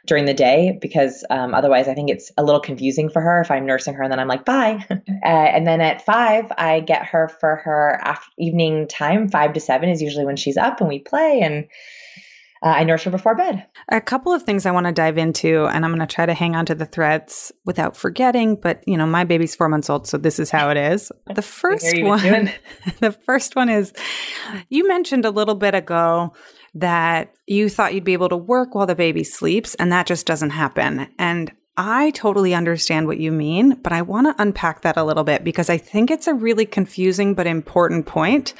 during 0.07 0.27
the 0.27 0.35
day 0.35 0.79
because 0.81 1.25
um, 1.31 1.55
otherwise 1.55 1.89
I 1.89 1.95
think 1.95 2.11
it's 2.11 2.31
a 2.37 2.45
little 2.45 2.61
confusing 2.61 3.09
for 3.09 3.23
her 3.23 3.41
if 3.41 3.51
I'm 3.51 3.65
nursing 3.65 3.95
her 3.95 4.03
and 4.03 4.13
then 4.13 4.21
I'm 4.21 4.29
like, 4.29 4.45
bye. 4.45 4.85
uh, 4.91 4.97
and 5.25 5.67
then 5.67 5.81
at 5.81 6.05
five, 6.05 6.53
I 6.59 6.81
get 6.81 7.07
her 7.07 7.29
for 7.29 7.57
her 7.57 7.99
after 8.03 8.31
evening 8.39 8.87
time. 8.87 9.29
Five 9.29 9.55
to 9.55 9.61
seven 9.61 9.89
is 9.89 10.03
usually 10.03 10.27
when 10.27 10.37
she's 10.37 10.57
up 10.57 10.81
and 10.81 10.89
we 10.89 10.99
play. 10.99 11.41
And 11.41 11.67
uh, 12.65 12.69
I 12.69 12.85
nurse 12.85 13.03
her 13.05 13.11
before 13.11 13.35
bed. 13.35 13.67
A 13.91 14.01
couple 14.01 14.33
of 14.33 14.43
things 14.43 14.65
I 14.65 14.71
want 14.71 14.87
to 14.87 14.93
dive 14.93 15.19
into, 15.19 15.67
and 15.67 15.85
I'm 15.85 15.95
going 15.95 16.07
to 16.07 16.13
try 16.13 16.25
to 16.25 16.33
hang 16.33 16.57
on 16.57 16.65
to 16.67 16.75
the 16.75 16.87
threads 16.87 17.53
without 17.67 17.95
forgetting. 17.95 18.57
But 18.57 18.83
you 18.87 18.97
know, 18.97 19.07
my 19.07 19.25
baby's 19.25 19.55
four 19.55 19.69
months 19.69 19.91
old, 19.91 20.07
so 20.07 20.17
this 20.17 20.39
is 20.39 20.51
how 20.51 20.71
it 20.71 20.79
is. 20.79 21.13
The 21.35 21.43
first 21.43 22.01
one, 22.01 22.51
the 23.01 23.13
first 23.13 23.57
one 23.57 23.69
is, 23.69 23.93
you 24.69 24.87
mentioned 24.87 25.25
a 25.25 25.31
little 25.31 25.57
bit 25.57 25.75
ago 25.75 26.33
that 26.75 27.35
you 27.47 27.69
thought 27.69 27.93
you'd 27.93 28.05
be 28.05 28.13
able 28.13 28.29
to 28.29 28.37
work 28.37 28.75
while 28.75 28.87
the 28.87 28.95
baby 28.95 29.25
sleeps, 29.25 29.75
and 29.75 29.93
that 29.93 30.07
just 30.07 30.27
doesn't 30.27 30.51
happen. 30.51 31.09
And 31.19 31.53
I 31.77 32.13
totally 32.13 32.55
understand 32.55 33.09
what 33.09 33.19
you 33.19 33.33
mean, 33.33 33.75
but 33.83 33.93
I 33.93 34.03
want 34.03 34.29
to 34.29 34.43
unpack 34.43 34.83
that 34.83 34.97
a 34.97 35.05
little 35.05 35.25
bit 35.25 35.43
because 35.43 35.69
I 35.69 35.77
think 35.77 36.11
it's 36.11 36.29
a 36.29 36.35
really 36.35 36.67
confusing 36.67 37.35
but 37.35 37.47
important 37.47 38.07
point 38.07 38.55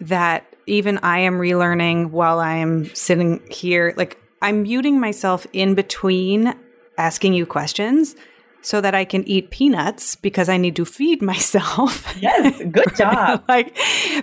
that 0.00 0.51
even 0.66 0.98
I 0.98 1.20
am 1.20 1.34
relearning 1.34 2.10
while 2.10 2.40
I'm 2.40 2.92
sitting 2.94 3.42
here. 3.50 3.94
Like 3.96 4.18
I'm 4.40 4.62
muting 4.62 5.00
myself 5.00 5.46
in 5.52 5.74
between 5.74 6.54
asking 6.98 7.34
you 7.34 7.46
questions 7.46 8.16
so 8.64 8.80
that 8.80 8.94
I 8.94 9.04
can 9.04 9.26
eat 9.28 9.50
peanuts 9.50 10.14
because 10.14 10.48
I 10.48 10.56
need 10.56 10.76
to 10.76 10.84
feed 10.84 11.20
myself. 11.32 12.14
Yes, 12.20 12.62
good 12.70 12.94
job. 12.96 13.44
like 13.48 13.76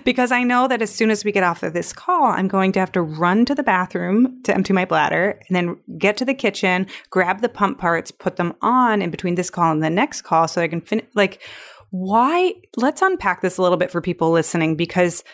because 0.04 0.32
I 0.32 0.42
know 0.42 0.66
that 0.66 0.82
as 0.82 0.90
soon 0.90 1.10
as 1.10 1.24
we 1.24 1.32
get 1.32 1.44
off 1.44 1.62
of 1.62 1.72
this 1.72 1.92
call, 1.92 2.24
I'm 2.24 2.48
going 2.48 2.72
to 2.72 2.80
have 2.80 2.92
to 2.92 3.02
run 3.02 3.44
to 3.44 3.54
the 3.54 3.62
bathroom 3.62 4.42
to 4.44 4.54
empty 4.54 4.72
my 4.72 4.84
bladder 4.84 5.40
and 5.48 5.56
then 5.56 5.76
get 5.98 6.16
to 6.18 6.24
the 6.24 6.34
kitchen, 6.34 6.86
grab 7.10 7.40
the 7.40 7.48
pump 7.48 7.78
parts, 7.78 8.10
put 8.10 8.36
them 8.36 8.54
on 8.62 9.02
in 9.02 9.10
between 9.10 9.34
this 9.34 9.50
call 9.50 9.70
and 9.70 9.82
the 9.82 9.90
next 9.90 10.22
call 10.22 10.48
so 10.48 10.62
I 10.62 10.68
can 10.68 10.80
finish 10.80 11.06
like 11.14 11.42
why 11.90 12.54
let's 12.76 13.02
unpack 13.02 13.42
this 13.42 13.58
a 13.58 13.62
little 13.62 13.76
bit 13.76 13.90
for 13.90 14.00
people 14.00 14.30
listening 14.30 14.76
because 14.76 15.24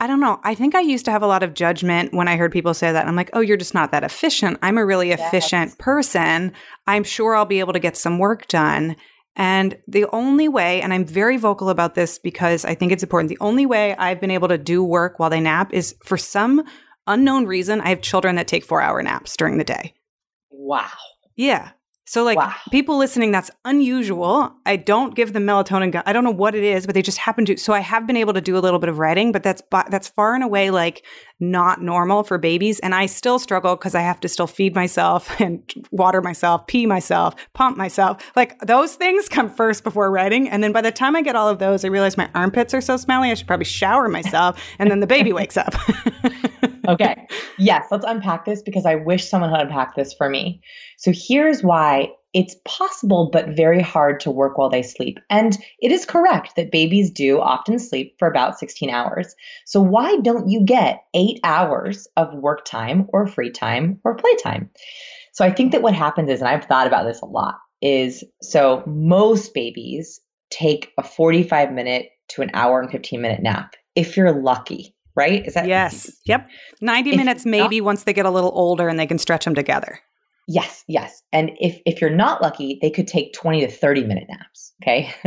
I 0.00 0.06
don't 0.06 0.20
know. 0.20 0.40
I 0.44 0.54
think 0.54 0.74
I 0.74 0.80
used 0.80 1.04
to 1.06 1.10
have 1.10 1.22
a 1.22 1.26
lot 1.26 1.42
of 1.42 1.54
judgment 1.54 2.14
when 2.14 2.28
I 2.28 2.36
heard 2.36 2.52
people 2.52 2.72
say 2.72 2.92
that. 2.92 3.06
I'm 3.06 3.16
like, 3.16 3.30
oh, 3.32 3.40
you're 3.40 3.56
just 3.56 3.74
not 3.74 3.90
that 3.90 4.04
efficient. 4.04 4.58
I'm 4.62 4.78
a 4.78 4.86
really 4.86 5.10
efficient 5.10 5.70
yes. 5.70 5.76
person. 5.78 6.52
I'm 6.86 7.02
sure 7.02 7.34
I'll 7.34 7.44
be 7.44 7.58
able 7.58 7.72
to 7.72 7.80
get 7.80 7.96
some 7.96 8.18
work 8.18 8.46
done. 8.46 8.94
And 9.34 9.76
the 9.88 10.06
only 10.12 10.48
way, 10.48 10.82
and 10.82 10.92
I'm 10.92 11.04
very 11.04 11.36
vocal 11.36 11.68
about 11.68 11.94
this 11.94 12.18
because 12.18 12.64
I 12.64 12.74
think 12.74 12.92
it's 12.92 13.02
important, 13.02 13.28
the 13.28 13.38
only 13.40 13.66
way 13.66 13.94
I've 13.96 14.20
been 14.20 14.30
able 14.30 14.48
to 14.48 14.58
do 14.58 14.84
work 14.84 15.18
while 15.18 15.30
they 15.30 15.40
nap 15.40 15.72
is 15.72 15.96
for 16.04 16.16
some 16.16 16.64
unknown 17.06 17.46
reason, 17.46 17.80
I 17.80 17.88
have 17.88 18.00
children 18.00 18.36
that 18.36 18.48
take 18.48 18.64
four 18.64 18.80
hour 18.80 19.02
naps 19.02 19.36
during 19.36 19.58
the 19.58 19.64
day. 19.64 19.94
Wow. 20.50 20.90
Yeah. 21.34 21.70
So, 22.08 22.24
like 22.24 22.38
wow. 22.38 22.54
people 22.70 22.96
listening, 22.96 23.32
that's 23.32 23.50
unusual. 23.66 24.56
I 24.64 24.76
don't 24.76 25.14
give 25.14 25.34
them 25.34 25.44
melatonin. 25.44 26.02
I 26.06 26.14
don't 26.14 26.24
know 26.24 26.30
what 26.30 26.54
it 26.54 26.64
is, 26.64 26.86
but 26.86 26.94
they 26.94 27.02
just 27.02 27.18
happen 27.18 27.44
to. 27.44 27.58
So, 27.58 27.74
I 27.74 27.80
have 27.80 28.06
been 28.06 28.16
able 28.16 28.32
to 28.32 28.40
do 28.40 28.56
a 28.56 28.60
little 28.60 28.78
bit 28.78 28.88
of 28.88 28.98
writing, 28.98 29.30
but 29.30 29.42
that's 29.42 29.62
that's 29.90 30.08
far 30.08 30.34
and 30.34 30.42
away 30.42 30.70
like 30.70 31.04
not 31.38 31.82
normal 31.82 32.22
for 32.22 32.38
babies. 32.38 32.80
And 32.80 32.94
I 32.94 33.04
still 33.04 33.38
struggle 33.38 33.76
because 33.76 33.94
I 33.94 34.00
have 34.00 34.20
to 34.20 34.28
still 34.28 34.46
feed 34.46 34.74
myself 34.74 35.38
and 35.38 35.62
water 35.90 36.22
myself, 36.22 36.66
pee 36.66 36.86
myself, 36.86 37.34
pump 37.52 37.76
myself. 37.76 38.22
Like 38.34 38.58
those 38.60 38.94
things 38.94 39.28
come 39.28 39.50
first 39.50 39.84
before 39.84 40.10
writing, 40.10 40.48
and 40.48 40.64
then 40.64 40.72
by 40.72 40.80
the 40.80 40.90
time 40.90 41.14
I 41.14 41.20
get 41.20 41.36
all 41.36 41.50
of 41.50 41.58
those, 41.58 41.84
I 41.84 41.88
realize 41.88 42.16
my 42.16 42.30
armpits 42.34 42.72
are 42.72 42.80
so 42.80 42.96
smelly. 42.96 43.30
I 43.30 43.34
should 43.34 43.46
probably 43.46 43.66
shower 43.66 44.08
myself, 44.08 44.58
and 44.78 44.90
then 44.90 45.00
the 45.00 45.06
baby 45.06 45.34
wakes 45.34 45.58
up. 45.58 45.74
okay. 46.92 47.26
Yes, 47.60 47.86
let's 47.90 48.04
unpack 48.06 48.44
this 48.44 48.62
because 48.62 48.86
I 48.86 48.94
wish 48.94 49.28
someone 49.28 49.50
had 49.50 49.62
unpacked 49.62 49.96
this 49.96 50.14
for 50.14 50.28
me. 50.28 50.60
So 50.96 51.12
here's 51.12 51.60
why 51.60 52.12
it's 52.32 52.54
possible 52.64 53.30
but 53.32 53.48
very 53.48 53.82
hard 53.82 54.20
to 54.20 54.30
work 54.30 54.56
while 54.56 54.70
they 54.70 54.82
sleep. 54.82 55.18
And 55.28 55.58
it 55.80 55.90
is 55.90 56.04
correct 56.04 56.54
that 56.54 56.70
babies 56.70 57.10
do 57.10 57.40
often 57.40 57.80
sleep 57.80 58.14
for 58.16 58.28
about 58.28 58.60
16 58.60 58.90
hours. 58.90 59.34
So 59.66 59.80
why 59.80 60.18
don't 60.18 60.48
you 60.48 60.60
get 60.64 61.02
8 61.14 61.40
hours 61.42 62.06
of 62.16 62.32
work 62.32 62.64
time 62.64 63.08
or 63.08 63.26
free 63.26 63.50
time 63.50 63.98
or 64.04 64.14
playtime? 64.14 64.70
So 65.32 65.44
I 65.44 65.50
think 65.50 65.72
that 65.72 65.82
what 65.82 65.94
happens 65.94 66.30
is 66.30 66.38
and 66.38 66.48
I've 66.48 66.66
thought 66.66 66.86
about 66.86 67.06
this 67.06 67.20
a 67.22 67.26
lot. 67.26 67.56
is 67.82 68.22
so 68.40 68.84
most 68.86 69.52
babies 69.52 70.20
take 70.50 70.92
a 70.96 71.02
45 71.02 71.72
minute 71.72 72.10
to 72.28 72.42
an 72.42 72.50
hour 72.54 72.80
and 72.80 72.90
15 72.90 73.20
minute 73.20 73.42
nap 73.42 73.74
if 73.98 74.16
you're 74.16 74.30
lucky, 74.30 74.94
right? 75.18 75.44
Is 75.44 75.54
that 75.54 75.66
Yes. 75.66 76.10
Yep. 76.24 76.48
90 76.80 77.10
if 77.10 77.16
minutes 77.16 77.44
maybe 77.44 77.80
not, 77.80 77.86
once 77.86 78.04
they 78.04 78.12
get 78.12 78.24
a 78.24 78.30
little 78.30 78.52
older 78.54 78.88
and 78.88 78.98
they 78.98 79.06
can 79.06 79.18
stretch 79.18 79.44
them 79.44 79.54
together. 79.54 80.00
Yes, 80.46 80.84
yes. 80.88 81.22
And 81.30 81.50
if 81.60 81.78
if 81.84 82.00
you're 82.00 82.08
not 82.08 82.40
lucky, 82.40 82.78
they 82.80 82.90
could 82.90 83.06
take 83.06 83.34
20 83.34 83.60
to 83.60 83.70
30 83.70 84.04
minute 84.04 84.28
naps, 84.30 84.72
okay? 84.82 85.12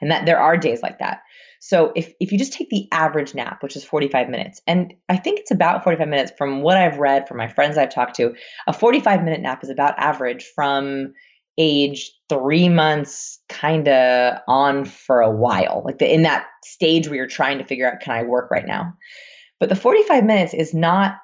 and 0.00 0.10
that 0.10 0.26
there 0.26 0.38
are 0.38 0.56
days 0.56 0.80
like 0.82 1.00
that. 1.00 1.22
So 1.58 1.92
if 1.96 2.12
if 2.20 2.30
you 2.30 2.38
just 2.38 2.52
take 2.52 2.70
the 2.70 2.86
average 2.92 3.34
nap, 3.34 3.62
which 3.62 3.76
is 3.76 3.84
45 3.84 4.28
minutes, 4.28 4.62
and 4.66 4.94
I 5.08 5.16
think 5.16 5.40
it's 5.40 5.50
about 5.50 5.82
45 5.82 6.08
minutes 6.08 6.32
from 6.38 6.62
what 6.62 6.76
I've 6.76 6.98
read 6.98 7.26
from 7.26 7.36
my 7.36 7.48
friends 7.48 7.76
I've 7.76 7.92
talked 7.92 8.14
to, 8.16 8.32
a 8.68 8.72
45 8.72 9.24
minute 9.24 9.40
nap 9.40 9.64
is 9.64 9.70
about 9.70 9.98
average 9.98 10.44
from 10.54 11.14
age 11.58 12.12
three 12.28 12.68
months 12.68 13.38
kind 13.48 13.88
of 13.88 14.38
on 14.48 14.84
for 14.84 15.20
a 15.20 15.30
while, 15.30 15.82
like 15.84 15.98
the, 15.98 16.12
in 16.12 16.22
that 16.22 16.46
stage 16.64 17.08
where 17.08 17.16
you're 17.16 17.26
trying 17.26 17.58
to 17.58 17.64
figure 17.64 17.90
out, 17.90 18.00
can 18.00 18.12
I 18.12 18.22
work 18.22 18.50
right 18.50 18.66
now? 18.66 18.92
But 19.58 19.68
the 19.68 19.76
45 19.76 20.24
minutes 20.24 20.54
is 20.54 20.72
not 20.72 21.16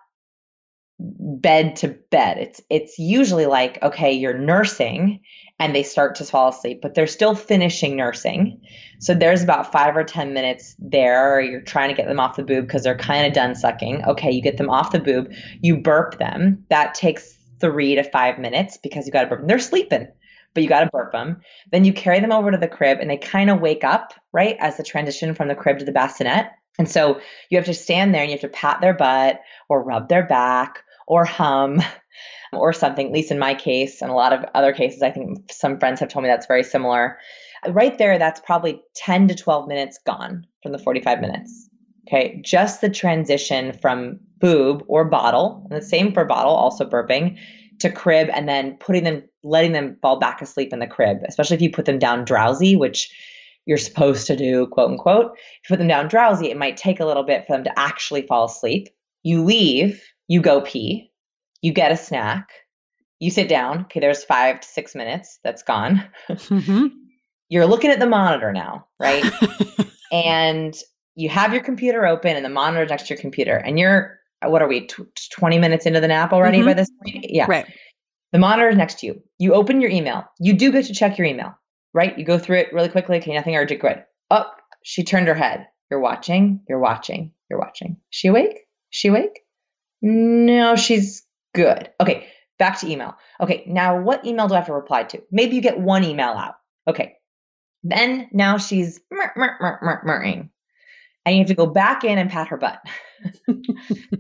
bed 0.99 1.77
to 1.77 1.89
bed. 2.11 2.39
It's 2.39 2.61
it's 2.70 2.99
usually 2.99 3.47
like, 3.47 3.83
okay, 3.83 4.12
you're 4.12 4.39
nursing 4.39 5.20
and 5.59 5.74
they 5.74 5.83
start 5.83 6.14
to 6.16 6.24
fall 6.24 6.49
asleep, 6.49 6.81
but 6.83 6.95
they're 6.95 7.07
still 7.07 7.35
finishing 7.35 7.97
nursing. 7.97 8.61
So 9.01 9.14
there's 9.14 9.43
about 9.43 9.72
five 9.72 9.97
or 9.97 10.05
10 10.05 10.33
minutes 10.33 10.74
there. 10.79 11.41
You're 11.41 11.61
trying 11.62 11.89
to 11.89 11.95
get 11.95 12.09
them 12.09 12.20
off 12.20 12.37
the 12.37 12.45
boob 12.45 12.66
because 12.66 12.83
they're 12.83 12.97
kind 12.97 13.27
of 13.27 13.33
done 13.33 13.55
sucking. 13.55 14.05
Okay, 14.05 14.31
you 14.31 14.43
get 14.43 14.57
them 14.57 14.70
off 14.70 14.93
the 14.93 14.99
boob, 14.99 15.33
you 15.61 15.77
burp 15.77 16.18
them. 16.18 16.64
That 16.68 16.95
takes 16.95 17.36
three 17.61 17.94
to 17.94 18.02
five 18.02 18.38
minutes 18.38 18.76
because 18.76 19.07
you 19.07 19.12
got 19.12 19.22
to 19.22 19.28
burp 19.28 19.40
them. 19.40 19.48
They're 19.48 19.59
sleeping 19.59 20.09
but 20.57 20.62
you 20.62 20.70
got 20.70 20.80
to 20.80 20.90
burp 20.90 21.12
them. 21.12 21.42
Then 21.70 21.84
you 21.84 21.92
carry 21.92 22.18
them 22.18 22.32
over 22.32 22.50
to 22.50 22.57
the 22.57 22.66
crib 22.66 22.98
and 22.98 23.11
they 23.11 23.18
kind 23.18 23.50
of 23.50 23.61
wake 23.61 23.84
up, 23.84 24.14
right, 24.32 24.57
as 24.59 24.78
the 24.78 24.82
transition 24.82 25.34
from 25.34 25.48
the 25.48 25.54
crib 25.54 25.78
to 25.80 25.84
the 25.84 25.92
bassinet. 25.92 26.50
And 26.78 26.90
so 26.90 27.20
you 27.50 27.59
have 27.59 27.66
to 27.66 27.74
stand 27.74 28.14
there 28.14 28.22
and 28.22 28.30
you 28.30 28.36
have 28.36 28.40
to 28.40 28.48
pat 28.48 28.80
their 28.80 28.94
butt 28.94 29.40
or 29.68 29.84
rub 29.84 30.09
their 30.09 30.26
back 30.26 30.82
or 31.07 31.26
hum 31.26 31.82
or 32.54 32.72
something, 32.72 33.07
at 33.07 33.12
least 33.12 33.30
in 33.30 33.38
my 33.38 33.52
case 33.52 34.00
and 34.00 34.11
a 34.11 34.14
lot 34.14 34.32
of 34.32 34.46
other 34.54 34.72
cases. 34.72 35.02
I 35.02 35.11
think 35.11 35.52
some 35.52 35.78
friends 35.78 36.00
have 36.00 36.09
told 36.09 36.22
me 36.22 36.30
that's 36.30 36.46
very 36.46 36.64
similar. 36.64 37.18
Right 37.68 37.96
there, 37.98 38.18
that's 38.18 38.40
probably 38.40 38.82
10 38.94 39.28
to 39.28 39.34
12 39.34 39.68
minutes 39.68 39.98
gone 40.07 40.46
from 40.62 40.72
the 40.72 40.78
45 40.78 41.20
minutes. 41.20 41.68
Okay, 42.07 42.40
just 42.44 42.80
the 42.80 42.88
transition 42.88 43.72
from 43.72 44.20
boob 44.38 44.84
or 44.86 45.04
bottle, 45.04 45.66
and 45.68 45.80
the 45.80 45.84
same 45.84 46.12
for 46.12 46.24
bottle, 46.24 46.54
also 46.54 46.88
burping, 46.88 47.36
to 47.80 47.90
crib 47.90 48.28
and 48.32 48.48
then 48.48 48.76
putting 48.78 49.04
them, 49.04 49.22
letting 49.42 49.72
them 49.72 49.96
fall 50.00 50.18
back 50.18 50.40
asleep 50.40 50.72
in 50.72 50.78
the 50.78 50.86
crib, 50.86 51.18
especially 51.26 51.57
if 51.57 51.62
you 51.62 51.70
put 51.70 51.84
them 51.84 51.98
down 51.98 52.24
drowsy, 52.24 52.76
which 52.76 53.11
you're 53.66 53.76
supposed 53.76 54.26
to 54.28 54.36
do, 54.36 54.66
quote 54.68 54.90
unquote. 54.90 55.32
If 55.34 55.70
you 55.70 55.74
put 55.74 55.78
them 55.78 55.88
down 55.88 56.09
drowsy, 56.09 56.50
it 56.50 56.57
might 56.57 56.76
take 56.76 57.00
a 57.00 57.07
little 57.07 57.24
bit 57.24 57.46
for 57.46 57.52
them 57.52 57.64
to 57.64 57.78
actually 57.78 58.22
fall 58.22 58.46
asleep. 58.46 58.88
You 59.24 59.42
leave, 59.42 60.02
you 60.28 60.40
go 60.40 60.61
pee, 60.61 61.11
you 61.61 61.72
get 61.72 61.92
a 61.92 61.96
snack, 61.96 62.48
you 63.18 63.30
sit 63.30 63.48
down. 63.48 63.82
Okay, 63.82 64.00
there's 64.00 64.24
five 64.24 64.61
to 64.61 64.68
six 64.68 64.94
minutes 64.94 65.38
that's 65.42 65.62
gone. 65.62 66.04
Mm-hmm. 66.28 66.86
You're 67.48 67.66
looking 67.66 67.90
at 67.90 67.98
the 67.98 68.07
monitor 68.07 68.52
now, 68.52 68.86
right? 68.98 69.24
and 70.12 70.74
you 71.16 71.28
have 71.28 71.52
your 71.52 71.62
computer 71.62 72.06
open 72.06 72.36
and 72.36 72.44
the 72.44 72.50
monitor 72.50 72.86
next 72.86 73.08
to 73.08 73.14
your 73.14 73.20
computer, 73.20 73.56
and 73.56 73.78
you're 73.78 74.20
what 74.44 74.62
are 74.62 74.68
we, 74.68 74.86
20 74.86 75.58
minutes 75.58 75.86
into 75.86 76.00
the 76.00 76.08
nap 76.08 76.32
already 76.32 76.58
mm-hmm. 76.58 76.68
by 76.68 76.74
this 76.74 76.90
point? 77.02 77.26
Yeah. 77.28 77.46
Right. 77.48 77.66
The 78.32 78.38
monitor 78.38 78.68
is 78.68 78.76
next 78.76 79.00
to 79.00 79.06
you. 79.06 79.22
You 79.38 79.54
open 79.54 79.80
your 79.80 79.90
email. 79.90 80.24
You 80.38 80.52
do 80.52 80.72
get 80.72 80.86
to 80.86 80.94
check 80.94 81.16
your 81.16 81.26
email, 81.26 81.54
right? 81.94 82.16
You 82.18 82.24
go 82.24 82.38
through 82.38 82.58
it 82.58 82.72
really 82.72 82.88
quickly. 82.88 83.16
Okay, 83.18 83.34
nothing 83.34 83.56
urgent. 83.56 83.80
Good. 83.80 84.04
Oh, 84.30 84.44
she 84.82 85.04
turned 85.04 85.28
her 85.28 85.34
head. 85.34 85.66
You're 85.90 86.00
watching. 86.00 86.60
You're 86.68 86.78
watching. 86.78 87.32
You're 87.48 87.58
watching. 87.58 87.96
She 88.10 88.28
awake? 88.28 88.58
She 88.90 89.08
awake? 89.08 89.40
No, 90.02 90.76
she's 90.76 91.24
good. 91.54 91.90
Okay, 92.00 92.26
back 92.58 92.78
to 92.80 92.90
email. 92.90 93.16
Okay, 93.40 93.64
now 93.66 94.00
what 94.00 94.26
email 94.26 94.48
do 94.48 94.54
I 94.54 94.58
have 94.58 94.66
to 94.66 94.72
reply 94.72 95.04
to? 95.04 95.22
Maybe 95.30 95.56
you 95.56 95.62
get 95.62 95.78
one 95.78 96.04
email 96.04 96.30
out. 96.30 96.56
Okay. 96.88 97.14
Then 97.82 98.28
now 98.32 98.58
she's 98.58 99.00
mer, 99.10 99.32
and 101.27 101.35
you 101.35 101.41
have 101.41 101.49
to 101.49 101.55
go 101.55 101.66
back 101.66 102.05
in 102.05 102.16
and 102.16 102.31
pat 102.31 102.49
her 102.49 102.57
butt. 102.57 102.81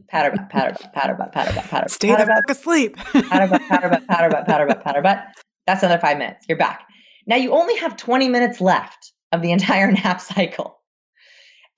pat 0.08 0.26
her 0.26 0.30
butt, 0.32 0.50
pat 0.50 0.66
her 0.66 0.72
butt, 0.72 0.92
pat 0.92 1.06
her 1.08 1.14
butt, 1.14 1.32
pat 1.32 1.46
her 1.46 1.54
butt, 1.54 1.64
pat 1.64 1.78
her 1.78 1.80
butt. 1.80 1.90
Stay 1.90 2.10
the 2.10 2.26
fuck 2.26 2.50
asleep. 2.50 2.96
pat 2.96 3.40
her 3.42 3.48
butt, 3.48 3.62
pat 3.68 3.82
her 3.82 3.88
butt, 3.88 4.06
pat 4.06 4.20
her 4.20 4.28
butt, 4.28 4.46
pat 4.46 4.60
her 4.60 4.66
butt, 4.66 4.84
pat 4.84 4.96
her 4.96 5.02
butt. 5.02 5.24
That's 5.66 5.82
another 5.82 6.00
five 6.00 6.18
minutes. 6.18 6.44
You're 6.48 6.58
back. 6.58 6.86
Now 7.26 7.36
you 7.36 7.52
only 7.52 7.76
have 7.76 7.96
20 7.96 8.28
minutes 8.28 8.60
left 8.60 9.12
of 9.32 9.40
the 9.40 9.52
entire 9.52 9.90
nap 9.92 10.20
cycle. 10.20 10.78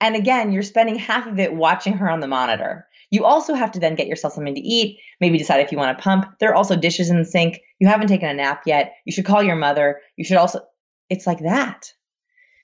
And 0.01 0.15
again, 0.15 0.51
you're 0.51 0.63
spending 0.63 0.95
half 0.95 1.27
of 1.27 1.39
it 1.39 1.53
watching 1.53 1.93
her 1.93 2.09
on 2.09 2.19
the 2.19 2.27
monitor. 2.27 2.87
You 3.11 3.25
also 3.25 3.53
have 3.53 3.71
to 3.71 3.79
then 3.79 3.95
get 3.95 4.07
yourself 4.07 4.33
something 4.33 4.55
to 4.55 4.61
eat, 4.61 4.99
maybe 5.19 5.37
decide 5.37 5.61
if 5.61 5.71
you 5.71 5.77
want 5.77 5.97
to 5.97 6.03
pump. 6.03 6.25
There 6.39 6.49
are 6.49 6.55
also 6.55 6.75
dishes 6.75 7.09
in 7.09 7.17
the 7.17 7.25
sink. 7.25 7.59
You 7.79 7.87
haven't 7.87 8.07
taken 8.07 8.29
a 8.29 8.33
nap 8.33 8.61
yet. 8.65 8.93
You 9.05 9.11
should 9.11 9.25
call 9.25 9.43
your 9.43 9.55
mother. 9.55 9.99
You 10.15 10.23
should 10.23 10.37
also, 10.37 10.61
it's 11.09 11.27
like 11.27 11.39
that. 11.39 11.91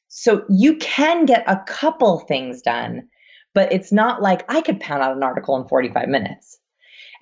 So 0.07 0.43
you 0.49 0.77
can 0.77 1.25
get 1.25 1.43
a 1.47 1.61
couple 1.67 2.19
things 2.19 2.61
done, 2.61 3.07
but 3.53 3.71
it's 3.71 3.91
not 3.91 4.21
like 4.21 4.45
I 4.49 4.61
could 4.61 4.79
pound 4.79 5.01
out 5.01 5.15
an 5.15 5.23
article 5.23 5.55
in 5.57 5.67
45 5.67 6.07
minutes. 6.07 6.59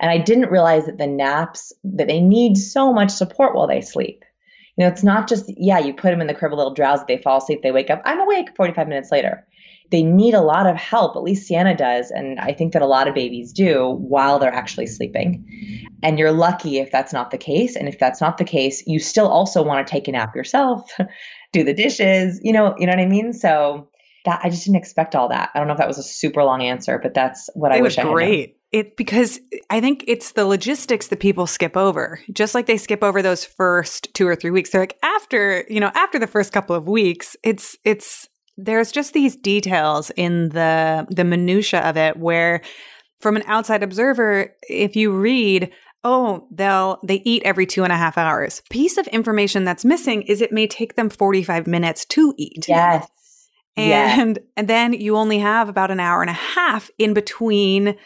And 0.00 0.10
I 0.10 0.18
didn't 0.18 0.50
realize 0.50 0.86
that 0.86 0.98
the 0.98 1.06
naps 1.06 1.72
that 1.84 2.08
they 2.08 2.20
need 2.20 2.56
so 2.56 2.92
much 2.92 3.10
support 3.10 3.54
while 3.54 3.66
they 3.66 3.80
sleep. 3.80 4.24
You 4.76 4.84
know, 4.84 4.90
it's 4.90 5.04
not 5.04 5.28
just 5.28 5.44
yeah, 5.56 5.78
you 5.78 5.94
put 5.94 6.10
them 6.10 6.20
in 6.20 6.26
the 6.26 6.34
crib 6.34 6.52
a 6.52 6.56
little 6.56 6.74
drowsy, 6.74 7.04
they 7.06 7.18
fall 7.18 7.38
asleep, 7.38 7.62
they 7.62 7.70
wake 7.70 7.90
up. 7.90 8.02
I'm 8.04 8.20
awake 8.20 8.48
45 8.56 8.88
minutes 8.88 9.12
later. 9.12 9.46
They 9.90 10.02
need 10.02 10.34
a 10.34 10.40
lot 10.40 10.66
of 10.66 10.76
help. 10.76 11.14
At 11.14 11.22
least 11.22 11.46
Sienna 11.46 11.76
does, 11.76 12.10
and 12.10 12.40
I 12.40 12.52
think 12.52 12.72
that 12.72 12.82
a 12.82 12.86
lot 12.86 13.06
of 13.06 13.14
babies 13.14 13.52
do 13.52 13.90
while 14.00 14.38
they're 14.38 14.52
actually 14.52 14.86
sleeping. 14.86 15.44
And 16.02 16.18
you're 16.18 16.32
lucky 16.32 16.78
if 16.78 16.90
that's 16.90 17.12
not 17.12 17.30
the 17.30 17.38
case. 17.38 17.76
And 17.76 17.86
if 17.86 17.98
that's 17.98 18.20
not 18.20 18.38
the 18.38 18.44
case, 18.44 18.82
you 18.86 18.98
still 18.98 19.28
also 19.28 19.62
want 19.62 19.86
to 19.86 19.90
take 19.90 20.08
a 20.08 20.12
nap 20.12 20.34
yourself 20.34 20.90
do 21.54 21.64
the 21.64 21.72
dishes, 21.72 22.40
you 22.42 22.52
know, 22.52 22.74
you 22.78 22.86
know 22.86 22.92
what 22.92 23.00
I 23.00 23.06
mean? 23.06 23.32
So 23.32 23.88
that 24.24 24.40
I 24.42 24.50
just 24.50 24.64
didn't 24.64 24.78
expect 24.78 25.14
all 25.14 25.28
that. 25.28 25.50
I 25.54 25.58
don't 25.58 25.68
know 25.68 25.74
if 25.74 25.78
that 25.78 25.88
was 25.88 25.98
a 25.98 26.02
super 26.02 26.44
long 26.44 26.62
answer, 26.62 26.98
but 27.02 27.14
that's 27.14 27.48
what 27.54 27.72
I 27.72 27.80
wish. 27.80 27.98
it 27.98 28.04
was 28.04 28.12
great. 28.12 28.56
It 28.72 28.96
because 28.96 29.38
I 29.70 29.80
think 29.80 30.04
it's 30.08 30.32
the 30.32 30.46
logistics 30.46 31.08
that 31.08 31.20
people 31.20 31.46
skip 31.46 31.76
over. 31.76 32.20
Just 32.32 32.54
like 32.54 32.66
they 32.66 32.76
skip 32.76 33.04
over 33.04 33.22
those 33.22 33.44
first 33.44 34.12
two 34.14 34.26
or 34.26 34.34
three 34.34 34.50
weeks. 34.50 34.70
They're 34.70 34.82
like 34.82 34.98
after, 35.02 35.64
you 35.68 35.78
know, 35.78 35.92
after 35.94 36.18
the 36.18 36.26
first 36.26 36.52
couple 36.52 36.74
of 36.74 36.88
weeks, 36.88 37.36
it's 37.44 37.76
it's 37.84 38.28
there's 38.56 38.90
just 38.90 39.12
these 39.12 39.36
details 39.36 40.10
in 40.16 40.48
the 40.50 41.06
the 41.10 41.24
minutia 41.24 41.80
of 41.80 41.96
it 41.96 42.16
where 42.16 42.62
from 43.20 43.36
an 43.36 43.44
outside 43.46 43.82
observer, 43.82 44.54
if 44.68 44.96
you 44.96 45.12
read 45.12 45.70
oh, 46.04 46.46
they'll 46.50 47.00
they 47.02 47.22
eat 47.24 47.42
every 47.44 47.66
two 47.66 47.82
and 47.82 47.92
a 47.92 47.96
half 47.96 48.16
hours. 48.18 48.62
Piece 48.70 48.98
of 48.98 49.06
information 49.08 49.64
that's 49.64 49.84
missing 49.84 50.22
is 50.22 50.40
it 50.40 50.52
may 50.52 50.66
take 50.66 50.94
them 50.94 51.10
45 51.10 51.66
minutes 51.66 52.04
to 52.06 52.34
eat. 52.36 52.66
Yes. 52.68 53.08
And 53.76 54.36
yes. 54.36 54.46
and 54.56 54.68
then 54.68 54.92
you 54.92 55.16
only 55.16 55.38
have 55.38 55.68
about 55.68 55.90
an 55.90 55.98
hour 55.98 56.20
and 56.20 56.30
a 56.30 56.34
half 56.34 56.90
in 56.98 57.14
between 57.14 57.96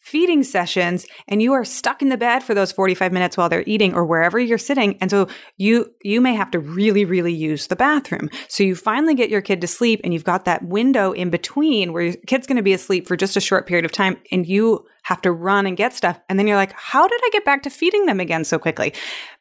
feeding 0.00 0.42
sessions 0.42 1.06
and 1.26 1.42
you 1.42 1.52
are 1.52 1.64
stuck 1.64 2.00
in 2.00 2.08
the 2.08 2.16
bed 2.16 2.42
for 2.42 2.54
those 2.54 2.72
45 2.72 3.12
minutes 3.12 3.36
while 3.36 3.50
they're 3.50 3.64
eating 3.66 3.92
or 3.92 4.06
wherever 4.06 4.38
you're 4.38 4.56
sitting 4.56 4.96
and 5.02 5.10
so 5.10 5.28
you 5.58 5.92
you 6.02 6.20
may 6.22 6.34
have 6.34 6.50
to 6.50 6.58
really 6.58 7.04
really 7.04 7.32
use 7.32 7.66
the 7.66 7.76
bathroom 7.76 8.30
so 8.48 8.62
you 8.62 8.74
finally 8.74 9.14
get 9.14 9.28
your 9.28 9.42
kid 9.42 9.60
to 9.60 9.66
sleep 9.66 10.00
and 10.04 10.14
you've 10.14 10.24
got 10.24 10.46
that 10.46 10.64
window 10.64 11.12
in 11.12 11.28
between 11.28 11.92
where 11.92 12.04
your 12.04 12.14
kid's 12.26 12.46
going 12.46 12.56
to 12.56 12.62
be 12.62 12.72
asleep 12.72 13.06
for 13.06 13.16
just 13.16 13.36
a 13.36 13.40
short 13.40 13.66
period 13.66 13.84
of 13.84 13.92
time 13.92 14.16
and 14.32 14.46
you 14.46 14.82
have 15.08 15.22
to 15.22 15.32
run 15.32 15.64
and 15.64 15.74
get 15.74 15.94
stuff. 15.94 16.20
And 16.28 16.38
then 16.38 16.46
you're 16.46 16.56
like 16.56 16.74
how 16.74 17.08
did 17.08 17.18
i 17.24 17.30
get 17.32 17.42
back 17.42 17.62
to 17.62 17.70
feeding 17.70 18.04
them 18.04 18.20
again 18.20 18.44
so 18.44 18.58
quickly? 18.58 18.92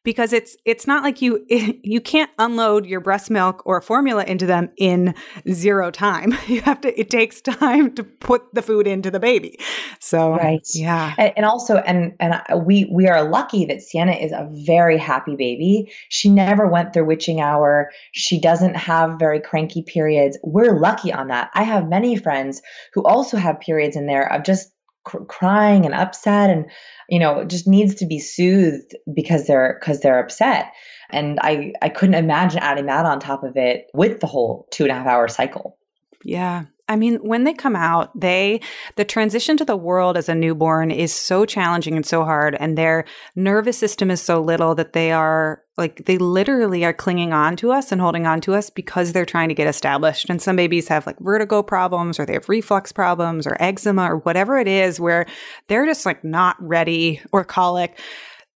Because 0.06 0.32
it's 0.32 0.56
it's 0.64 0.88
not 0.88 1.04
like 1.04 1.22
you 1.22 1.46
you 1.50 2.00
can't 2.00 2.32
unload 2.40 2.86
your 2.86 3.02
breast 3.02 3.30
milk 3.30 3.64
or 3.66 3.82
formula 3.82 4.24
into 4.24 4.46
them 4.46 4.70
in 4.78 5.14
zero 5.52 5.92
time. 5.92 6.34
You 6.48 6.62
have 6.62 6.80
to 6.82 6.98
it 6.98 7.10
takes 7.10 7.42
time 7.42 7.94
to 7.96 8.04
put 8.04 8.54
the 8.54 8.62
food 8.62 8.88
into 8.88 9.12
the 9.12 9.20
baby. 9.20 9.60
So 10.00 10.32
right. 10.32 10.66
yeah. 10.74 11.14
And, 11.18 11.46
also 11.46 11.78
and 11.78 12.14
and 12.22 12.42
we 12.66 12.90
we 12.90 13.08
are 13.08 13.30
lucky 13.30 13.66
that 13.66 13.82
sienna 13.82 14.14
is 14.14 14.32
a 14.32 14.48
very 14.50 14.98
happy 14.98 15.36
baby. 15.36 15.92
She 16.08 16.30
never 16.30 16.66
went 16.68 16.94
through 16.94 17.06
witching 17.06 17.42
hour. 17.42 17.92
She 18.14 18.40
doesn't 18.40 18.76
have 18.76 19.20
very 19.20 19.42
cranky 19.42 19.82
periods. 19.82 20.38
We're 20.42 20.80
lucky 20.80 21.12
on 21.12 21.28
that. 21.28 21.50
I 21.54 21.64
have 21.64 21.90
many 21.90 22.16
friends 22.16 22.62
who 22.94 23.04
also 23.04 23.36
have 23.36 23.60
periods 23.60 23.98
in 23.98 24.08
there 24.08 24.32
of 24.32 24.44
just 24.44 24.72
cr- 25.08 25.24
crying 25.26 25.86
and 25.86 25.96
upset 25.96 26.50
and 26.50 26.70
you 27.10 27.20
know 27.20 27.44
just 27.46 27.68
needs 27.68 27.96
to 27.96 28.06
be 28.06 28.20
soothed 28.20 28.96
because 29.14 29.48
they're 29.48 29.78
because 29.80 30.02
they're 30.02 30.20
upset. 30.20 30.72
And 31.10 31.40
i 31.42 31.74
i 31.82 31.90
couldn't 31.90 32.16
imagine 32.16 32.60
adding 32.60 32.88
that 32.88 33.06
on 33.06 33.20
top 33.20 33.44
of 33.44 33.56
it 33.56 33.88
with 33.94 34.20
the 34.20 34.28
whole 34.28 34.68
two 34.72 34.84
and 34.84 34.92
a 34.92 34.96
half 34.96 35.08
hour 35.08 35.28
cycle. 35.28 35.78
Yeah 36.24 36.66
I 36.90 36.96
mean, 36.96 37.18
when 37.18 37.44
they 37.44 37.54
come 37.54 37.76
out, 37.76 38.18
they 38.20 38.62
the 38.96 39.04
transition 39.04 39.58
to 39.58 39.66
the 39.66 39.76
world 39.76 40.18
as 40.18 40.30
a 40.30 40.36
newborn 40.36 40.90
is 40.92 41.14
so 41.14 41.46
challenging 41.46 41.96
and 41.96 42.06
so 42.06 42.24
hard 42.24 42.56
and 42.60 42.78
their 42.78 43.06
nervous 43.36 43.78
system 43.78 44.10
is 44.10 44.22
so 44.22 44.42
little 44.42 44.74
that 44.76 44.94
they 44.94 45.12
are 45.12 45.62
like 45.78 46.06
they 46.06 46.18
literally 46.18 46.86
are 46.86 46.94
clinging 46.94 47.34
on 47.34 47.56
to 47.58 47.72
us 47.72 47.92
and 47.92 48.02
holding 48.02 48.26
on 48.26 48.42
to 48.42 48.54
us 48.54 48.70
because 48.70 49.12
they're 49.12 49.26
trying 49.26 49.50
to 49.50 49.56
get 49.56 49.68
established. 49.68 50.30
And 50.30 50.42
some 50.42 50.56
babies 50.56 50.88
have 50.88 51.06
like 51.06 51.20
vertigo 51.20 51.62
problems 51.62 52.20
or 52.20 52.26
they 52.26 52.34
have 52.34 52.50
reflux 52.50 52.92
problems 52.92 53.46
or 53.46 53.62
eczema 53.62 54.12
or 54.12 54.18
whatever 54.18 54.58
it 54.58 54.68
is 54.68 55.00
where 55.00 55.26
they're 55.68 55.86
just 55.86 56.06
like 56.06 56.24
not 56.24 56.56
ready 56.60 57.22
or 57.32 57.44
colic. 57.44 58.00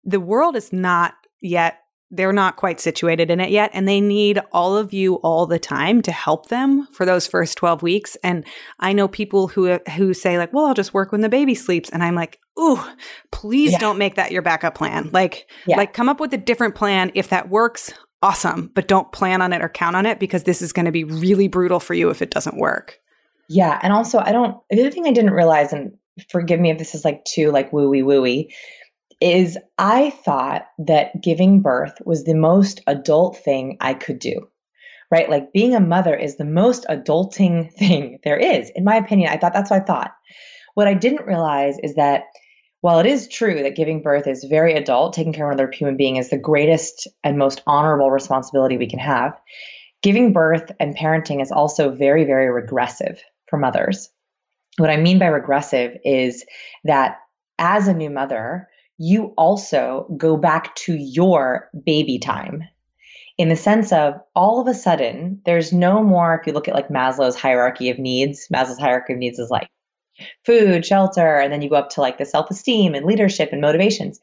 The 0.03 0.19
world 0.19 0.55
is 0.55 0.71
not 0.71 1.13
yet 1.41 1.79
they're 2.11 2.33
not 2.33 2.57
quite 2.57 2.79
situated 2.79 3.31
in 3.31 3.39
it 3.39 3.49
yet 3.49 3.71
and 3.73 3.87
they 3.87 4.01
need 4.01 4.39
all 4.51 4.77
of 4.77 4.93
you 4.93 5.15
all 5.15 5.47
the 5.47 5.57
time 5.57 6.01
to 6.01 6.11
help 6.11 6.49
them 6.49 6.87
for 6.91 7.05
those 7.05 7.25
first 7.25 7.57
12 7.57 7.81
weeks 7.81 8.17
and 8.23 8.45
i 8.79 8.93
know 8.93 9.07
people 9.07 9.47
who 9.47 9.79
who 9.95 10.13
say 10.13 10.37
like 10.37 10.53
well 10.53 10.65
i'll 10.65 10.73
just 10.73 10.93
work 10.93 11.11
when 11.11 11.21
the 11.21 11.29
baby 11.29 11.55
sleeps 11.55 11.89
and 11.89 12.03
i'm 12.03 12.15
like 12.15 12.39
ooh 12.59 12.79
please 13.31 13.71
yeah. 13.71 13.79
don't 13.79 13.97
make 13.97 14.15
that 14.15 14.31
your 14.31 14.41
backup 14.41 14.75
plan 14.75 15.09
like 15.13 15.49
yeah. 15.65 15.77
like 15.77 15.93
come 15.93 16.09
up 16.09 16.19
with 16.19 16.33
a 16.33 16.37
different 16.37 16.75
plan 16.75 17.11
if 17.15 17.29
that 17.29 17.49
works 17.49 17.93
awesome 18.21 18.69
but 18.75 18.87
don't 18.87 19.11
plan 19.11 19.41
on 19.41 19.53
it 19.53 19.61
or 19.61 19.69
count 19.69 19.95
on 19.95 20.05
it 20.05 20.19
because 20.19 20.43
this 20.43 20.61
is 20.61 20.73
going 20.73 20.85
to 20.85 20.91
be 20.91 21.03
really 21.03 21.47
brutal 21.47 21.79
for 21.79 21.93
you 21.93 22.09
if 22.09 22.21
it 22.21 22.29
doesn't 22.29 22.57
work 22.57 22.99
yeah 23.49 23.79
and 23.81 23.93
also 23.93 24.19
i 24.19 24.31
don't 24.31 24.57
the 24.69 24.81
other 24.81 24.91
thing 24.91 25.07
i 25.07 25.11
didn't 25.11 25.31
realize 25.31 25.73
and 25.73 25.93
forgive 26.29 26.59
me 26.59 26.69
if 26.69 26.77
this 26.77 26.93
is 26.93 27.05
like 27.05 27.23
too 27.23 27.51
like 27.51 27.71
wooey 27.71 28.03
wooey 28.03 28.53
is 29.21 29.57
I 29.77 30.09
thought 30.09 30.65
that 30.79 31.21
giving 31.21 31.61
birth 31.61 31.93
was 32.05 32.23
the 32.23 32.35
most 32.35 32.81
adult 32.87 33.37
thing 33.37 33.77
I 33.79 33.93
could 33.93 34.19
do. 34.19 34.47
Right? 35.11 35.29
Like 35.29 35.53
being 35.53 35.75
a 35.75 35.79
mother 35.79 36.15
is 36.15 36.37
the 36.37 36.45
most 36.45 36.85
adulting 36.89 37.71
thing 37.77 38.19
there 38.23 38.37
is. 38.37 38.71
In 38.75 38.83
my 38.83 38.95
opinion, 38.95 39.31
I 39.31 39.37
thought 39.37 39.53
that's 39.53 39.69
what 39.69 39.81
I 39.81 39.85
thought. 39.85 40.11
What 40.73 40.87
I 40.87 40.93
didn't 40.93 41.27
realize 41.27 41.77
is 41.83 41.95
that 41.95 42.23
while 42.79 42.99
it 42.99 43.05
is 43.05 43.27
true 43.27 43.61
that 43.61 43.75
giving 43.75 44.01
birth 44.01 44.25
is 44.25 44.43
very 44.45 44.73
adult, 44.73 45.13
taking 45.13 45.33
care 45.33 45.45
of 45.45 45.53
another 45.53 45.71
human 45.71 45.97
being 45.97 46.15
is 46.15 46.29
the 46.29 46.37
greatest 46.37 47.07
and 47.23 47.37
most 47.37 47.61
honorable 47.67 48.09
responsibility 48.09 48.77
we 48.77 48.89
can 48.89 48.99
have, 48.99 49.39
giving 50.01 50.33
birth 50.33 50.71
and 50.79 50.97
parenting 50.97 51.41
is 51.41 51.51
also 51.51 51.91
very, 51.91 52.23
very 52.23 52.49
regressive 52.49 53.21
for 53.47 53.57
mothers. 53.57 54.09
What 54.77 54.89
I 54.89 54.97
mean 54.97 55.19
by 55.19 55.27
regressive 55.27 55.97
is 56.03 56.43
that 56.85 57.17
as 57.59 57.87
a 57.87 57.93
new 57.93 58.09
mother, 58.09 58.67
you 59.01 59.33
also 59.35 60.05
go 60.15 60.37
back 60.37 60.75
to 60.75 60.93
your 60.93 61.69
baby 61.85 62.19
time. 62.19 62.63
In 63.39 63.49
the 63.49 63.55
sense 63.55 63.91
of 63.91 64.13
all 64.35 64.61
of 64.61 64.67
a 64.67 64.75
sudden, 64.75 65.41
there's 65.43 65.73
no 65.73 66.03
more, 66.03 66.39
if 66.39 66.45
you 66.45 66.53
look 66.53 66.67
at 66.67 66.75
like 66.75 66.89
Maslow's 66.89 67.35
hierarchy 67.35 67.89
of 67.89 67.97
needs, 67.97 68.47
Maslow's 68.53 68.77
hierarchy 68.77 69.13
of 69.13 69.19
needs 69.19 69.39
is 69.39 69.49
like 69.49 69.69
food, 70.45 70.85
shelter, 70.85 71.37
and 71.37 71.51
then 71.51 71.63
you 71.63 71.69
go 71.69 71.77
up 71.77 71.89
to 71.91 72.01
like 72.01 72.19
the 72.19 72.25
self 72.25 72.51
esteem 72.51 72.93
and 72.93 73.05
leadership 73.05 73.49
and 73.51 73.59
motivations 73.59 74.19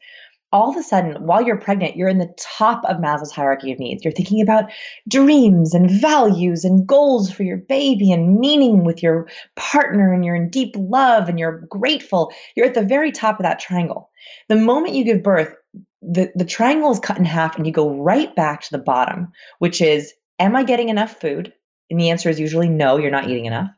all 0.51 0.69
of 0.69 0.77
a 0.77 0.83
sudden, 0.83 1.25
while 1.25 1.41
you're 1.41 1.59
pregnant, 1.59 1.95
you're 1.95 2.09
in 2.09 2.17
the 2.17 2.33
top 2.39 2.83
of 2.85 2.97
Maslow's 2.97 3.31
hierarchy 3.31 3.71
of 3.71 3.79
needs. 3.79 4.03
You're 4.03 4.11
thinking 4.11 4.41
about 4.41 4.71
dreams 5.07 5.73
and 5.73 5.89
values 5.89 6.65
and 6.65 6.87
goals 6.87 7.31
for 7.31 7.43
your 7.43 7.57
baby 7.57 8.11
and 8.11 8.39
meaning 8.39 8.83
with 8.83 9.03
your 9.03 9.27
partner, 9.55 10.11
and 10.11 10.25
you're 10.25 10.35
in 10.35 10.49
deep 10.49 10.73
love 10.75 11.29
and 11.29 11.37
you're 11.37 11.59
grateful. 11.69 12.31
You're 12.55 12.65
at 12.65 12.73
the 12.73 12.83
very 12.83 13.11
top 13.11 13.39
of 13.39 13.43
that 13.43 13.59
triangle. 13.59 14.09
The 14.47 14.55
moment 14.55 14.95
you 14.95 15.03
give 15.03 15.21
birth, 15.21 15.55
the, 16.01 16.31
the 16.33 16.45
triangle 16.45 16.91
is 16.91 16.99
cut 16.99 17.17
in 17.17 17.25
half 17.25 17.57
and 17.57 17.67
you 17.67 17.73
go 17.73 17.93
right 17.93 18.35
back 18.35 18.61
to 18.61 18.71
the 18.71 18.77
bottom, 18.77 19.31
which 19.59 19.81
is 19.81 20.13
Am 20.39 20.55
I 20.55 20.63
getting 20.63 20.87
enough 20.89 21.19
food? 21.19 21.53
And 21.89 21.99
the 21.99 22.11
answer 22.11 22.29
is 22.29 22.39
usually 22.39 22.69
no, 22.69 22.97
you're 22.97 23.11
not 23.11 23.29
eating 23.29 23.45
enough. 23.45 23.69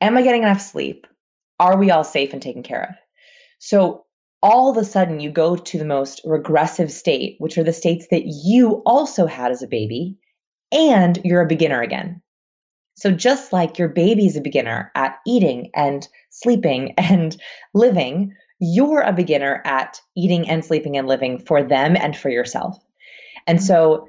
Am 0.00 0.16
I 0.16 0.22
getting 0.22 0.42
enough 0.42 0.62
sleep? 0.62 1.06
Are 1.58 1.76
we 1.76 1.90
all 1.90 2.04
safe 2.04 2.32
and 2.32 2.40
taken 2.40 2.62
care 2.62 2.82
of? 2.90 2.94
So 3.58 4.06
all 4.42 4.70
of 4.70 4.76
a 4.76 4.84
sudden 4.84 5.20
you 5.20 5.30
go 5.30 5.56
to 5.56 5.78
the 5.78 5.84
most 5.84 6.20
regressive 6.24 6.90
state, 6.90 7.36
which 7.38 7.58
are 7.58 7.64
the 7.64 7.72
states 7.72 8.06
that 8.10 8.24
you 8.26 8.82
also 8.86 9.26
had 9.26 9.50
as 9.50 9.62
a 9.62 9.68
baby, 9.68 10.16
and 10.72 11.18
you're 11.24 11.42
a 11.42 11.48
beginner 11.48 11.82
again. 11.82 12.22
So, 12.94 13.10
just 13.10 13.52
like 13.52 13.78
your 13.78 13.88
baby's 13.88 14.36
a 14.36 14.40
beginner 14.40 14.90
at 14.94 15.18
eating 15.26 15.70
and 15.74 16.06
sleeping 16.30 16.94
and 16.98 17.36
living, 17.74 18.34
you're 18.58 19.00
a 19.00 19.12
beginner 19.12 19.62
at 19.64 20.00
eating 20.16 20.48
and 20.48 20.64
sleeping 20.64 20.96
and 20.96 21.08
living 21.08 21.38
for 21.38 21.62
them 21.62 21.96
and 21.96 22.16
for 22.16 22.28
yourself. 22.28 22.78
And 23.46 23.58
mm-hmm. 23.58 23.66
so, 23.66 24.08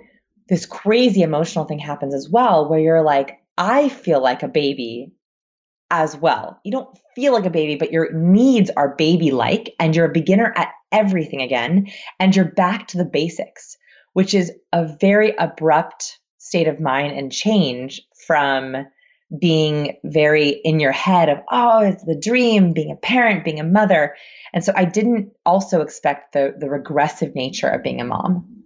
this 0.50 0.66
crazy 0.66 1.22
emotional 1.22 1.66
thing 1.66 1.80
happens 1.80 2.14
as 2.14 2.30
well, 2.30 2.70
where 2.70 2.80
you're 2.80 3.04
like, 3.04 3.40
I 3.58 3.90
feel 3.90 4.22
like 4.22 4.44
a 4.44 4.48
baby 4.48 5.12
as 5.92 6.18
well. 6.18 6.60
You 6.64 6.72
don't 6.72 6.98
feel 7.16 7.34
like 7.34 7.46
a 7.46 7.52
baby, 7.52 7.76
but 7.76 7.92
your 7.92 8.12
needs 8.14 8.72
are 8.76 8.96
baby 8.96 9.30
like, 9.30 9.76
and 9.80 9.96
you're 9.96 10.10
a 10.10 10.12
beginner 10.12 10.54
at 10.58 10.70
everything 10.92 11.42
again, 11.42 11.92
and 12.20 12.36
you're 12.36 12.46
back 12.46 12.88
to 12.88 12.98
the 12.98 13.06
basics, 13.06 13.78
which 14.14 14.34
is 14.34 14.52
a 14.74 14.88
very 15.00 15.36
abrupt 15.38 16.20
state 16.40 16.68
of 16.68 16.80
mind 16.80 17.18
and 17.18 17.32
change 17.32 18.02
from 18.26 18.76
being 19.40 19.98
very 20.04 20.50
in 20.50 20.80
your 20.80 20.92
head 20.92 21.30
of, 21.30 21.38
oh, 21.52 21.80
it's 21.80 22.04
the 22.04 22.20
dream, 22.20 22.74
being 22.74 22.92
a 22.92 22.96
parent, 22.96 23.46
being 23.46 23.60
a 23.60 23.64
mother. 23.64 24.16
And 24.54 24.64
so 24.64 24.74
I 24.76 24.86
didn't 24.86 25.32
also 25.46 25.82
expect 25.82 26.34
the, 26.34 26.54
the 26.58 26.70
regressive 26.70 27.36
nature 27.36 27.70
of 27.70 27.84
being 27.84 28.02
a 28.02 28.06
mom. 28.06 28.61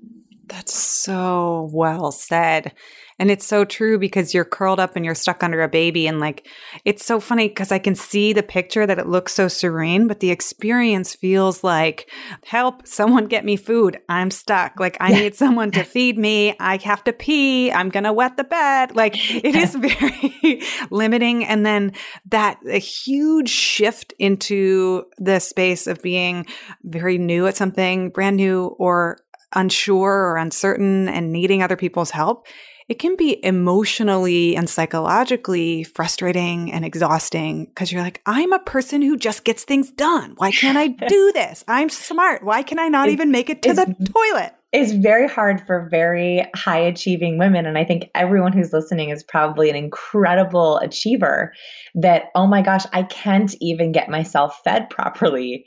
That's 0.48 0.74
so 0.74 1.70
well 1.74 2.12
said. 2.12 2.74
And 3.18 3.32
it's 3.32 3.48
so 3.48 3.64
true 3.64 3.98
because 3.98 4.34
you're 4.34 4.43
curled 4.43 4.80
up 4.80 4.96
and 4.96 5.06
you're 5.06 5.16
stuck 5.16 5.41
under 5.41 5.62
a 5.64 5.70
baby. 5.70 6.06
And 6.06 6.20
like, 6.20 6.48
it's 6.84 7.06
so 7.06 7.22
funny 7.22 7.48
because 7.48 7.72
I 7.72 7.80
can 7.80 7.96
see 7.96 8.34
the 8.34 8.43
picture 8.43 8.86
that 8.86 9.00
it 9.00 9.08
looks 9.08 9.34
so 9.34 9.48
serene, 9.48 10.08
but 10.08 10.20
the 10.20 10.32
experience 10.32 11.16
feels 11.16 11.64
like, 11.64 12.12
help, 12.43 12.86
someone 12.86 13.28
get 13.28 13.46
me 13.46 13.56
food. 13.56 14.00
I'm 14.10 14.32
stuck. 14.32 14.80
Like, 14.80 14.98
I 15.00 15.14
need 15.14 15.36
someone 15.36 15.72
to 15.72 15.84
feed 15.86 16.18
me. 16.18 16.56
I 16.60 16.78
have 16.84 17.06
to 17.06 17.14
pee. 17.14 17.72
I'm 17.72 17.89
going 17.89 18.04
to 18.04 18.12
wet 18.12 18.36
the 18.36 18.43
bed. 18.43 18.96
Like, 18.96 19.16
it 19.34 19.56
is 19.56 19.76
very 19.76 20.62
limiting. 20.91 21.46
And 21.46 21.66
then 21.66 21.93
that 22.26 22.60
a 22.70 22.80
huge 22.80 23.50
shift 23.50 24.14
into 24.20 25.06
the 25.18 25.39
space 25.39 25.88
of 25.88 26.02
being 26.02 26.46
very 26.84 27.18
new 27.18 27.48
at 27.48 27.56
something, 27.56 28.10
brand 28.10 28.36
new 28.36 28.76
or 28.78 29.20
unsure 29.54 30.12
or 30.12 30.38
uncertain 30.38 31.08
and 31.10 31.32
needing 31.32 31.62
other 31.62 31.76
people's 31.76 32.12
help 32.12 32.48
it 32.88 33.00
can 33.00 33.16
be 33.16 33.43
emotionally 33.43 34.56
and 34.56 34.70
psychologically 34.70 35.84
frustrating 35.84 36.72
and 36.72 36.86
exhausting 36.86 37.66
because 37.66 37.91
you're 37.91 38.04
like, 38.04 38.22
I'm 38.28 38.54
a 38.54 38.60
person 38.60 39.02
who 39.02 39.18
just 39.18 39.43
gets 39.43 39.64
things 39.64 39.89
done. 39.89 40.36
Why 40.38 40.52
can't 40.52 40.78
I 40.78 40.88
do 41.08 41.32
this? 41.34 41.64
I'm 41.68 41.89
smart. 41.89 42.43
Why 42.43 42.62
can 42.62 42.78
I 42.78 42.88
not 42.89 43.10
even 43.10 43.32
make 43.32 43.50
it 43.50 43.64
to 43.64 43.74
the 43.74 43.86
toilet? 43.86 44.54
It's 44.72 44.91
very 44.91 45.28
hard 45.28 45.66
for 45.66 45.88
very 45.89 46.46
high 46.54 46.80
achieving 46.80 47.39
women. 47.39 47.66
And 47.66 47.78
I 47.78 47.86
think 47.86 48.10
everyone 48.14 48.52
who's 48.52 48.74
listening 48.74 49.10
is 49.10 49.24
probably 49.24 49.70
an 49.70 49.76
incredible 49.76 50.78
achiever 50.80 51.54
that, 51.96 52.26
oh 52.36 52.46
my 52.46 52.62
gosh, 52.62 52.86
I 52.93 53.04
can't 53.04 53.56
even 53.62 53.93
get 53.93 54.10
myself 54.10 54.60
fed 54.64 54.89
properly 54.89 55.66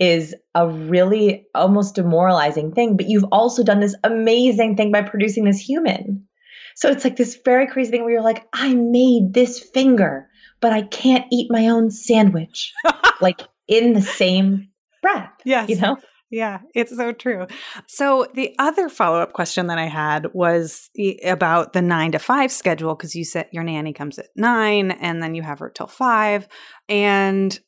is 0.00 0.34
a 0.54 0.66
really 0.66 1.46
almost 1.54 1.94
demoralizing 1.94 2.72
thing. 2.72 2.96
But 2.96 3.08
you've 3.08 3.26
also 3.30 3.62
done 3.62 3.80
this 3.80 3.94
amazing 4.02 4.76
thing 4.76 4.90
by 4.90 5.02
producing 5.02 5.44
this 5.44 5.60
human. 5.60 6.26
So 6.74 6.90
it's 6.90 7.04
like 7.04 7.16
this 7.16 7.38
very 7.44 7.66
crazy 7.66 7.90
thing 7.90 8.02
where 8.02 8.14
you're 8.14 8.22
like, 8.22 8.48
I 8.54 8.74
made 8.74 9.34
this 9.34 9.60
finger, 9.60 10.28
but 10.60 10.72
I 10.72 10.82
can't 10.82 11.26
eat 11.30 11.50
my 11.50 11.68
own 11.68 11.90
sandwich. 11.90 12.72
like 13.20 13.42
in 13.68 13.92
the 13.92 14.02
same 14.02 14.70
breath. 15.02 15.30
Yes. 15.44 15.68
You 15.68 15.76
know? 15.76 15.96
Yeah, 16.30 16.60
it's 16.76 16.96
so 16.96 17.12
true. 17.12 17.48
So 17.88 18.28
the 18.34 18.54
other 18.58 18.88
follow 18.88 19.18
up 19.18 19.32
question 19.32 19.66
that 19.66 19.78
I 19.78 19.86
had 19.86 20.28
was 20.32 20.88
about 21.24 21.72
the 21.72 21.82
nine 21.82 22.12
to 22.12 22.20
five 22.20 22.52
schedule 22.52 22.94
because 22.94 23.16
you 23.16 23.24
said 23.24 23.48
your 23.50 23.64
nanny 23.64 23.92
comes 23.92 24.16
at 24.16 24.28
nine 24.36 24.92
and 24.92 25.20
then 25.20 25.34
you 25.34 25.42
have 25.42 25.58
her 25.58 25.70
till 25.70 25.88
five. 25.88 26.46
And 26.88 27.58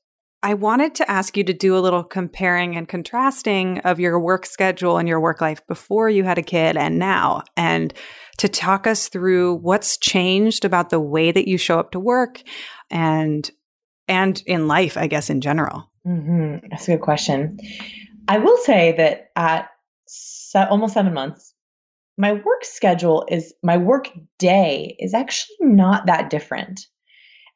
I 0.44 0.54
wanted 0.54 0.96
to 0.96 1.10
ask 1.10 1.36
you 1.36 1.44
to 1.44 1.52
do 1.52 1.76
a 1.76 1.80
little 1.80 2.02
comparing 2.02 2.76
and 2.76 2.88
contrasting 2.88 3.78
of 3.80 4.00
your 4.00 4.18
work 4.18 4.44
schedule 4.44 4.98
and 4.98 5.08
your 5.08 5.20
work 5.20 5.40
life 5.40 5.64
before 5.68 6.10
you 6.10 6.24
had 6.24 6.38
a 6.38 6.42
kid 6.42 6.76
and 6.76 6.98
now, 6.98 7.42
and 7.56 7.94
to 8.38 8.48
talk 8.48 8.86
us 8.86 9.08
through 9.08 9.54
what's 9.56 9.96
changed 9.96 10.64
about 10.64 10.90
the 10.90 10.98
way 10.98 11.30
that 11.30 11.46
you 11.46 11.58
show 11.58 11.78
up 11.78 11.92
to 11.92 12.00
work 12.00 12.42
and 12.90 13.50
and 14.08 14.42
in 14.46 14.66
life, 14.66 14.96
I 14.96 15.06
guess 15.06 15.30
in 15.30 15.40
general. 15.40 15.90
Mm-hmm. 16.06 16.66
That's 16.70 16.88
a 16.88 16.92
good 16.92 17.02
question. 17.02 17.58
I 18.26 18.38
will 18.38 18.56
say 18.58 18.94
that 18.96 19.30
at 19.36 19.68
se- 20.06 20.66
almost 20.68 20.94
seven 20.94 21.14
months, 21.14 21.54
my 22.18 22.32
work 22.32 22.64
schedule 22.64 23.24
is 23.28 23.54
my 23.62 23.76
work 23.76 24.10
day 24.38 24.96
is 24.98 25.14
actually 25.14 25.56
not 25.60 26.06
that 26.06 26.30
different 26.30 26.80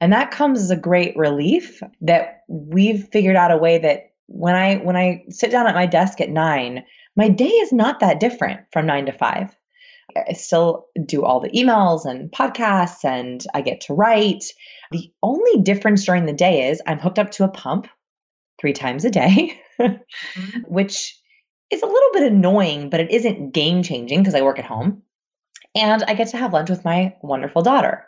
and 0.00 0.12
that 0.12 0.30
comes 0.30 0.60
as 0.60 0.70
a 0.70 0.76
great 0.76 1.16
relief 1.16 1.82
that 2.02 2.42
we've 2.48 3.08
figured 3.08 3.36
out 3.36 3.50
a 3.50 3.56
way 3.56 3.78
that 3.78 4.12
when 4.26 4.54
I 4.54 4.76
when 4.76 4.96
I 4.96 5.24
sit 5.30 5.50
down 5.50 5.66
at 5.66 5.74
my 5.74 5.86
desk 5.86 6.20
at 6.20 6.30
9, 6.30 6.84
my 7.16 7.28
day 7.28 7.48
is 7.48 7.72
not 7.72 8.00
that 8.00 8.20
different 8.20 8.60
from 8.72 8.86
9 8.86 9.06
to 9.06 9.12
5. 9.12 9.56
I 10.16 10.32
still 10.32 10.86
do 11.04 11.24
all 11.24 11.40
the 11.40 11.50
emails 11.50 12.04
and 12.04 12.30
podcasts 12.30 13.04
and 13.04 13.44
I 13.54 13.60
get 13.60 13.82
to 13.82 13.94
write. 13.94 14.44
The 14.90 15.12
only 15.22 15.62
difference 15.62 16.04
during 16.04 16.26
the 16.26 16.32
day 16.32 16.68
is 16.68 16.82
I'm 16.86 16.98
hooked 16.98 17.18
up 17.18 17.32
to 17.32 17.44
a 17.44 17.48
pump 17.48 17.88
three 18.60 18.72
times 18.72 19.04
a 19.04 19.10
day, 19.10 19.60
mm-hmm. 19.78 20.58
which 20.66 21.18
is 21.70 21.82
a 21.82 21.86
little 21.86 22.10
bit 22.12 22.32
annoying, 22.32 22.90
but 22.90 23.00
it 23.00 23.10
isn't 23.10 23.52
game 23.52 23.82
changing 23.82 24.20
because 24.20 24.34
I 24.34 24.42
work 24.42 24.58
at 24.58 24.64
home. 24.64 25.02
And 25.74 26.02
I 26.04 26.14
get 26.14 26.28
to 26.28 26.38
have 26.38 26.54
lunch 26.54 26.70
with 26.70 26.84
my 26.84 27.14
wonderful 27.20 27.62
daughter. 27.62 28.06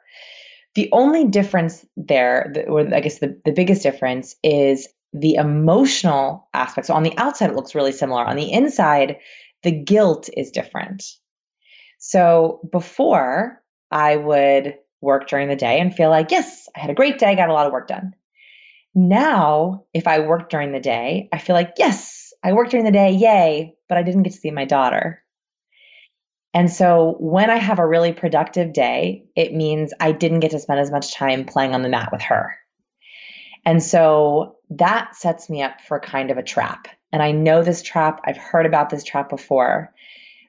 The 0.74 0.88
only 0.92 1.24
difference 1.24 1.84
there, 1.96 2.52
or 2.68 2.94
I 2.94 3.00
guess 3.00 3.18
the, 3.18 3.40
the 3.44 3.52
biggest 3.52 3.82
difference, 3.82 4.36
is 4.42 4.88
the 5.12 5.34
emotional 5.34 6.48
aspect. 6.54 6.86
So 6.86 6.94
on 6.94 7.02
the 7.02 7.16
outside, 7.16 7.50
it 7.50 7.56
looks 7.56 7.74
really 7.74 7.92
similar. 7.92 8.24
On 8.24 8.36
the 8.36 8.52
inside, 8.52 9.16
the 9.62 9.72
guilt 9.72 10.28
is 10.36 10.50
different. 10.50 11.04
So 11.98 12.60
before, 12.70 13.62
I 13.90 14.16
would 14.16 14.76
work 15.00 15.28
during 15.28 15.48
the 15.48 15.56
day 15.56 15.80
and 15.80 15.94
feel 15.94 16.10
like, 16.10 16.30
yes, 16.30 16.68
I 16.76 16.80
had 16.80 16.90
a 16.90 16.94
great 16.94 17.18
day, 17.18 17.34
got 17.34 17.48
a 17.48 17.54
lot 17.54 17.66
of 17.66 17.72
work 17.72 17.88
done. 17.88 18.14
Now, 18.94 19.84
if 19.94 20.06
I 20.06 20.20
work 20.20 20.50
during 20.50 20.72
the 20.72 20.80
day, 20.80 21.28
I 21.32 21.38
feel 21.38 21.54
like, 21.54 21.72
yes, 21.78 22.32
I 22.42 22.52
worked 22.52 22.70
during 22.70 22.86
the 22.86 22.92
day, 22.92 23.10
yay, 23.12 23.74
but 23.88 23.98
I 23.98 24.02
didn't 24.02 24.22
get 24.22 24.32
to 24.32 24.38
see 24.38 24.50
my 24.50 24.64
daughter. 24.64 25.22
And 26.58 26.72
so 26.72 27.14
when 27.20 27.50
I 27.50 27.56
have 27.56 27.78
a 27.78 27.86
really 27.86 28.12
productive 28.12 28.72
day, 28.72 29.24
it 29.36 29.54
means 29.54 29.94
I 30.00 30.10
didn't 30.10 30.40
get 30.40 30.50
to 30.50 30.58
spend 30.58 30.80
as 30.80 30.90
much 30.90 31.14
time 31.14 31.44
playing 31.44 31.72
on 31.72 31.82
the 31.82 31.88
mat 31.88 32.08
with 32.10 32.20
her. 32.22 32.52
And 33.64 33.80
so 33.80 34.56
that 34.70 35.14
sets 35.14 35.48
me 35.48 35.62
up 35.62 35.80
for 35.80 36.00
kind 36.00 36.32
of 36.32 36.36
a 36.36 36.42
trap. 36.42 36.88
And 37.12 37.22
I 37.22 37.30
know 37.30 37.62
this 37.62 37.80
trap, 37.80 38.20
I've 38.24 38.36
heard 38.36 38.66
about 38.66 38.90
this 38.90 39.04
trap 39.04 39.28
before, 39.28 39.94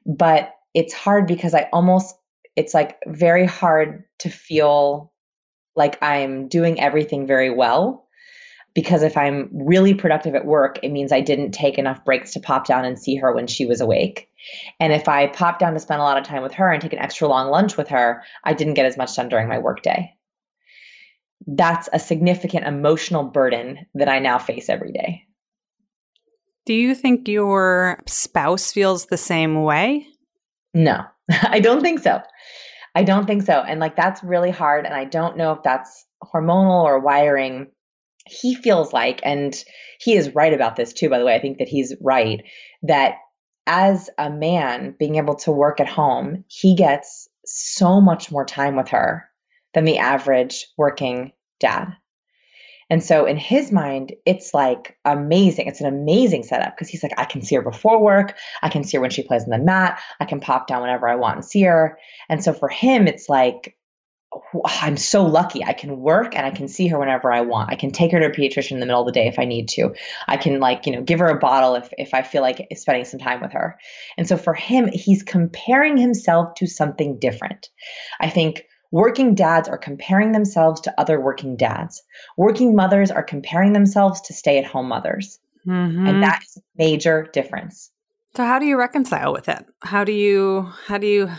but 0.04 0.56
it's 0.74 0.96
hard 0.96 1.28
because 1.28 1.54
I 1.54 1.70
almost, 1.72 2.16
it's 2.56 2.74
like 2.74 2.98
very 3.06 3.46
hard 3.46 4.04
to 4.22 4.32
feel 4.32 5.14
like 5.76 6.02
I'm 6.02 6.48
doing 6.48 6.80
everything 6.80 7.28
very 7.28 7.52
well. 7.52 8.08
Because 8.76 9.04
if 9.04 9.18
I'm 9.18 9.50
really 9.52 9.94
productive 9.94 10.36
at 10.36 10.46
work, 10.46 10.80
it 10.84 10.92
means 10.92 11.12
I 11.12 11.22
didn't 11.22 11.52
take 11.52 11.78
enough 11.78 12.06
breaks 12.06 12.34
to 12.34 12.40
pop 12.40 12.66
down 12.66 12.86
and 12.86 13.00
see 13.00 13.16
her 13.16 13.34
when 13.34 13.48
she 13.48 13.66
was 13.66 13.82
awake. 13.82 14.30
And 14.80 14.94
if 14.94 15.08
I 15.08 15.28
pop 15.28 15.60
down 15.60 15.74
to 15.74 15.80
spend 15.80 16.00
a 16.00 16.04
lot 16.04 16.18
of 16.18 16.24
time 16.24 16.44
with 16.44 16.54
her 16.54 16.72
and 16.72 16.82
take 16.82 16.94
an 16.94 17.00
extra 17.00 17.28
long 17.28 17.50
lunch 17.50 17.78
with 17.78 17.90
her, 17.90 18.24
I 18.44 18.54
didn't 18.54 18.76
get 18.76 18.86
as 18.86 18.98
much 18.98 19.16
done 19.16 19.30
during 19.30 19.48
my 19.48 19.58
workday 19.58 20.16
that's 21.48 21.90
a 21.94 22.00
significant 22.00 22.66
emotional 22.66 23.24
burden 23.24 23.86
that 23.96 24.10
I 24.10 24.20
now 24.20 24.38
face 24.38 24.70
every 24.70 24.92
day. 24.92 25.24
Do 26.66 26.74
you 26.74 26.94
think 26.94 27.28
your 27.28 28.00
spouse 28.06 28.72
feels 28.72 29.06
the 29.06 29.18
same 29.18 29.64
way? 29.64 30.06
No, 30.74 31.04
I 31.44 31.60
don't 31.60 31.82
think 31.82 32.02
so. 32.02 32.22
I 32.96 33.04
don't 33.04 33.26
think 33.26 33.44
so. 33.44 33.54
And 33.54 33.80
like 33.80 33.96
that's 33.96 34.24
really 34.24 34.52
hard. 34.52 34.86
And 34.86 34.94
I 34.94 35.06
don't 35.06 35.38
know 35.38 35.54
if 35.54 35.64
that's 35.64 36.06
hormonal 36.24 36.84
or 36.84 37.00
wiring. 37.00 37.68
He 38.28 38.56
feels 38.56 38.94
like, 38.94 39.22
and 39.24 39.56
he 40.00 40.16
is 40.16 40.36
right 40.36 40.54
about 40.54 40.76
this 40.76 40.94
too, 40.94 41.10
by 41.10 41.20
the 41.20 41.26
way. 41.26 41.36
I 41.36 41.40
think 41.40 41.58
that 41.58 41.68
he's 41.68 41.96
right 42.02 42.44
that 42.84 43.16
as 43.68 44.10
a 44.18 44.30
man 44.30 44.96
being 44.98 45.16
able 45.16 45.36
to 45.36 45.52
work 45.52 45.80
at 45.80 45.88
home, 45.88 46.44
he 46.48 46.76
gets 46.76 47.28
so 47.46 48.02
much 48.02 48.32
more 48.32 48.46
time 48.46 48.76
with 48.76 48.90
her 48.90 49.30
than 49.74 49.86
the 49.86 49.98
average 49.98 50.68
working 50.78 51.32
dad. 51.60 51.96
And 52.90 53.04
so 53.04 53.26
in 53.26 53.38
his 53.38 53.72
mind, 53.72 54.14
it's 54.26 54.54
like 54.54 54.98
amazing. 55.06 55.68
It's 55.68 55.82
an 55.82 55.88
amazing 55.88 56.44
setup 56.44 56.76
because 56.76 56.90
he's 56.90 57.04
like, 57.04 57.14
I 57.18 57.26
can 57.26 57.44
see 57.44 57.56
her 57.56 57.62
before 57.62 58.02
work. 58.02 58.36
I 58.64 58.70
can 58.70 58.84
see 58.84 58.98
her 58.98 59.02
when 59.02 59.12
she 59.12 59.22
plays 59.22 59.44
on 59.44 59.52
the 59.52 59.60
mat. 59.60 60.00
I 60.20 60.26
can 60.26 60.40
pop 60.40 60.66
down 60.66 60.82
whenever 60.82 61.08
I 61.08 61.16
want 61.16 61.36
and 61.36 61.46
see 61.46 61.62
her. 61.64 62.00
And 62.30 62.44
so 62.44 62.52
for 62.52 62.70
him, 62.70 63.08
it's 63.08 63.30
like, 63.30 63.78
I'm 64.66 64.98
so 64.98 65.26
lucky. 65.26 65.64
I 65.64 65.74
can 65.74 66.00
work 66.00 66.36
and 66.36 66.46
I 66.46 66.52
can 66.52 66.68
see 66.68 66.88
her 66.88 67.00
whenever 67.00 67.32
I 67.32 67.42
want. 67.42 67.72
I 67.72 67.76
can 67.76 67.92
take 67.92 68.12
her 68.12 68.20
to 68.20 68.28
a 68.28 68.30
pediatrician 68.30 68.74
in 68.74 68.80
the 68.80 68.86
middle 68.86 69.02
of 69.02 69.08
the 69.08 69.12
day 69.12 69.28
if 69.28 69.40
I 69.40 69.46
need 69.46 69.68
to. 69.70 69.94
I 70.28 70.38
can 70.38 70.60
like, 70.60 70.86
you 70.86 70.92
know, 70.92 71.02
give 71.02 71.20
her 71.20 71.30
a 71.30 71.40
bottle 71.40 71.76
if 71.76 71.92
if 71.98 72.14
I 72.14 72.22
feel 72.22 72.42
like 72.42 72.68
spending 72.76 73.06
some 73.06 73.20
time 73.20 73.42
with 73.42 73.52
her. 73.54 73.80
And 74.18 74.28
so 74.28 74.38
for 74.38 74.54
him, 74.54 74.88
he's 74.94 75.24
comparing 75.24 75.98
himself 75.98 76.54
to 76.56 76.68
something 76.68 77.18
different. 77.18 77.70
I 78.20 78.30
think 78.30 78.66
Working 78.92 79.36
dads 79.36 79.70
are 79.70 79.78
comparing 79.78 80.32
themselves 80.32 80.82
to 80.82 81.00
other 81.00 81.22
working 81.22 81.56
dads. 81.56 82.02
Working 82.38 82.76
mothers 82.76 83.12
are 83.12 83.22
comparing 83.22 83.74
themselves 83.74 84.20
to 84.22 84.34
stay 84.34 84.58
at 84.58 84.66
home 84.66 84.88
mothers. 84.88 85.40
Mm-hmm. 85.68 86.08
And 86.08 86.24
that 86.24 86.42
is 86.44 86.58
a 86.58 86.62
major 86.76 87.30
difference. 87.32 87.92
So 88.36 88.44
how 88.46 88.58
do 88.58 88.66
you 88.66 88.78
reconcile 88.78 89.32
with 89.32 89.48
it? 89.48 89.64
How 89.82 90.04
do 90.04 90.12
you 90.12 90.72
how 90.88 90.98
do 90.98 91.06
you 91.06 91.30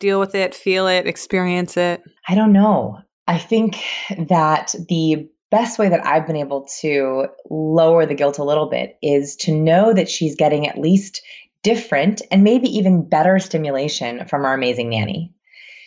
deal 0.00 0.18
with 0.18 0.34
it, 0.34 0.54
feel 0.54 0.88
it, 0.88 1.06
experience 1.06 1.76
it? 1.76 2.02
I 2.28 2.34
don't 2.34 2.52
know. 2.52 2.98
I 3.28 3.38
think 3.38 3.80
that 4.18 4.74
the 4.88 5.28
best 5.50 5.78
way 5.78 5.88
that 5.88 6.04
I've 6.04 6.26
been 6.26 6.36
able 6.36 6.66
to 6.80 7.26
lower 7.48 8.06
the 8.06 8.14
guilt 8.14 8.38
a 8.38 8.44
little 8.44 8.68
bit 8.68 8.98
is 9.02 9.36
to 9.36 9.54
know 9.54 9.92
that 9.94 10.08
she's 10.08 10.34
getting 10.34 10.66
at 10.66 10.78
least 10.78 11.22
different 11.62 12.22
and 12.30 12.42
maybe 12.42 12.68
even 12.68 13.08
better 13.08 13.38
stimulation 13.38 14.26
from 14.26 14.44
our 14.44 14.54
amazing 14.54 14.88
nanny. 14.88 15.32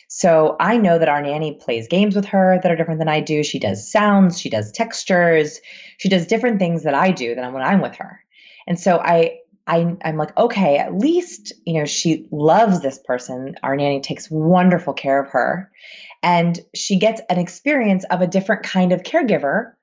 So 0.07 0.55
I 0.59 0.77
know 0.77 0.99
that 0.99 1.09
our 1.09 1.21
nanny 1.21 1.55
plays 1.59 1.87
games 1.87 2.15
with 2.15 2.25
her 2.25 2.59
that 2.61 2.71
are 2.71 2.75
different 2.75 2.99
than 2.99 3.09
I 3.09 3.19
do. 3.19 3.43
She 3.43 3.57
does 3.57 3.91
sounds, 3.91 4.39
she 4.39 4.49
does 4.49 4.71
textures, 4.71 5.59
she 5.97 6.07
does 6.07 6.27
different 6.27 6.59
things 6.59 6.83
that 6.83 6.93
I 6.93 7.11
do 7.11 7.33
than 7.33 7.51
when 7.51 7.63
I'm 7.63 7.81
with 7.81 7.95
her. 7.95 8.19
And 8.67 8.79
so 8.79 8.99
I 8.99 9.39
I, 9.65 9.95
I'm 10.03 10.17
like, 10.17 10.35
okay, 10.37 10.77
at 10.77 10.97
least, 10.97 11.53
you 11.65 11.79
know, 11.79 11.85
she 11.85 12.27
loves 12.31 12.81
this 12.81 12.99
person. 12.99 13.55
Our 13.63 13.75
nanny 13.75 14.01
takes 14.01 14.29
wonderful 14.29 14.93
care 14.93 15.23
of 15.23 15.29
her. 15.31 15.71
And 16.21 16.59
she 16.75 16.97
gets 16.97 17.21
an 17.29 17.39
experience 17.39 18.03
of 18.05 18.21
a 18.21 18.27
different 18.27 18.63
kind 18.63 18.91
of 18.91 19.03
caregiver 19.03 19.73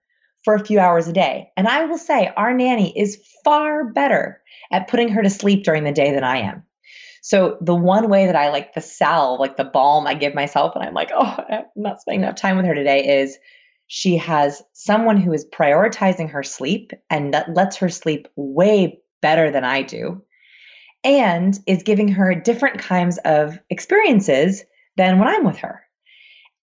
for 0.44 0.54
a 0.54 0.64
few 0.64 0.80
hours 0.80 1.08
a 1.08 1.12
day. 1.12 1.50
And 1.56 1.68
I 1.68 1.84
will 1.84 1.98
say, 1.98 2.30
our 2.36 2.52
nanny 2.54 2.98
is 2.98 3.22
far 3.44 3.84
better 3.92 4.40
at 4.70 4.88
putting 4.88 5.08
her 5.10 5.22
to 5.22 5.30
sleep 5.30 5.64
during 5.64 5.84
the 5.84 5.92
day 5.92 6.12
than 6.12 6.24
I 6.24 6.38
am. 6.38 6.62
So 7.22 7.58
the 7.60 7.74
one 7.74 8.08
way 8.08 8.26
that 8.26 8.36
I 8.36 8.50
like 8.50 8.74
the 8.74 8.80
salve, 8.80 9.40
like 9.40 9.56
the 9.56 9.64
balm 9.64 10.06
I 10.06 10.14
give 10.14 10.34
myself, 10.34 10.74
and 10.74 10.82
I'm 10.82 10.94
like, 10.94 11.10
oh, 11.14 11.36
I'm 11.50 11.64
not 11.76 12.00
spending 12.00 12.22
enough 12.22 12.36
time 12.36 12.56
with 12.56 12.64
her 12.66 12.74
today, 12.74 13.20
is 13.20 13.36
she 13.88 14.16
has 14.16 14.62
someone 14.72 15.18
who 15.18 15.32
is 15.32 15.46
prioritizing 15.52 16.30
her 16.30 16.42
sleep 16.42 16.92
and 17.10 17.34
that 17.34 17.54
lets 17.54 17.76
her 17.76 17.88
sleep 17.88 18.28
way 18.36 19.00
better 19.20 19.50
than 19.50 19.64
I 19.64 19.82
do, 19.82 20.22
and 21.04 21.58
is 21.66 21.82
giving 21.82 22.08
her 22.08 22.34
different 22.34 22.78
kinds 22.78 23.18
of 23.24 23.58
experiences 23.70 24.64
than 24.96 25.18
when 25.18 25.28
I'm 25.28 25.44
with 25.44 25.58
her. 25.58 25.82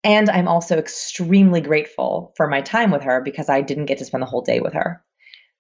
And 0.04 0.30
I'm 0.30 0.48
also 0.48 0.78
extremely 0.78 1.60
grateful 1.60 2.34
for 2.38 2.48
my 2.48 2.62
time 2.62 2.92
with 2.92 3.04
her 3.04 3.22
because 3.22 3.50
I 3.50 3.62
didn't 3.62 3.88
get 3.88 3.98
to 3.98 4.06
spend 4.06 4.22
the 4.22 4.28
whole 4.28 4.42
day 4.42 4.60
with 4.60 4.74
her. 4.74 5.04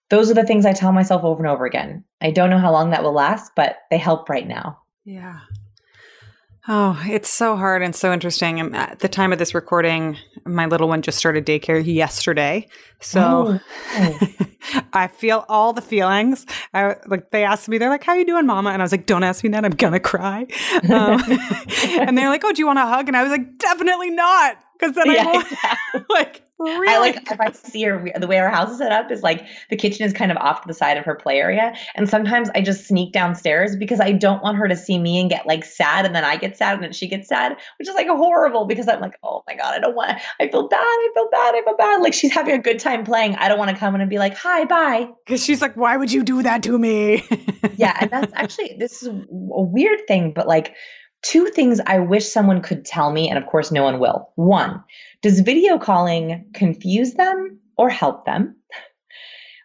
Those 0.09 0.31
are 0.31 0.35
the 0.35 0.45
things 0.45 0.65
I 0.65 0.73
tell 0.73 0.93
myself 0.93 1.23
over 1.23 1.43
and 1.43 1.51
over 1.51 1.65
again. 1.65 2.03
I 2.21 2.31
don't 2.31 2.49
know 2.49 2.59
how 2.59 2.71
long 2.71 2.91
that 2.91 3.03
will 3.03 3.13
last, 3.13 3.51
but 3.55 3.79
they 3.91 3.97
help 3.97 4.29
right 4.29 4.47
now. 4.47 4.79
Yeah. 5.03 5.39
Oh, 6.69 7.01
it's 7.05 7.29
so 7.29 7.55
hard 7.55 7.81
and 7.81 7.95
so 7.95 8.11
interesting. 8.11 8.59
And 8.59 8.75
At 8.75 8.99
the 8.99 9.07
time 9.07 9.31
of 9.31 9.39
this 9.39 9.55
recording, 9.55 10.17
my 10.45 10.65
little 10.65 10.87
one 10.87 11.01
just 11.01 11.17
started 11.17 11.45
daycare 11.45 11.85
yesterday, 11.85 12.67
so 12.99 13.59
oh. 13.95 14.19
I 14.93 15.07
feel 15.07 15.45
all 15.47 15.71
the 15.71 15.81
feelings. 15.81 16.45
I 16.73 16.95
like 17.07 17.31
they 17.31 17.43
asked 17.43 17.69
me, 17.69 17.77
they're 17.77 17.89
like, 17.89 18.03
"How 18.03 18.13
are 18.13 18.17
you 18.17 18.25
doing, 18.25 18.45
Mama?" 18.45 18.71
And 18.71 18.81
I 18.81 18.85
was 18.85 18.91
like, 18.91 19.05
"Don't 19.05 19.23
ask 19.23 19.43
me 19.43 19.49
that. 19.51 19.63
I'm 19.63 19.71
gonna 19.71 19.99
cry." 19.99 20.45
Um, 20.89 21.21
and 21.99 22.17
they're 22.17 22.29
like, 22.29 22.43
"Oh, 22.43 22.51
do 22.51 22.59
you 22.59 22.67
want 22.67 22.79
a 22.79 22.85
hug?" 22.85 23.07
And 23.07 23.15
I 23.15 23.23
was 23.23 23.31
like, 23.31 23.57
"Definitely 23.57 24.09
not." 24.09 24.57
because 24.77 24.95
then 24.95 25.11
yeah, 25.11 25.25
I'm 25.27 25.41
exactly. 25.41 26.05
like 26.09 26.43
really. 26.59 26.87
I 26.87 26.99
like 26.99 27.31
if 27.31 27.39
I 27.39 27.51
see 27.51 27.83
her 27.83 28.11
the 28.15 28.27
way 28.27 28.39
our 28.39 28.49
house 28.49 28.71
is 28.71 28.77
set 28.77 28.91
up 28.91 29.11
is 29.11 29.23
like 29.23 29.45
the 29.69 29.75
kitchen 29.75 30.05
is 30.05 30.13
kind 30.13 30.31
of 30.31 30.37
off 30.37 30.61
to 30.61 30.67
the 30.67 30.73
side 30.73 30.97
of 30.97 31.05
her 31.05 31.15
play 31.15 31.37
area, 31.37 31.73
and 31.95 32.09
sometimes 32.09 32.49
I 32.55 32.61
just 32.61 32.87
sneak 32.87 33.13
downstairs 33.13 33.75
because 33.75 33.99
I 33.99 34.11
don't 34.11 34.41
want 34.41 34.57
her 34.57 34.67
to 34.67 34.75
see 34.75 34.97
me 34.99 35.19
and 35.19 35.29
get 35.29 35.45
like 35.45 35.63
sad, 35.63 36.05
and 36.05 36.15
then 36.15 36.23
I 36.23 36.37
get 36.37 36.57
sad 36.57 36.75
and 36.75 36.83
then 36.83 36.93
she 36.93 37.07
gets 37.07 37.27
sad, 37.27 37.53
which 37.77 37.87
is 37.87 37.95
like 37.95 38.07
horrible 38.07 38.65
because 38.65 38.87
I'm 38.87 39.01
like, 39.01 39.17
oh 39.23 39.43
my 39.47 39.55
god, 39.55 39.73
I 39.75 39.79
don't 39.79 39.95
want. 39.95 40.19
I 40.39 40.47
feel 40.47 40.67
bad. 40.67 40.79
I 40.79 41.09
feel 41.13 41.29
bad. 41.29 41.55
I 41.55 41.61
feel 41.63 41.77
bad. 41.77 42.01
Like 42.01 42.13
she's 42.13 42.33
having 42.33 42.55
a 42.55 42.61
good 42.61 42.79
time 42.79 43.03
playing. 43.03 43.35
I 43.35 43.47
don't 43.47 43.59
want 43.59 43.71
to 43.71 43.77
come 43.77 43.95
in 43.95 44.01
and 44.01 44.09
be 44.09 44.19
like, 44.19 44.35
hi, 44.35 44.65
bye. 44.65 45.09
Because 45.25 45.43
she's 45.43 45.61
like, 45.61 45.75
why 45.75 45.97
would 45.97 46.11
you 46.11 46.23
do 46.23 46.43
that 46.43 46.63
to 46.63 46.77
me? 46.77 47.23
yeah, 47.77 47.97
and 47.99 48.09
that's 48.11 48.33
actually 48.35 48.75
this 48.79 49.01
is 49.03 49.09
a 49.09 49.61
weird 49.61 50.07
thing, 50.07 50.33
but 50.33 50.47
like 50.47 50.75
Two 51.23 51.47
things 51.47 51.81
I 51.87 51.99
wish 51.99 52.27
someone 52.27 52.61
could 52.61 52.85
tell 52.85 53.11
me, 53.11 53.27
and 53.27 53.39
of 53.39 53.47
course, 53.47 53.71
no 53.71 53.83
one 53.83 53.99
will. 53.99 54.29
One, 54.35 54.83
does 55.27 55.41
video 55.41 55.77
calling 55.77 56.49
confuse 56.53 57.15
them 57.15 57.59
or 57.77 57.89
help 57.89 58.25
them? 58.25 58.55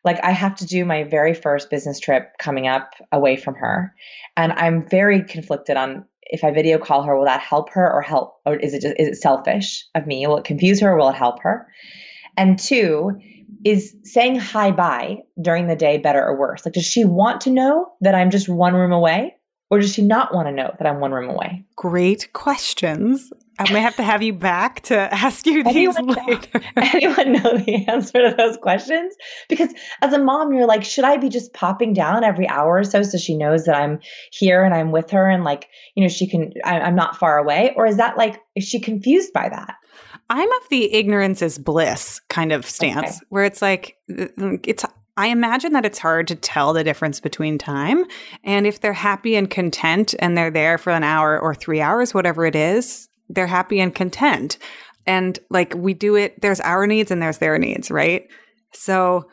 like, 0.04 0.18
I 0.24 0.32
have 0.32 0.56
to 0.56 0.66
do 0.66 0.84
my 0.84 1.04
very 1.04 1.34
first 1.34 1.70
business 1.70 2.00
trip 2.00 2.32
coming 2.40 2.66
up 2.66 2.94
away 3.12 3.36
from 3.36 3.54
her, 3.54 3.94
and 4.36 4.52
I'm 4.54 4.88
very 4.88 5.22
conflicted 5.22 5.76
on 5.76 6.04
if 6.24 6.42
I 6.42 6.50
video 6.50 6.78
call 6.78 7.02
her, 7.02 7.16
will 7.16 7.26
that 7.26 7.40
help 7.40 7.70
her 7.70 7.92
or 7.92 8.02
help, 8.02 8.40
or 8.44 8.56
is 8.56 8.74
it 8.74 8.82
just, 8.82 8.96
is 8.98 9.08
it 9.08 9.20
selfish 9.20 9.84
of 9.94 10.06
me? 10.06 10.26
Will 10.26 10.38
it 10.38 10.44
confuse 10.44 10.80
her 10.80 10.90
or 10.90 10.96
will 10.96 11.10
it 11.10 11.14
help 11.14 11.40
her? 11.42 11.68
And 12.36 12.58
two, 12.58 13.20
is 13.64 13.94
saying 14.02 14.40
hi 14.40 14.72
bye 14.72 15.18
during 15.40 15.68
the 15.68 15.76
day 15.76 15.98
better 15.98 16.24
or 16.24 16.36
worse? 16.36 16.64
Like, 16.64 16.74
does 16.74 16.86
she 16.86 17.04
want 17.04 17.40
to 17.42 17.50
know 17.50 17.92
that 18.00 18.14
I'm 18.14 18.30
just 18.30 18.48
one 18.48 18.74
room 18.74 18.92
away? 18.92 19.36
Or 19.70 19.78
does 19.78 19.94
she 19.94 20.02
not 20.02 20.34
want 20.34 20.48
to 20.48 20.52
know 20.52 20.74
that 20.78 20.86
I'm 20.86 21.00
one 21.00 21.12
room 21.12 21.30
away? 21.30 21.64
Great 21.76 22.32
questions. 22.32 23.32
I 23.68 23.72
may 23.72 23.80
have 23.80 23.96
to 23.96 24.02
have 24.02 24.22
you 24.22 24.32
back 24.32 24.80
to 24.82 24.96
ask 25.14 25.46
you 25.46 25.62
these 25.64 25.96
anyone 25.96 26.06
later. 26.06 26.58
Know, 26.58 26.60
anyone 26.76 27.32
know 27.32 27.58
the 27.58 27.84
answer 27.88 28.28
to 28.28 28.34
those 28.36 28.56
questions? 28.56 29.14
Because 29.48 29.72
as 30.00 30.12
a 30.12 30.18
mom, 30.18 30.52
you're 30.52 30.66
like, 30.66 30.84
should 30.84 31.04
I 31.04 31.16
be 31.16 31.28
just 31.28 31.52
popping 31.52 31.92
down 31.92 32.24
every 32.24 32.48
hour 32.48 32.78
or 32.78 32.84
so 32.84 33.02
so 33.02 33.18
she 33.18 33.36
knows 33.36 33.64
that 33.64 33.76
I'm 33.76 34.00
here 34.30 34.62
and 34.62 34.74
I'm 34.74 34.90
with 34.90 35.10
her 35.10 35.28
and 35.28 35.44
like, 35.44 35.68
you 35.94 36.02
know, 36.02 36.08
she 36.08 36.26
can, 36.26 36.52
I, 36.64 36.80
I'm 36.80 36.96
not 36.96 37.16
far 37.16 37.38
away? 37.38 37.72
Or 37.76 37.86
is 37.86 37.96
that 37.96 38.16
like, 38.16 38.40
is 38.54 38.64
she 38.64 38.80
confused 38.80 39.32
by 39.32 39.48
that? 39.48 39.76
I'm 40.30 40.50
of 40.50 40.68
the 40.70 40.92
ignorance 40.94 41.42
is 41.42 41.58
bliss 41.58 42.20
kind 42.28 42.52
of 42.52 42.64
stance 42.64 43.16
okay. 43.16 43.26
where 43.28 43.44
it's 43.44 43.60
like, 43.60 43.98
it's, 44.08 44.84
I 45.16 45.26
imagine 45.26 45.74
that 45.74 45.84
it's 45.84 45.98
hard 45.98 46.26
to 46.28 46.34
tell 46.34 46.72
the 46.72 46.84
difference 46.84 47.20
between 47.20 47.58
time. 47.58 48.04
And 48.44 48.66
if 48.66 48.80
they're 48.80 48.94
happy 48.94 49.36
and 49.36 49.50
content 49.50 50.14
and 50.18 50.36
they're 50.36 50.50
there 50.50 50.78
for 50.78 50.90
an 50.90 51.04
hour 51.04 51.38
or 51.38 51.54
three 51.54 51.82
hours, 51.82 52.14
whatever 52.14 52.46
it 52.46 52.56
is, 52.56 53.08
they're 53.28 53.46
happy 53.46 53.80
and 53.80 53.94
content. 53.94 54.58
And 55.06 55.38
like 55.50 55.74
we 55.74 55.94
do 55.94 56.14
it, 56.16 56.40
there's 56.40 56.60
our 56.60 56.86
needs 56.86 57.10
and 57.10 57.20
there's 57.20 57.38
their 57.38 57.58
needs, 57.58 57.90
right? 57.90 58.28
So, 58.72 59.28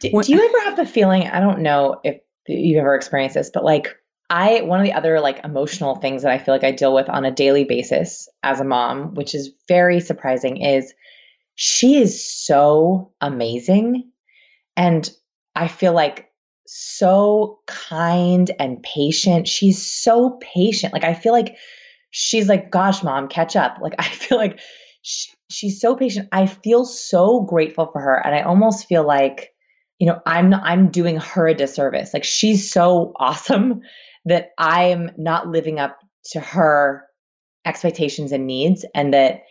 do, 0.00 0.10
when, 0.10 0.24
do 0.24 0.32
you 0.32 0.44
ever 0.44 0.64
have 0.64 0.76
the 0.76 0.86
feeling? 0.86 1.28
I 1.28 1.40
don't 1.40 1.60
know 1.60 2.00
if 2.02 2.20
you've 2.48 2.80
ever 2.80 2.94
experienced 2.94 3.34
this, 3.34 3.50
but 3.52 3.64
like 3.64 3.88
I, 4.30 4.62
one 4.62 4.80
of 4.80 4.84
the 4.84 4.94
other 4.94 5.20
like 5.20 5.44
emotional 5.44 5.96
things 5.96 6.22
that 6.22 6.32
I 6.32 6.38
feel 6.38 6.54
like 6.54 6.64
I 6.64 6.72
deal 6.72 6.94
with 6.94 7.08
on 7.08 7.24
a 7.24 7.30
daily 7.30 7.64
basis 7.64 8.28
as 8.42 8.60
a 8.60 8.64
mom, 8.64 9.14
which 9.14 9.34
is 9.34 9.52
very 9.68 10.00
surprising, 10.00 10.56
is 10.56 10.94
she 11.54 11.96
is 11.96 12.24
so 12.24 13.12
amazing. 13.20 14.10
And 14.76 15.08
I 15.54 15.68
feel 15.68 15.92
like 15.92 16.30
so 16.66 17.60
kind 17.66 18.50
and 18.58 18.82
patient. 18.82 19.46
She's 19.46 19.84
so 19.84 20.38
patient. 20.40 20.94
Like, 20.94 21.04
I 21.04 21.12
feel 21.12 21.32
like 21.32 21.56
she's 22.12 22.48
like, 22.48 22.70
gosh, 22.70 23.02
mom, 23.02 23.26
catch 23.26 23.56
up. 23.56 23.78
Like, 23.82 23.94
I 23.98 24.04
feel 24.04 24.38
like 24.38 24.60
she, 25.02 25.30
she's 25.50 25.80
so 25.80 25.96
patient. 25.96 26.28
I 26.30 26.46
feel 26.46 26.84
so 26.84 27.40
grateful 27.40 27.90
for 27.92 28.00
her. 28.00 28.24
And 28.24 28.34
I 28.34 28.42
almost 28.42 28.86
feel 28.86 29.04
like, 29.04 29.52
you 29.98 30.06
know, 30.06 30.20
I'm 30.26 30.54
I'm 30.54 30.90
doing 30.90 31.16
her 31.16 31.48
a 31.48 31.54
disservice. 31.54 32.14
Like 32.14 32.24
she's 32.24 32.70
so 32.70 33.12
awesome 33.16 33.80
that 34.24 34.50
I'm 34.58 35.10
not 35.16 35.48
living 35.48 35.80
up 35.80 35.98
to 36.30 36.40
her 36.40 37.04
expectations 37.64 38.30
and 38.30 38.46
needs 38.46 38.84
and 38.94 39.12
that 39.12 39.42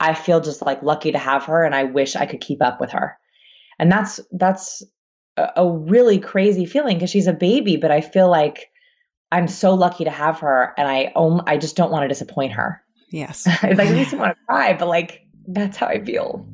I 0.00 0.14
feel 0.14 0.40
just 0.40 0.62
like 0.62 0.82
lucky 0.82 1.12
to 1.12 1.18
have 1.18 1.44
her 1.44 1.64
and 1.64 1.74
I 1.74 1.84
wish 1.84 2.16
I 2.16 2.26
could 2.26 2.40
keep 2.40 2.62
up 2.62 2.80
with 2.80 2.90
her. 2.90 3.16
And 3.78 3.90
that's 3.90 4.20
that's 4.32 4.82
a, 5.36 5.48
a 5.56 5.72
really 5.72 6.18
crazy 6.18 6.66
feeling 6.66 6.96
because 6.96 7.10
she's 7.10 7.26
a 7.28 7.32
baby, 7.32 7.76
but 7.76 7.90
I 7.90 8.00
feel 8.00 8.28
like 8.28 8.70
I'm 9.30 9.48
so 9.48 9.74
lucky 9.74 10.04
to 10.04 10.10
have 10.10 10.40
her, 10.40 10.74
and 10.76 10.88
I 10.88 11.12
um, 11.16 11.42
I 11.46 11.58
just 11.58 11.76
don't 11.76 11.90
want 11.90 12.04
to 12.04 12.08
disappoint 12.08 12.52
her. 12.52 12.82
Yes, 13.10 13.46
like 13.62 13.78
I 13.78 13.86
just 14.04 14.14
want 14.14 14.36
to 14.36 14.44
cry, 14.46 14.74
but 14.74 14.88
like 14.88 15.26
that's 15.46 15.76
how 15.76 15.86
I 15.86 16.02
feel. 16.04 16.46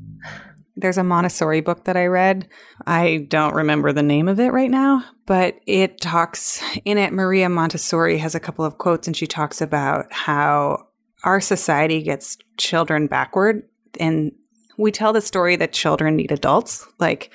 There's 0.77 0.99
a 0.99 1.05
Montessori 1.05 1.61
book 1.61 1.85
that 1.85 1.97
I 1.97 2.07
read. 2.07 2.49
I 2.85 3.27
don't 3.29 3.55
remember 3.55 3.93
the 3.93 4.03
name 4.03 4.27
of 4.27 4.41
it 4.41 4.49
right 4.49 4.71
now, 4.71 5.05
but 5.25 5.61
it 5.67 6.01
talks 6.01 6.61
in 6.85 6.99
it. 6.99 7.13
Maria 7.13 7.49
Montessori 7.49 8.19
has 8.19 8.35
a 8.35 8.41
couple 8.41 8.65
of 8.65 8.79
quotes, 8.79 9.07
and 9.07 9.17
she 9.17 9.29
talks 9.29 9.61
about 9.61 10.13
how 10.13 10.89
our 11.23 11.41
society 11.41 12.03
gets 12.03 12.39
children 12.57 13.07
backward, 13.07 13.63
and 14.01 14.33
we 14.77 14.91
tell 14.91 15.13
the 15.13 15.21
story 15.21 15.55
that 15.57 15.73
children 15.73 16.17
need 16.17 16.33
adults, 16.33 16.87
like 16.99 17.31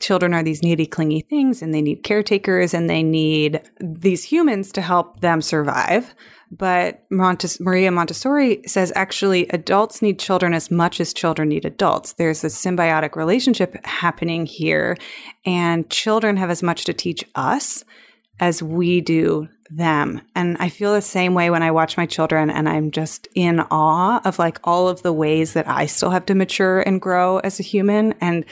children 0.00 0.34
are 0.34 0.42
these 0.42 0.62
needy, 0.62 0.86
clingy 0.86 1.20
things 1.22 1.62
and 1.62 1.72
they 1.72 1.82
need 1.82 2.02
caretakers 2.02 2.74
and 2.74 2.88
they 2.88 3.02
need 3.02 3.60
these 3.80 4.24
humans 4.24 4.72
to 4.72 4.80
help 4.80 5.20
them 5.20 5.40
survive. 5.40 6.14
But 6.50 7.04
Montes- 7.10 7.60
Maria 7.60 7.90
Montessori 7.90 8.62
says 8.66 8.92
actually 8.94 9.48
adults 9.48 10.02
need 10.02 10.18
children 10.18 10.54
as 10.54 10.70
much 10.70 11.00
as 11.00 11.12
children 11.12 11.48
need 11.48 11.64
adults. 11.64 12.12
There's 12.12 12.44
a 12.44 12.48
symbiotic 12.48 13.16
relationship 13.16 13.84
happening 13.84 14.46
here, 14.46 14.96
and 15.44 15.88
children 15.90 16.36
have 16.36 16.50
as 16.50 16.62
much 16.62 16.84
to 16.84 16.92
teach 16.92 17.24
us 17.34 17.84
as 18.40 18.62
we 18.62 19.00
do 19.00 19.48
them. 19.70 20.20
And 20.34 20.56
I 20.58 20.68
feel 20.68 20.92
the 20.92 21.02
same 21.02 21.34
way 21.34 21.50
when 21.50 21.62
I 21.62 21.70
watch 21.70 21.96
my 21.96 22.06
children 22.06 22.50
and 22.50 22.68
I'm 22.68 22.90
just 22.90 23.26
in 23.34 23.60
awe 23.70 24.20
of 24.24 24.38
like 24.38 24.60
all 24.64 24.88
of 24.88 25.02
the 25.02 25.12
ways 25.12 25.54
that 25.54 25.68
I 25.68 25.86
still 25.86 26.10
have 26.10 26.26
to 26.26 26.34
mature 26.34 26.80
and 26.80 27.00
grow 27.00 27.38
as 27.38 27.58
a 27.58 27.64
human. 27.64 28.14
And 28.20 28.44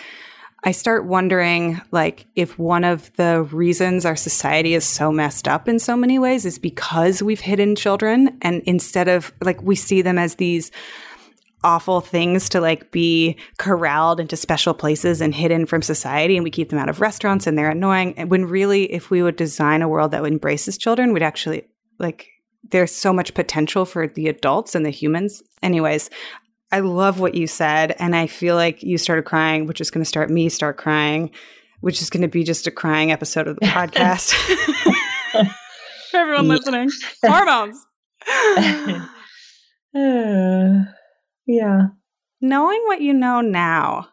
I 0.64 0.70
start 0.70 1.06
wondering 1.06 1.80
like 1.90 2.26
if 2.36 2.58
one 2.58 2.84
of 2.84 3.12
the 3.16 3.42
reasons 3.42 4.06
our 4.06 4.14
society 4.14 4.74
is 4.74 4.86
so 4.86 5.10
messed 5.10 5.48
up 5.48 5.68
in 5.68 5.78
so 5.78 5.96
many 5.96 6.18
ways 6.18 6.46
is 6.46 6.58
because 6.58 7.22
we've 7.22 7.40
hidden 7.40 7.74
children 7.74 8.38
and 8.42 8.62
instead 8.64 9.08
of 9.08 9.32
like 9.40 9.60
we 9.62 9.74
see 9.74 10.02
them 10.02 10.18
as 10.18 10.36
these 10.36 10.70
awful 11.64 12.00
things 12.00 12.48
to 12.48 12.60
like 12.60 12.90
be 12.92 13.36
corralled 13.58 14.20
into 14.20 14.36
special 14.36 14.74
places 14.74 15.20
and 15.20 15.34
hidden 15.34 15.66
from 15.66 15.82
society 15.82 16.36
and 16.36 16.44
we 16.44 16.50
keep 16.50 16.70
them 16.70 16.78
out 16.78 16.88
of 16.88 17.00
restaurants 17.00 17.46
and 17.46 17.58
they're 17.58 17.70
annoying. 17.70 18.14
When 18.28 18.44
really 18.44 18.92
if 18.92 19.10
we 19.10 19.22
would 19.22 19.36
design 19.36 19.82
a 19.82 19.88
world 19.88 20.12
that 20.12 20.24
embraces 20.24 20.78
children 20.78 21.12
we'd 21.12 21.22
actually 21.24 21.64
like 21.98 22.28
there's 22.70 22.94
so 22.94 23.12
much 23.12 23.34
potential 23.34 23.84
for 23.84 24.06
the 24.06 24.28
adults 24.28 24.76
and 24.76 24.86
the 24.86 24.90
humans. 24.90 25.42
Anyways 25.60 26.08
I 26.72 26.80
love 26.80 27.20
what 27.20 27.34
you 27.34 27.46
said. 27.46 27.94
And 27.98 28.16
I 28.16 28.26
feel 28.26 28.56
like 28.56 28.82
you 28.82 28.96
started 28.96 29.26
crying, 29.26 29.66
which 29.66 29.80
is 29.80 29.90
going 29.90 30.02
to 30.02 30.08
start 30.08 30.30
me 30.30 30.48
start 30.48 30.78
crying, 30.78 31.30
which 31.80 32.00
is 32.00 32.08
going 32.08 32.22
to 32.22 32.28
be 32.28 32.44
just 32.44 32.66
a 32.66 32.70
crying 32.70 33.12
episode 33.12 33.46
of 33.46 33.56
the 33.56 33.66
podcast. 33.66 34.32
For 36.10 36.16
everyone 36.18 36.46
yeah. 36.46 36.52
listening, 36.52 36.90
hormones. 37.22 37.76
uh, 39.94 40.84
yeah. 41.46 41.80
Knowing 42.40 42.82
what 42.86 43.02
you 43.02 43.12
know 43.12 43.42
now, 43.42 44.08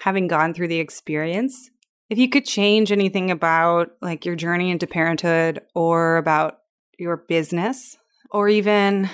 having 0.00 0.28
gone 0.28 0.54
through 0.54 0.68
the 0.68 0.78
experience, 0.78 1.70
if 2.08 2.18
you 2.18 2.28
could 2.28 2.44
change 2.44 2.92
anything 2.92 3.32
about 3.32 3.90
like 4.00 4.24
your 4.24 4.36
journey 4.36 4.70
into 4.70 4.86
parenthood 4.86 5.60
or 5.74 6.18
about 6.18 6.58
your 6.98 7.16
business 7.16 7.96
or 8.30 8.48
even 8.48 9.10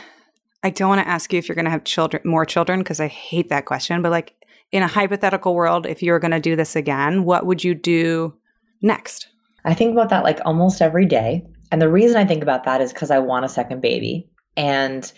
I 0.62 0.70
don't 0.70 0.88
want 0.88 1.00
to 1.00 1.08
ask 1.08 1.32
you 1.32 1.38
if 1.38 1.48
you're 1.48 1.56
going 1.56 1.64
to 1.64 1.70
have 1.70 1.84
children, 1.84 2.22
more 2.24 2.44
children, 2.44 2.80
because 2.80 3.00
I 3.00 3.08
hate 3.08 3.48
that 3.48 3.66
question. 3.66 4.00
But 4.02 4.10
like 4.10 4.34
in 4.70 4.82
a 4.82 4.88
hypothetical 4.88 5.54
world, 5.54 5.86
if 5.86 6.02
you 6.02 6.12
were 6.12 6.18
going 6.18 6.30
to 6.32 6.40
do 6.40 6.56
this 6.56 6.76
again, 6.76 7.24
what 7.24 7.46
would 7.46 7.64
you 7.64 7.74
do 7.74 8.34
next? 8.80 9.28
I 9.64 9.74
think 9.74 9.92
about 9.92 10.08
that 10.10 10.24
like 10.24 10.40
almost 10.44 10.80
every 10.80 11.06
day. 11.06 11.44
And 11.70 11.80
the 11.80 11.90
reason 11.90 12.16
I 12.16 12.24
think 12.24 12.42
about 12.42 12.64
that 12.64 12.80
is 12.80 12.92
because 12.92 13.10
I 13.10 13.18
want 13.18 13.44
a 13.44 13.48
second 13.48 13.80
baby. 13.80 14.28
And 14.56 15.10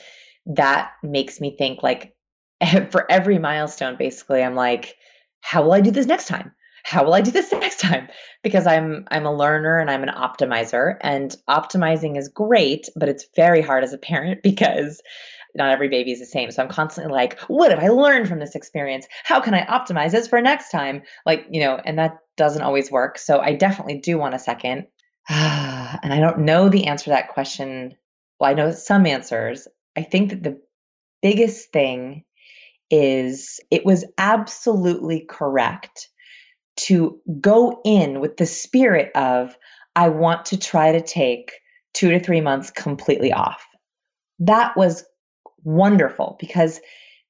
that 0.47 0.93
makes 1.03 1.41
me 1.41 1.57
think 1.57 1.83
like 1.83 2.15
for 2.91 3.11
every 3.11 3.39
milestone, 3.39 3.97
basically, 3.97 4.43
I'm 4.43 4.55
like, 4.55 4.97
how 5.41 5.63
will 5.63 5.73
I 5.73 5.81
do 5.81 5.91
this 5.91 6.07
next 6.07 6.27
time? 6.27 6.53
How 6.85 7.05
will 7.05 7.15
I 7.15 7.23
do 7.23 7.31
this 7.31 7.51
next 7.53 7.81
time? 7.81 8.09
Because 8.43 8.67
I'm 8.67 9.07
I'm 9.11 9.27
a 9.27 9.35
learner 9.35 9.79
and 9.79 9.91
I'm 9.91 10.03
an 10.03 10.11
optimizer 10.11 10.97
and 11.01 11.35
optimizing 11.49 12.17
is 12.17 12.29
great, 12.29 12.89
but 12.95 13.09
it's 13.09 13.27
very 13.35 13.61
hard 13.61 13.83
as 13.83 13.93
a 13.93 13.99
parent 13.99 14.43
because 14.45 15.03
not 15.57 15.71
every 15.71 15.89
baby 15.89 16.13
is 16.13 16.21
the 16.21 16.27
same. 16.27 16.51
So 16.51 16.63
I'm 16.63 16.69
constantly 16.69 17.13
like, 17.13 17.39
what 17.43 17.71
have 17.71 17.83
I 17.83 17.89
learned 17.89 18.29
from 18.29 18.41
this 18.41 18.57
experience? 18.57 19.07
How 19.23 19.41
can 19.41 19.55
I 19.55 19.65
optimize 19.65 20.11
this 20.11 20.27
for 20.27 20.41
next 20.41 20.71
time? 20.71 21.03
Like, 21.25 21.47
you 21.51 21.61
know, 21.61 21.81
and 21.85 21.99
that 21.99 22.19
doesn't 22.37 22.63
always 22.63 22.91
work. 22.91 23.19
So 23.19 23.39
I 23.39 23.55
definitely 23.55 23.99
do 23.99 24.19
want 24.19 24.35
a 24.35 24.39
second. 24.41 24.87
and 25.29 26.13
I 26.13 26.19
don't 26.19 26.41
know 26.41 26.69
the 26.69 26.89
answer 26.89 27.05
to 27.05 27.11
that 27.11 27.29
question. 27.29 27.95
Well, 28.41 28.51
I 28.51 28.55
know 28.55 28.73
some 28.73 29.07
answers. 29.07 29.69
I 29.97 30.03
think 30.03 30.31
that 30.31 30.43
the 30.43 30.61
biggest 31.23 31.71
thing 31.73 32.25
is 32.91 33.61
it 33.71 33.87
was 33.87 34.05
absolutely 34.19 35.21
correct 35.21 36.09
to 36.77 37.21
go 37.41 37.81
in 37.85 38.21
with 38.21 38.37
the 38.37 38.47
spirit 38.47 39.11
of, 39.15 39.57
I 39.97 40.09
want 40.09 40.47
to 40.47 40.59
try 40.59 40.93
to 40.93 41.01
take 41.01 41.53
two 41.93 42.11
to 42.11 42.21
three 42.21 42.41
months 42.41 42.71
completely 42.71 43.33
off. 43.33 43.65
That 44.41 44.77
was 44.77 45.05
wonderful 45.63 46.37
because 46.41 46.81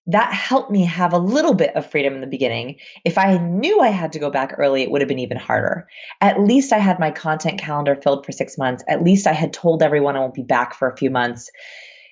that 0.07 0.32
helped 0.32 0.70
me 0.70 0.84
have 0.84 1.12
a 1.12 1.18
little 1.18 1.55
bit 1.55 1.74
of 1.76 1.90
freedom 1.90 2.14
in 2.14 2.20
the 2.20 2.26
beginning. 2.26 2.76
If 3.05 3.16
I 3.16 3.38
knew 3.38 3.80
I 3.80 3.88
had 3.88 4.12
to 4.12 4.18
go 4.18 4.30
back 4.30 4.55
early, 4.59 4.82
it 4.82 4.90
would 4.90 5.01
have 5.01 5.09
been 5.09 5.18
even 5.18 5.38
harder. 5.38 5.86
At 6.20 6.40
least 6.40 6.72
I 6.72 6.78
had 6.78 6.99
my 6.99 7.11
content 7.11 7.59
calendar 7.59 7.97
filled 7.97 8.26
for 8.26 8.32
six 8.32 8.59
months. 8.59 8.84
At 8.86 9.03
least 9.03 9.26
I 9.26 9.32
had 9.32 9.53
told 9.53 9.82
everyone 9.82 10.16
I 10.16 10.20
won't 10.20 10.34
be 10.34 10.42
back 10.42 10.74
for 10.74 10.90
a 10.90 10.97
few 10.97 11.11
months. 11.11 11.51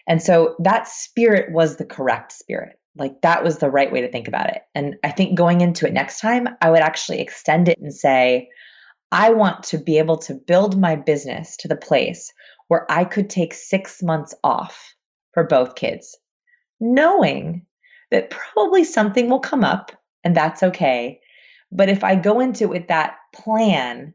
And 0.07 0.23
so 0.23 0.57
that 0.59 0.89
spirit 0.89 1.53
was 1.53 1.77
the 1.77 1.85
correct 1.85 2.33
spirit. 2.33 2.79
Like 2.97 3.23
that 3.23 3.43
was 3.43 3.59
the 3.59 3.71
right 3.71 3.91
way 3.91 4.03
to 4.03 4.11
think 4.11 4.29
about 4.29 4.51
it. 4.51 4.63
And 4.75 4.97
I 5.03 5.11
think 5.11 5.37
going 5.37 5.61
into 5.61 5.87
it 5.87 5.93
next 5.93 6.21
time, 6.21 6.49
I 6.61 6.71
would 6.71 6.81
actually 6.81 7.21
extend 7.21 7.69
it 7.69 7.79
and 7.79 7.93
say, 7.93 8.49
I 9.11 9.31
want 9.31 9.63
to 9.65 9.79
be 9.79 9.99
able 9.99 10.19
to 10.19 10.35
build 10.35 10.79
my 10.79 10.97
business 10.97 11.57
to 11.59 11.69
the 11.69 11.77
place 11.77 12.33
where 12.69 12.91
I 12.91 13.05
could 13.05 13.29
take 13.29 13.55
six 13.55 14.03
months 14.03 14.35
off 14.43 14.95
for 15.35 15.45
both 15.45 15.75
kids, 15.75 16.19
knowing 16.81 17.67
that 18.11 18.31
probably 18.31 18.85
something 18.85 19.29
will 19.29 19.41
come 19.41 19.65
up 19.65 19.93
and 20.25 20.37
that's 20.37 20.63
okay. 20.63 21.21
But 21.71 21.89
if 21.89 22.05
I 22.05 22.15
go 22.15 22.41
into 22.41 22.65
it 22.65 22.71
with 22.71 22.89
that 22.89 23.17
plan, 23.35 24.15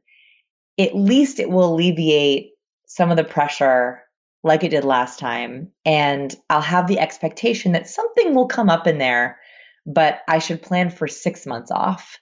at 0.80 0.96
least 0.96 1.40
it 1.40 1.50
will 1.50 1.74
alleviate 1.74 2.52
some 2.86 3.10
of 3.10 3.18
the 3.18 3.24
pressure 3.24 4.02
like 4.44 4.64
it 4.64 4.70
did 4.70 4.84
last 4.84 5.20
time. 5.20 5.72
And 5.86 6.36
I'll 6.50 6.62
have 6.62 6.88
the 6.88 7.00
expectation 7.00 7.72
that 7.74 7.90
something 7.90 8.34
will 8.34 8.48
come 8.48 8.70
up 8.70 8.88
in 8.88 8.98
there, 8.98 9.40
but 9.86 10.22
I 10.28 10.40
should 10.40 10.62
plan 10.62 10.90
for 10.90 11.08
six 11.08 11.46
months 11.46 11.72
off. 11.72 12.18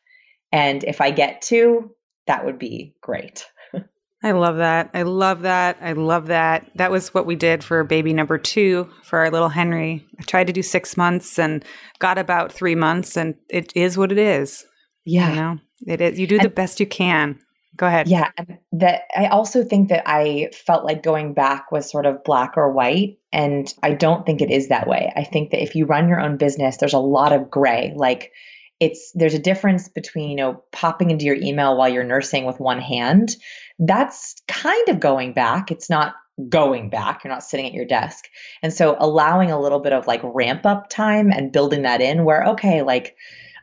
And 0.51 0.83
if 0.83 1.01
I 1.01 1.11
get 1.11 1.41
two, 1.41 1.91
that 2.27 2.45
would 2.45 2.57
be 2.57 2.95
great. 3.01 3.45
I 4.23 4.31
love 4.31 4.57
that. 4.57 4.89
I 4.93 5.03
love 5.03 5.41
that. 5.41 5.77
I 5.81 5.91
love 5.91 6.27
that. 6.27 6.71
That 6.75 6.89
was 6.89 7.13
what 7.13 7.25
we 7.25 7.35
did 7.35 7.63
for 7.63 7.83
baby 7.83 8.13
number 8.13 8.37
two 8.37 8.89
for 9.03 9.19
our 9.19 9.29
little 9.29 9.49
Henry. 9.49 10.05
I 10.19 10.23
tried 10.23 10.47
to 10.47 10.53
do 10.53 10.63
six 10.63 10.97
months 10.97 11.37
and 11.37 11.63
got 11.99 12.17
about 12.17 12.51
three 12.51 12.73
months, 12.75 13.17
and 13.17 13.35
it 13.49 13.71
is 13.75 13.97
what 13.97 14.11
it 14.11 14.17
is. 14.17 14.65
Yeah. 15.05 15.29
You 15.29 15.35
know, 15.35 15.59
it 15.85 16.01
is. 16.01 16.19
You 16.19 16.25
do 16.25 16.37
and, 16.37 16.45
the 16.45 16.49
best 16.49 16.79
you 16.79 16.87
can. 16.87 17.39
Go 17.75 17.87
ahead. 17.87 18.07
Yeah. 18.07 18.31
That 18.71 19.01
I 19.15 19.27
also 19.27 19.63
think 19.63 19.89
that 19.89 20.03
I 20.05 20.49
felt 20.53 20.85
like 20.85 21.03
going 21.03 21.33
back 21.33 21.71
was 21.71 21.89
sort 21.89 22.05
of 22.05 22.23
black 22.23 22.53
or 22.55 22.71
white. 22.71 23.17
And 23.33 23.73
I 23.83 23.93
don't 23.93 24.25
think 24.25 24.41
it 24.41 24.51
is 24.51 24.69
that 24.69 24.87
way. 24.87 25.11
I 25.15 25.23
think 25.23 25.51
that 25.51 25.61
if 25.61 25.75
you 25.75 25.85
run 25.85 26.07
your 26.07 26.21
own 26.21 26.37
business, 26.37 26.77
there's 26.77 26.93
a 26.93 26.99
lot 26.99 27.33
of 27.33 27.49
gray. 27.49 27.93
Like, 27.95 28.31
it's 28.79 29.11
there's 29.13 29.33
a 29.33 29.39
difference 29.39 29.87
between 29.87 30.29
you 30.29 30.35
know 30.35 30.63
popping 30.71 31.09
into 31.09 31.25
your 31.25 31.35
email 31.35 31.77
while 31.77 31.89
you're 31.89 32.03
nursing 32.03 32.45
with 32.45 32.59
one 32.59 32.79
hand 32.79 33.35
that's 33.79 34.35
kind 34.47 34.89
of 34.89 34.99
going 34.99 35.33
back 35.33 35.71
it's 35.71 35.89
not 35.89 36.15
going 36.49 36.89
back 36.89 37.23
you're 37.23 37.33
not 37.33 37.43
sitting 37.43 37.65
at 37.65 37.73
your 37.73 37.85
desk 37.85 38.25
and 38.61 38.73
so 38.73 38.97
allowing 38.99 39.49
a 39.49 39.59
little 39.59 39.79
bit 39.79 39.93
of 39.93 40.07
like 40.07 40.19
ramp 40.23 40.65
up 40.65 40.89
time 40.89 41.31
and 41.31 41.53
building 41.53 41.83
that 41.83 42.01
in 42.01 42.25
where 42.25 42.45
okay 42.45 42.81
like 42.81 43.15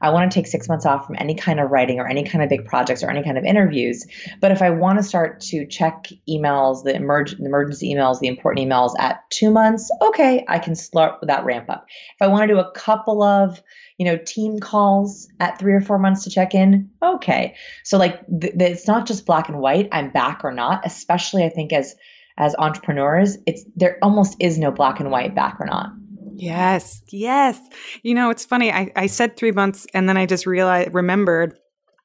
I 0.02 0.10
want 0.10 0.30
to 0.30 0.34
take 0.34 0.46
six 0.46 0.68
months 0.68 0.84
off 0.84 1.06
from 1.06 1.16
any 1.18 1.34
kind 1.34 1.60
of 1.60 1.70
writing 1.70 1.98
or 1.98 2.06
any 2.06 2.24
kind 2.24 2.42
of 2.42 2.50
big 2.50 2.66
projects 2.66 3.02
or 3.02 3.10
any 3.10 3.22
kind 3.22 3.38
of 3.38 3.44
interviews. 3.44 4.04
But 4.40 4.50
if 4.50 4.60
I 4.60 4.70
want 4.70 4.98
to 4.98 5.02
start 5.02 5.40
to 5.40 5.66
check 5.66 6.08
emails, 6.28 6.84
the, 6.84 6.92
emerg- 6.92 7.38
emergency 7.38 7.94
emails, 7.94 8.20
the 8.20 8.26
important 8.26 8.66
emails 8.66 8.94
at 8.98 9.22
two 9.30 9.50
months, 9.50 9.90
okay, 10.02 10.44
I 10.48 10.58
can 10.58 10.74
start 10.74 11.20
with 11.20 11.28
that 11.28 11.44
ramp 11.44 11.70
up. 11.70 11.86
If 11.88 12.22
I 12.22 12.26
want 12.26 12.42
to 12.42 12.54
do 12.54 12.60
a 12.60 12.70
couple 12.72 13.22
of 13.22 13.62
you 13.98 14.06
know 14.06 14.18
team 14.26 14.58
calls 14.58 15.28
at 15.38 15.58
three 15.60 15.74
or 15.74 15.80
four 15.80 15.96
months 15.96 16.24
to 16.24 16.30
check 16.30 16.56
in 16.56 16.90
okay 17.02 17.54
so 17.84 17.96
like 17.98 18.18
th- 18.26 18.58
th- 18.58 18.72
it's 18.72 18.88
not 18.88 19.06
just 19.06 19.26
black 19.26 19.48
and 19.48 19.60
white 19.60 19.88
i'm 19.92 20.10
back 20.10 20.40
or 20.42 20.50
not 20.50 20.84
especially 20.84 21.44
i 21.44 21.48
think 21.48 21.72
as 21.72 21.94
as 22.36 22.56
entrepreneurs 22.58 23.38
it's 23.46 23.64
there 23.76 23.98
almost 24.02 24.36
is 24.40 24.58
no 24.58 24.72
black 24.72 24.98
and 24.98 25.12
white 25.12 25.36
back 25.36 25.56
or 25.60 25.66
not 25.66 25.92
Yes, 26.34 27.02
yes. 27.08 27.60
You 28.02 28.14
know, 28.14 28.30
it's 28.30 28.44
funny. 28.44 28.72
I, 28.72 28.92
I 28.96 29.06
said 29.06 29.36
three 29.36 29.52
months 29.52 29.86
and 29.94 30.08
then 30.08 30.16
I 30.16 30.26
just 30.26 30.46
realized, 30.46 30.94
remembered 30.94 31.58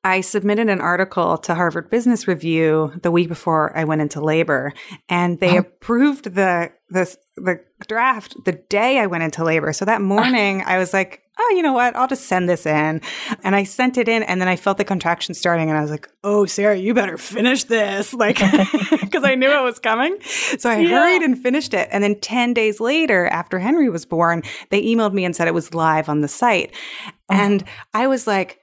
I 0.08 0.22
submitted 0.22 0.70
an 0.70 0.80
article 0.80 1.38
to 1.40 1.54
Harvard 1.54 1.90
Business 1.90 2.30
Review 2.30 2.94
the 3.04 3.12
week 3.12 3.28
before 3.28 3.76
I 3.78 3.84
went 3.84 4.00
into 4.00 4.22
labor, 4.22 4.72
and 5.10 5.38
they 5.40 5.58
oh. 5.58 5.60
approved 5.60 6.34
the 6.36 6.72
the 6.90 7.14
the 7.36 7.60
draft 7.88 8.36
the 8.46 8.54
day 8.54 9.00
I 9.00 9.08
went 9.08 9.24
into 9.24 9.44
labor. 9.44 9.74
So 9.74 9.84
that 9.84 10.00
ah. 10.00 10.04
morning, 10.04 10.64
I 10.66 10.78
was 10.78 10.94
like, 10.94 11.24
"Oh, 11.40 11.54
you 11.56 11.62
know 11.62 11.74
what? 11.74 11.96
I'll 11.96 12.08
just 12.08 12.26
send 12.26 12.50
this 12.50 12.66
in." 12.66 13.02
And 13.44 13.56
I 13.56 13.64
sent 13.64 13.98
it 13.98 14.08
in, 14.08 14.24
and 14.24 14.42
then 14.42 14.48
I 14.48 14.56
felt 14.56 14.78
the 14.78 14.84
contraction 14.84 15.34
starting, 15.34 15.70
and 15.70 15.78
I 15.78 15.82
was 15.82 15.92
like, 15.92 16.10
"Oh, 16.24 16.46
Sarah, 16.46 16.76
you 16.76 16.94
better 16.94 17.18
finish 17.18 17.64
this!" 17.66 18.14
Like, 18.18 18.40
because 19.02 19.24
I 19.24 19.36
knew 19.36 19.52
it 19.52 19.64
was 19.64 19.78
coming. 19.78 20.18
So 20.58 20.70
I 20.70 20.80
yeah. 20.80 20.90
hurried 20.90 21.22
and 21.22 21.38
finished 21.38 21.74
it. 21.74 21.88
And 21.92 22.04
then 22.04 22.20
ten 22.20 22.54
days 22.54 22.80
later, 22.80 23.28
after 23.28 23.60
Henry 23.60 23.90
was 23.90 24.06
born, 24.06 24.42
they 24.70 24.82
emailed 24.82 25.14
me 25.14 25.24
and 25.24 25.36
said 25.36 25.48
it 25.48 25.54
was 25.54 25.74
live 25.74 26.10
on 26.10 26.22
the 26.22 26.28
site, 26.28 26.74
oh. 27.06 27.12
and 27.30 27.64
I 27.94 28.08
was 28.08 28.26
like 28.26 28.60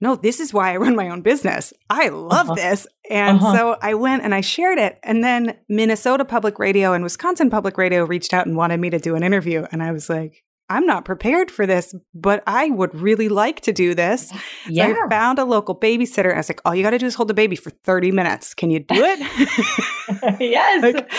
no, 0.00 0.14
this 0.14 0.40
is 0.40 0.52
why 0.52 0.72
I 0.72 0.76
run 0.76 0.94
my 0.94 1.08
own 1.08 1.22
business. 1.22 1.72
I 1.88 2.08
love 2.08 2.50
uh-huh. 2.50 2.54
this. 2.54 2.86
And 3.08 3.38
uh-huh. 3.38 3.56
so 3.56 3.76
I 3.80 3.94
went 3.94 4.24
and 4.24 4.34
I 4.34 4.40
shared 4.40 4.78
it. 4.78 4.98
And 5.02 5.24
then 5.24 5.56
Minnesota 5.68 6.24
Public 6.24 6.58
Radio 6.58 6.92
and 6.92 7.02
Wisconsin 7.02 7.48
Public 7.48 7.78
Radio 7.78 8.04
reached 8.04 8.34
out 8.34 8.46
and 8.46 8.56
wanted 8.56 8.78
me 8.78 8.90
to 8.90 8.98
do 8.98 9.14
an 9.14 9.22
interview. 9.22 9.66
And 9.72 9.82
I 9.82 9.92
was 9.92 10.10
like, 10.10 10.44
I'm 10.68 10.84
not 10.84 11.04
prepared 11.04 11.50
for 11.50 11.64
this, 11.64 11.94
but 12.12 12.42
I 12.46 12.70
would 12.70 12.94
really 12.94 13.28
like 13.28 13.60
to 13.62 13.72
do 13.72 13.94
this. 13.94 14.32
Yeah. 14.68 14.86
So 14.96 15.04
I 15.04 15.08
found 15.08 15.38
a 15.38 15.44
local 15.44 15.78
babysitter. 15.78 16.32
I 16.32 16.36
was 16.36 16.48
like, 16.48 16.60
all 16.64 16.74
you 16.74 16.82
got 16.82 16.90
to 16.90 16.98
do 16.98 17.06
is 17.06 17.14
hold 17.14 17.28
the 17.28 17.34
baby 17.34 17.56
for 17.56 17.70
30 17.70 18.12
minutes. 18.12 18.54
Can 18.54 18.70
you 18.70 18.80
do 18.80 18.94
it? 18.94 20.40
yes. 20.40 20.82
like, 20.82 21.10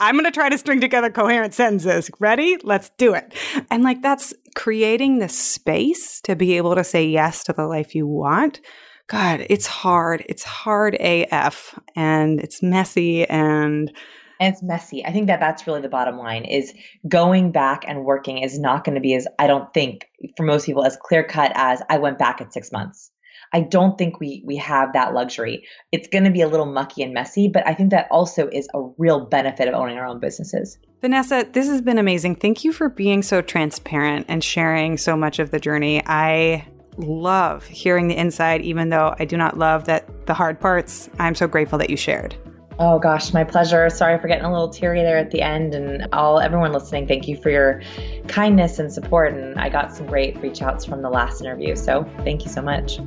I'm 0.00 0.14
going 0.14 0.24
to 0.24 0.30
try 0.30 0.48
to 0.48 0.58
string 0.58 0.80
together 0.80 1.10
coherent 1.10 1.54
sentences. 1.54 2.10
Ready? 2.20 2.58
Let's 2.62 2.90
do 2.98 3.14
it. 3.14 3.34
And 3.70 3.82
like, 3.82 4.02
that's 4.02 4.34
creating 4.54 5.18
the 5.18 5.28
space 5.28 6.20
to 6.22 6.36
be 6.36 6.56
able 6.56 6.74
to 6.74 6.84
say 6.84 7.06
yes 7.06 7.44
to 7.44 7.52
the 7.52 7.66
life 7.66 7.94
you 7.94 8.06
want. 8.06 8.60
God, 9.08 9.46
it's 9.48 9.66
hard. 9.66 10.24
It's 10.28 10.42
hard 10.42 10.96
AF 10.96 11.78
and 11.94 12.40
it's 12.40 12.62
messy 12.62 13.24
and 13.26 13.92
and 14.40 14.52
it's 14.52 14.62
messy. 14.62 15.04
I 15.04 15.12
think 15.12 15.26
that 15.28 15.40
that's 15.40 15.66
really 15.66 15.80
the 15.80 15.88
bottom 15.88 16.18
line 16.18 16.44
is 16.44 16.72
going 17.08 17.52
back 17.52 17.84
and 17.86 18.04
working 18.04 18.38
is 18.38 18.58
not 18.58 18.84
going 18.84 18.94
to 18.94 19.00
be 19.00 19.14
as 19.14 19.26
I 19.38 19.46
don't 19.46 19.72
think 19.72 20.08
for 20.36 20.44
most 20.44 20.66
people 20.66 20.84
as 20.84 20.96
clear 21.00 21.24
cut 21.24 21.52
as 21.54 21.82
I 21.88 21.98
went 21.98 22.18
back 22.18 22.40
at 22.40 22.52
6 22.52 22.72
months. 22.72 23.10
I 23.52 23.60
don't 23.60 23.96
think 23.96 24.18
we 24.18 24.42
we 24.44 24.56
have 24.56 24.92
that 24.94 25.14
luxury. 25.14 25.66
It's 25.92 26.08
going 26.08 26.24
to 26.24 26.30
be 26.30 26.40
a 26.40 26.48
little 26.48 26.66
mucky 26.66 27.02
and 27.02 27.14
messy, 27.14 27.48
but 27.48 27.66
I 27.66 27.74
think 27.74 27.90
that 27.90 28.08
also 28.10 28.48
is 28.48 28.68
a 28.74 28.82
real 28.98 29.26
benefit 29.26 29.68
of 29.68 29.74
owning 29.74 29.98
our 29.98 30.06
own 30.06 30.20
businesses. 30.20 30.78
Vanessa, 31.00 31.46
this 31.52 31.68
has 31.68 31.80
been 31.80 31.98
amazing. 31.98 32.36
Thank 32.36 32.64
you 32.64 32.72
for 32.72 32.88
being 32.88 33.22
so 33.22 33.42
transparent 33.42 34.26
and 34.28 34.42
sharing 34.42 34.96
so 34.96 35.16
much 35.16 35.38
of 35.38 35.50
the 35.50 35.60
journey. 35.60 36.02
I 36.06 36.66
love 36.98 37.64
hearing 37.66 38.08
the 38.08 38.16
inside 38.16 38.62
even 38.62 38.88
though 38.88 39.14
I 39.18 39.26
do 39.26 39.36
not 39.36 39.58
love 39.58 39.84
that 39.84 40.26
the 40.26 40.34
hard 40.34 40.58
parts. 40.58 41.08
I'm 41.18 41.34
so 41.34 41.46
grateful 41.46 41.78
that 41.78 41.90
you 41.90 41.96
shared. 41.96 42.34
Oh 42.78 42.98
gosh, 42.98 43.32
my 43.32 43.42
pleasure. 43.42 43.88
Sorry 43.88 44.18
for 44.18 44.28
getting 44.28 44.44
a 44.44 44.52
little 44.52 44.68
teary 44.68 45.00
there 45.00 45.16
at 45.16 45.30
the 45.30 45.40
end. 45.40 45.74
And 45.74 46.06
all 46.12 46.40
everyone 46.40 46.72
listening, 46.72 47.06
thank 47.06 47.26
you 47.26 47.36
for 47.36 47.48
your 47.48 47.80
kindness 48.28 48.78
and 48.78 48.92
support. 48.92 49.32
And 49.32 49.58
I 49.58 49.70
got 49.70 49.94
some 49.94 50.06
great 50.06 50.36
reach 50.42 50.60
outs 50.60 50.84
from 50.84 51.00
the 51.00 51.08
last 51.08 51.40
interview. 51.40 51.74
So 51.74 52.04
thank 52.18 52.44
you 52.44 52.50
so 52.50 52.60
much. 52.60 52.98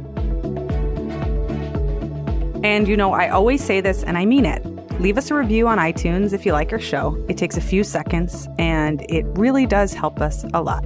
And 2.64 2.88
you 2.88 2.98
know, 2.98 3.14
I 3.14 3.30
always 3.30 3.64
say 3.64 3.80
this 3.80 4.04
and 4.04 4.18
I 4.18 4.26
mean 4.26 4.46
it. 4.46 4.66
Leave 5.00 5.18
us 5.18 5.30
a 5.30 5.36
review 5.36 5.68
on 5.68 5.78
iTunes 5.78 6.34
if 6.34 6.48
you 6.48 6.52
like 6.52 6.74
our 6.74 6.80
show. 6.80 7.24
It 7.30 7.38
takes 7.38 7.56
a 7.56 7.62
few 7.62 7.84
seconds 7.84 8.48
and 8.58 9.06
it 9.10 9.24
really 9.38 9.68
does 9.68 9.94
help 9.94 10.20
us 10.20 10.46
a 10.54 10.62
lot. 10.62 10.84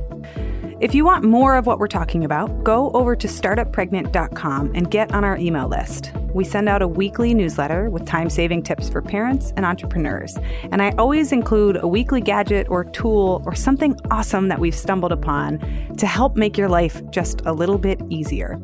If 0.83 0.93
you 0.93 1.05
want 1.05 1.23
more 1.23 1.55
of 1.55 1.65
what 1.65 1.79
we're 1.79 1.87
talking 1.87 2.25
about, 2.25 2.65
go 2.65 2.91
over 2.91 3.15
to 3.15 3.25
startuppregnant.com 3.25 4.71
and 4.75 4.91
get 4.91 5.13
on 5.13 5.23
our 5.23 5.37
email 5.37 5.69
list. 5.69 6.11
We 6.33 6.43
send 6.43 6.67
out 6.67 6.81
a 6.81 6.89
weekly 6.89 7.33
newsletter 7.33 7.89
with 7.89 8.05
time 8.05 8.29
saving 8.29 8.63
tips 8.63 8.89
for 8.89 9.01
parents 9.01 9.53
and 9.55 9.65
entrepreneurs. 9.65 10.37
And 10.73 10.81
I 10.81 10.89
always 10.97 11.31
include 11.31 11.77
a 11.77 11.87
weekly 11.87 12.19
gadget 12.19 12.67
or 12.69 12.83
tool 12.83 13.41
or 13.45 13.55
something 13.55 13.97
awesome 14.11 14.49
that 14.49 14.59
we've 14.59 14.75
stumbled 14.75 15.13
upon 15.13 15.59
to 15.99 16.05
help 16.05 16.35
make 16.35 16.57
your 16.57 16.67
life 16.67 17.01
just 17.11 17.39
a 17.45 17.53
little 17.53 17.77
bit 17.77 18.01
easier. 18.09 18.59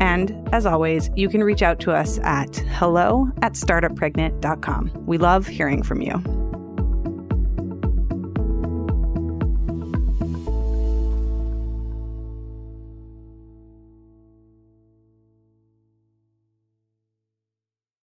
And 0.00 0.48
as 0.52 0.66
always, 0.66 1.10
you 1.14 1.28
can 1.28 1.44
reach 1.44 1.62
out 1.62 1.78
to 1.80 1.92
us 1.92 2.18
at 2.24 2.56
hello 2.56 3.28
at 3.42 3.52
startuppregnant.com. 3.52 5.04
We 5.06 5.16
love 5.16 5.46
hearing 5.46 5.84
from 5.84 6.02
you. 6.02 6.45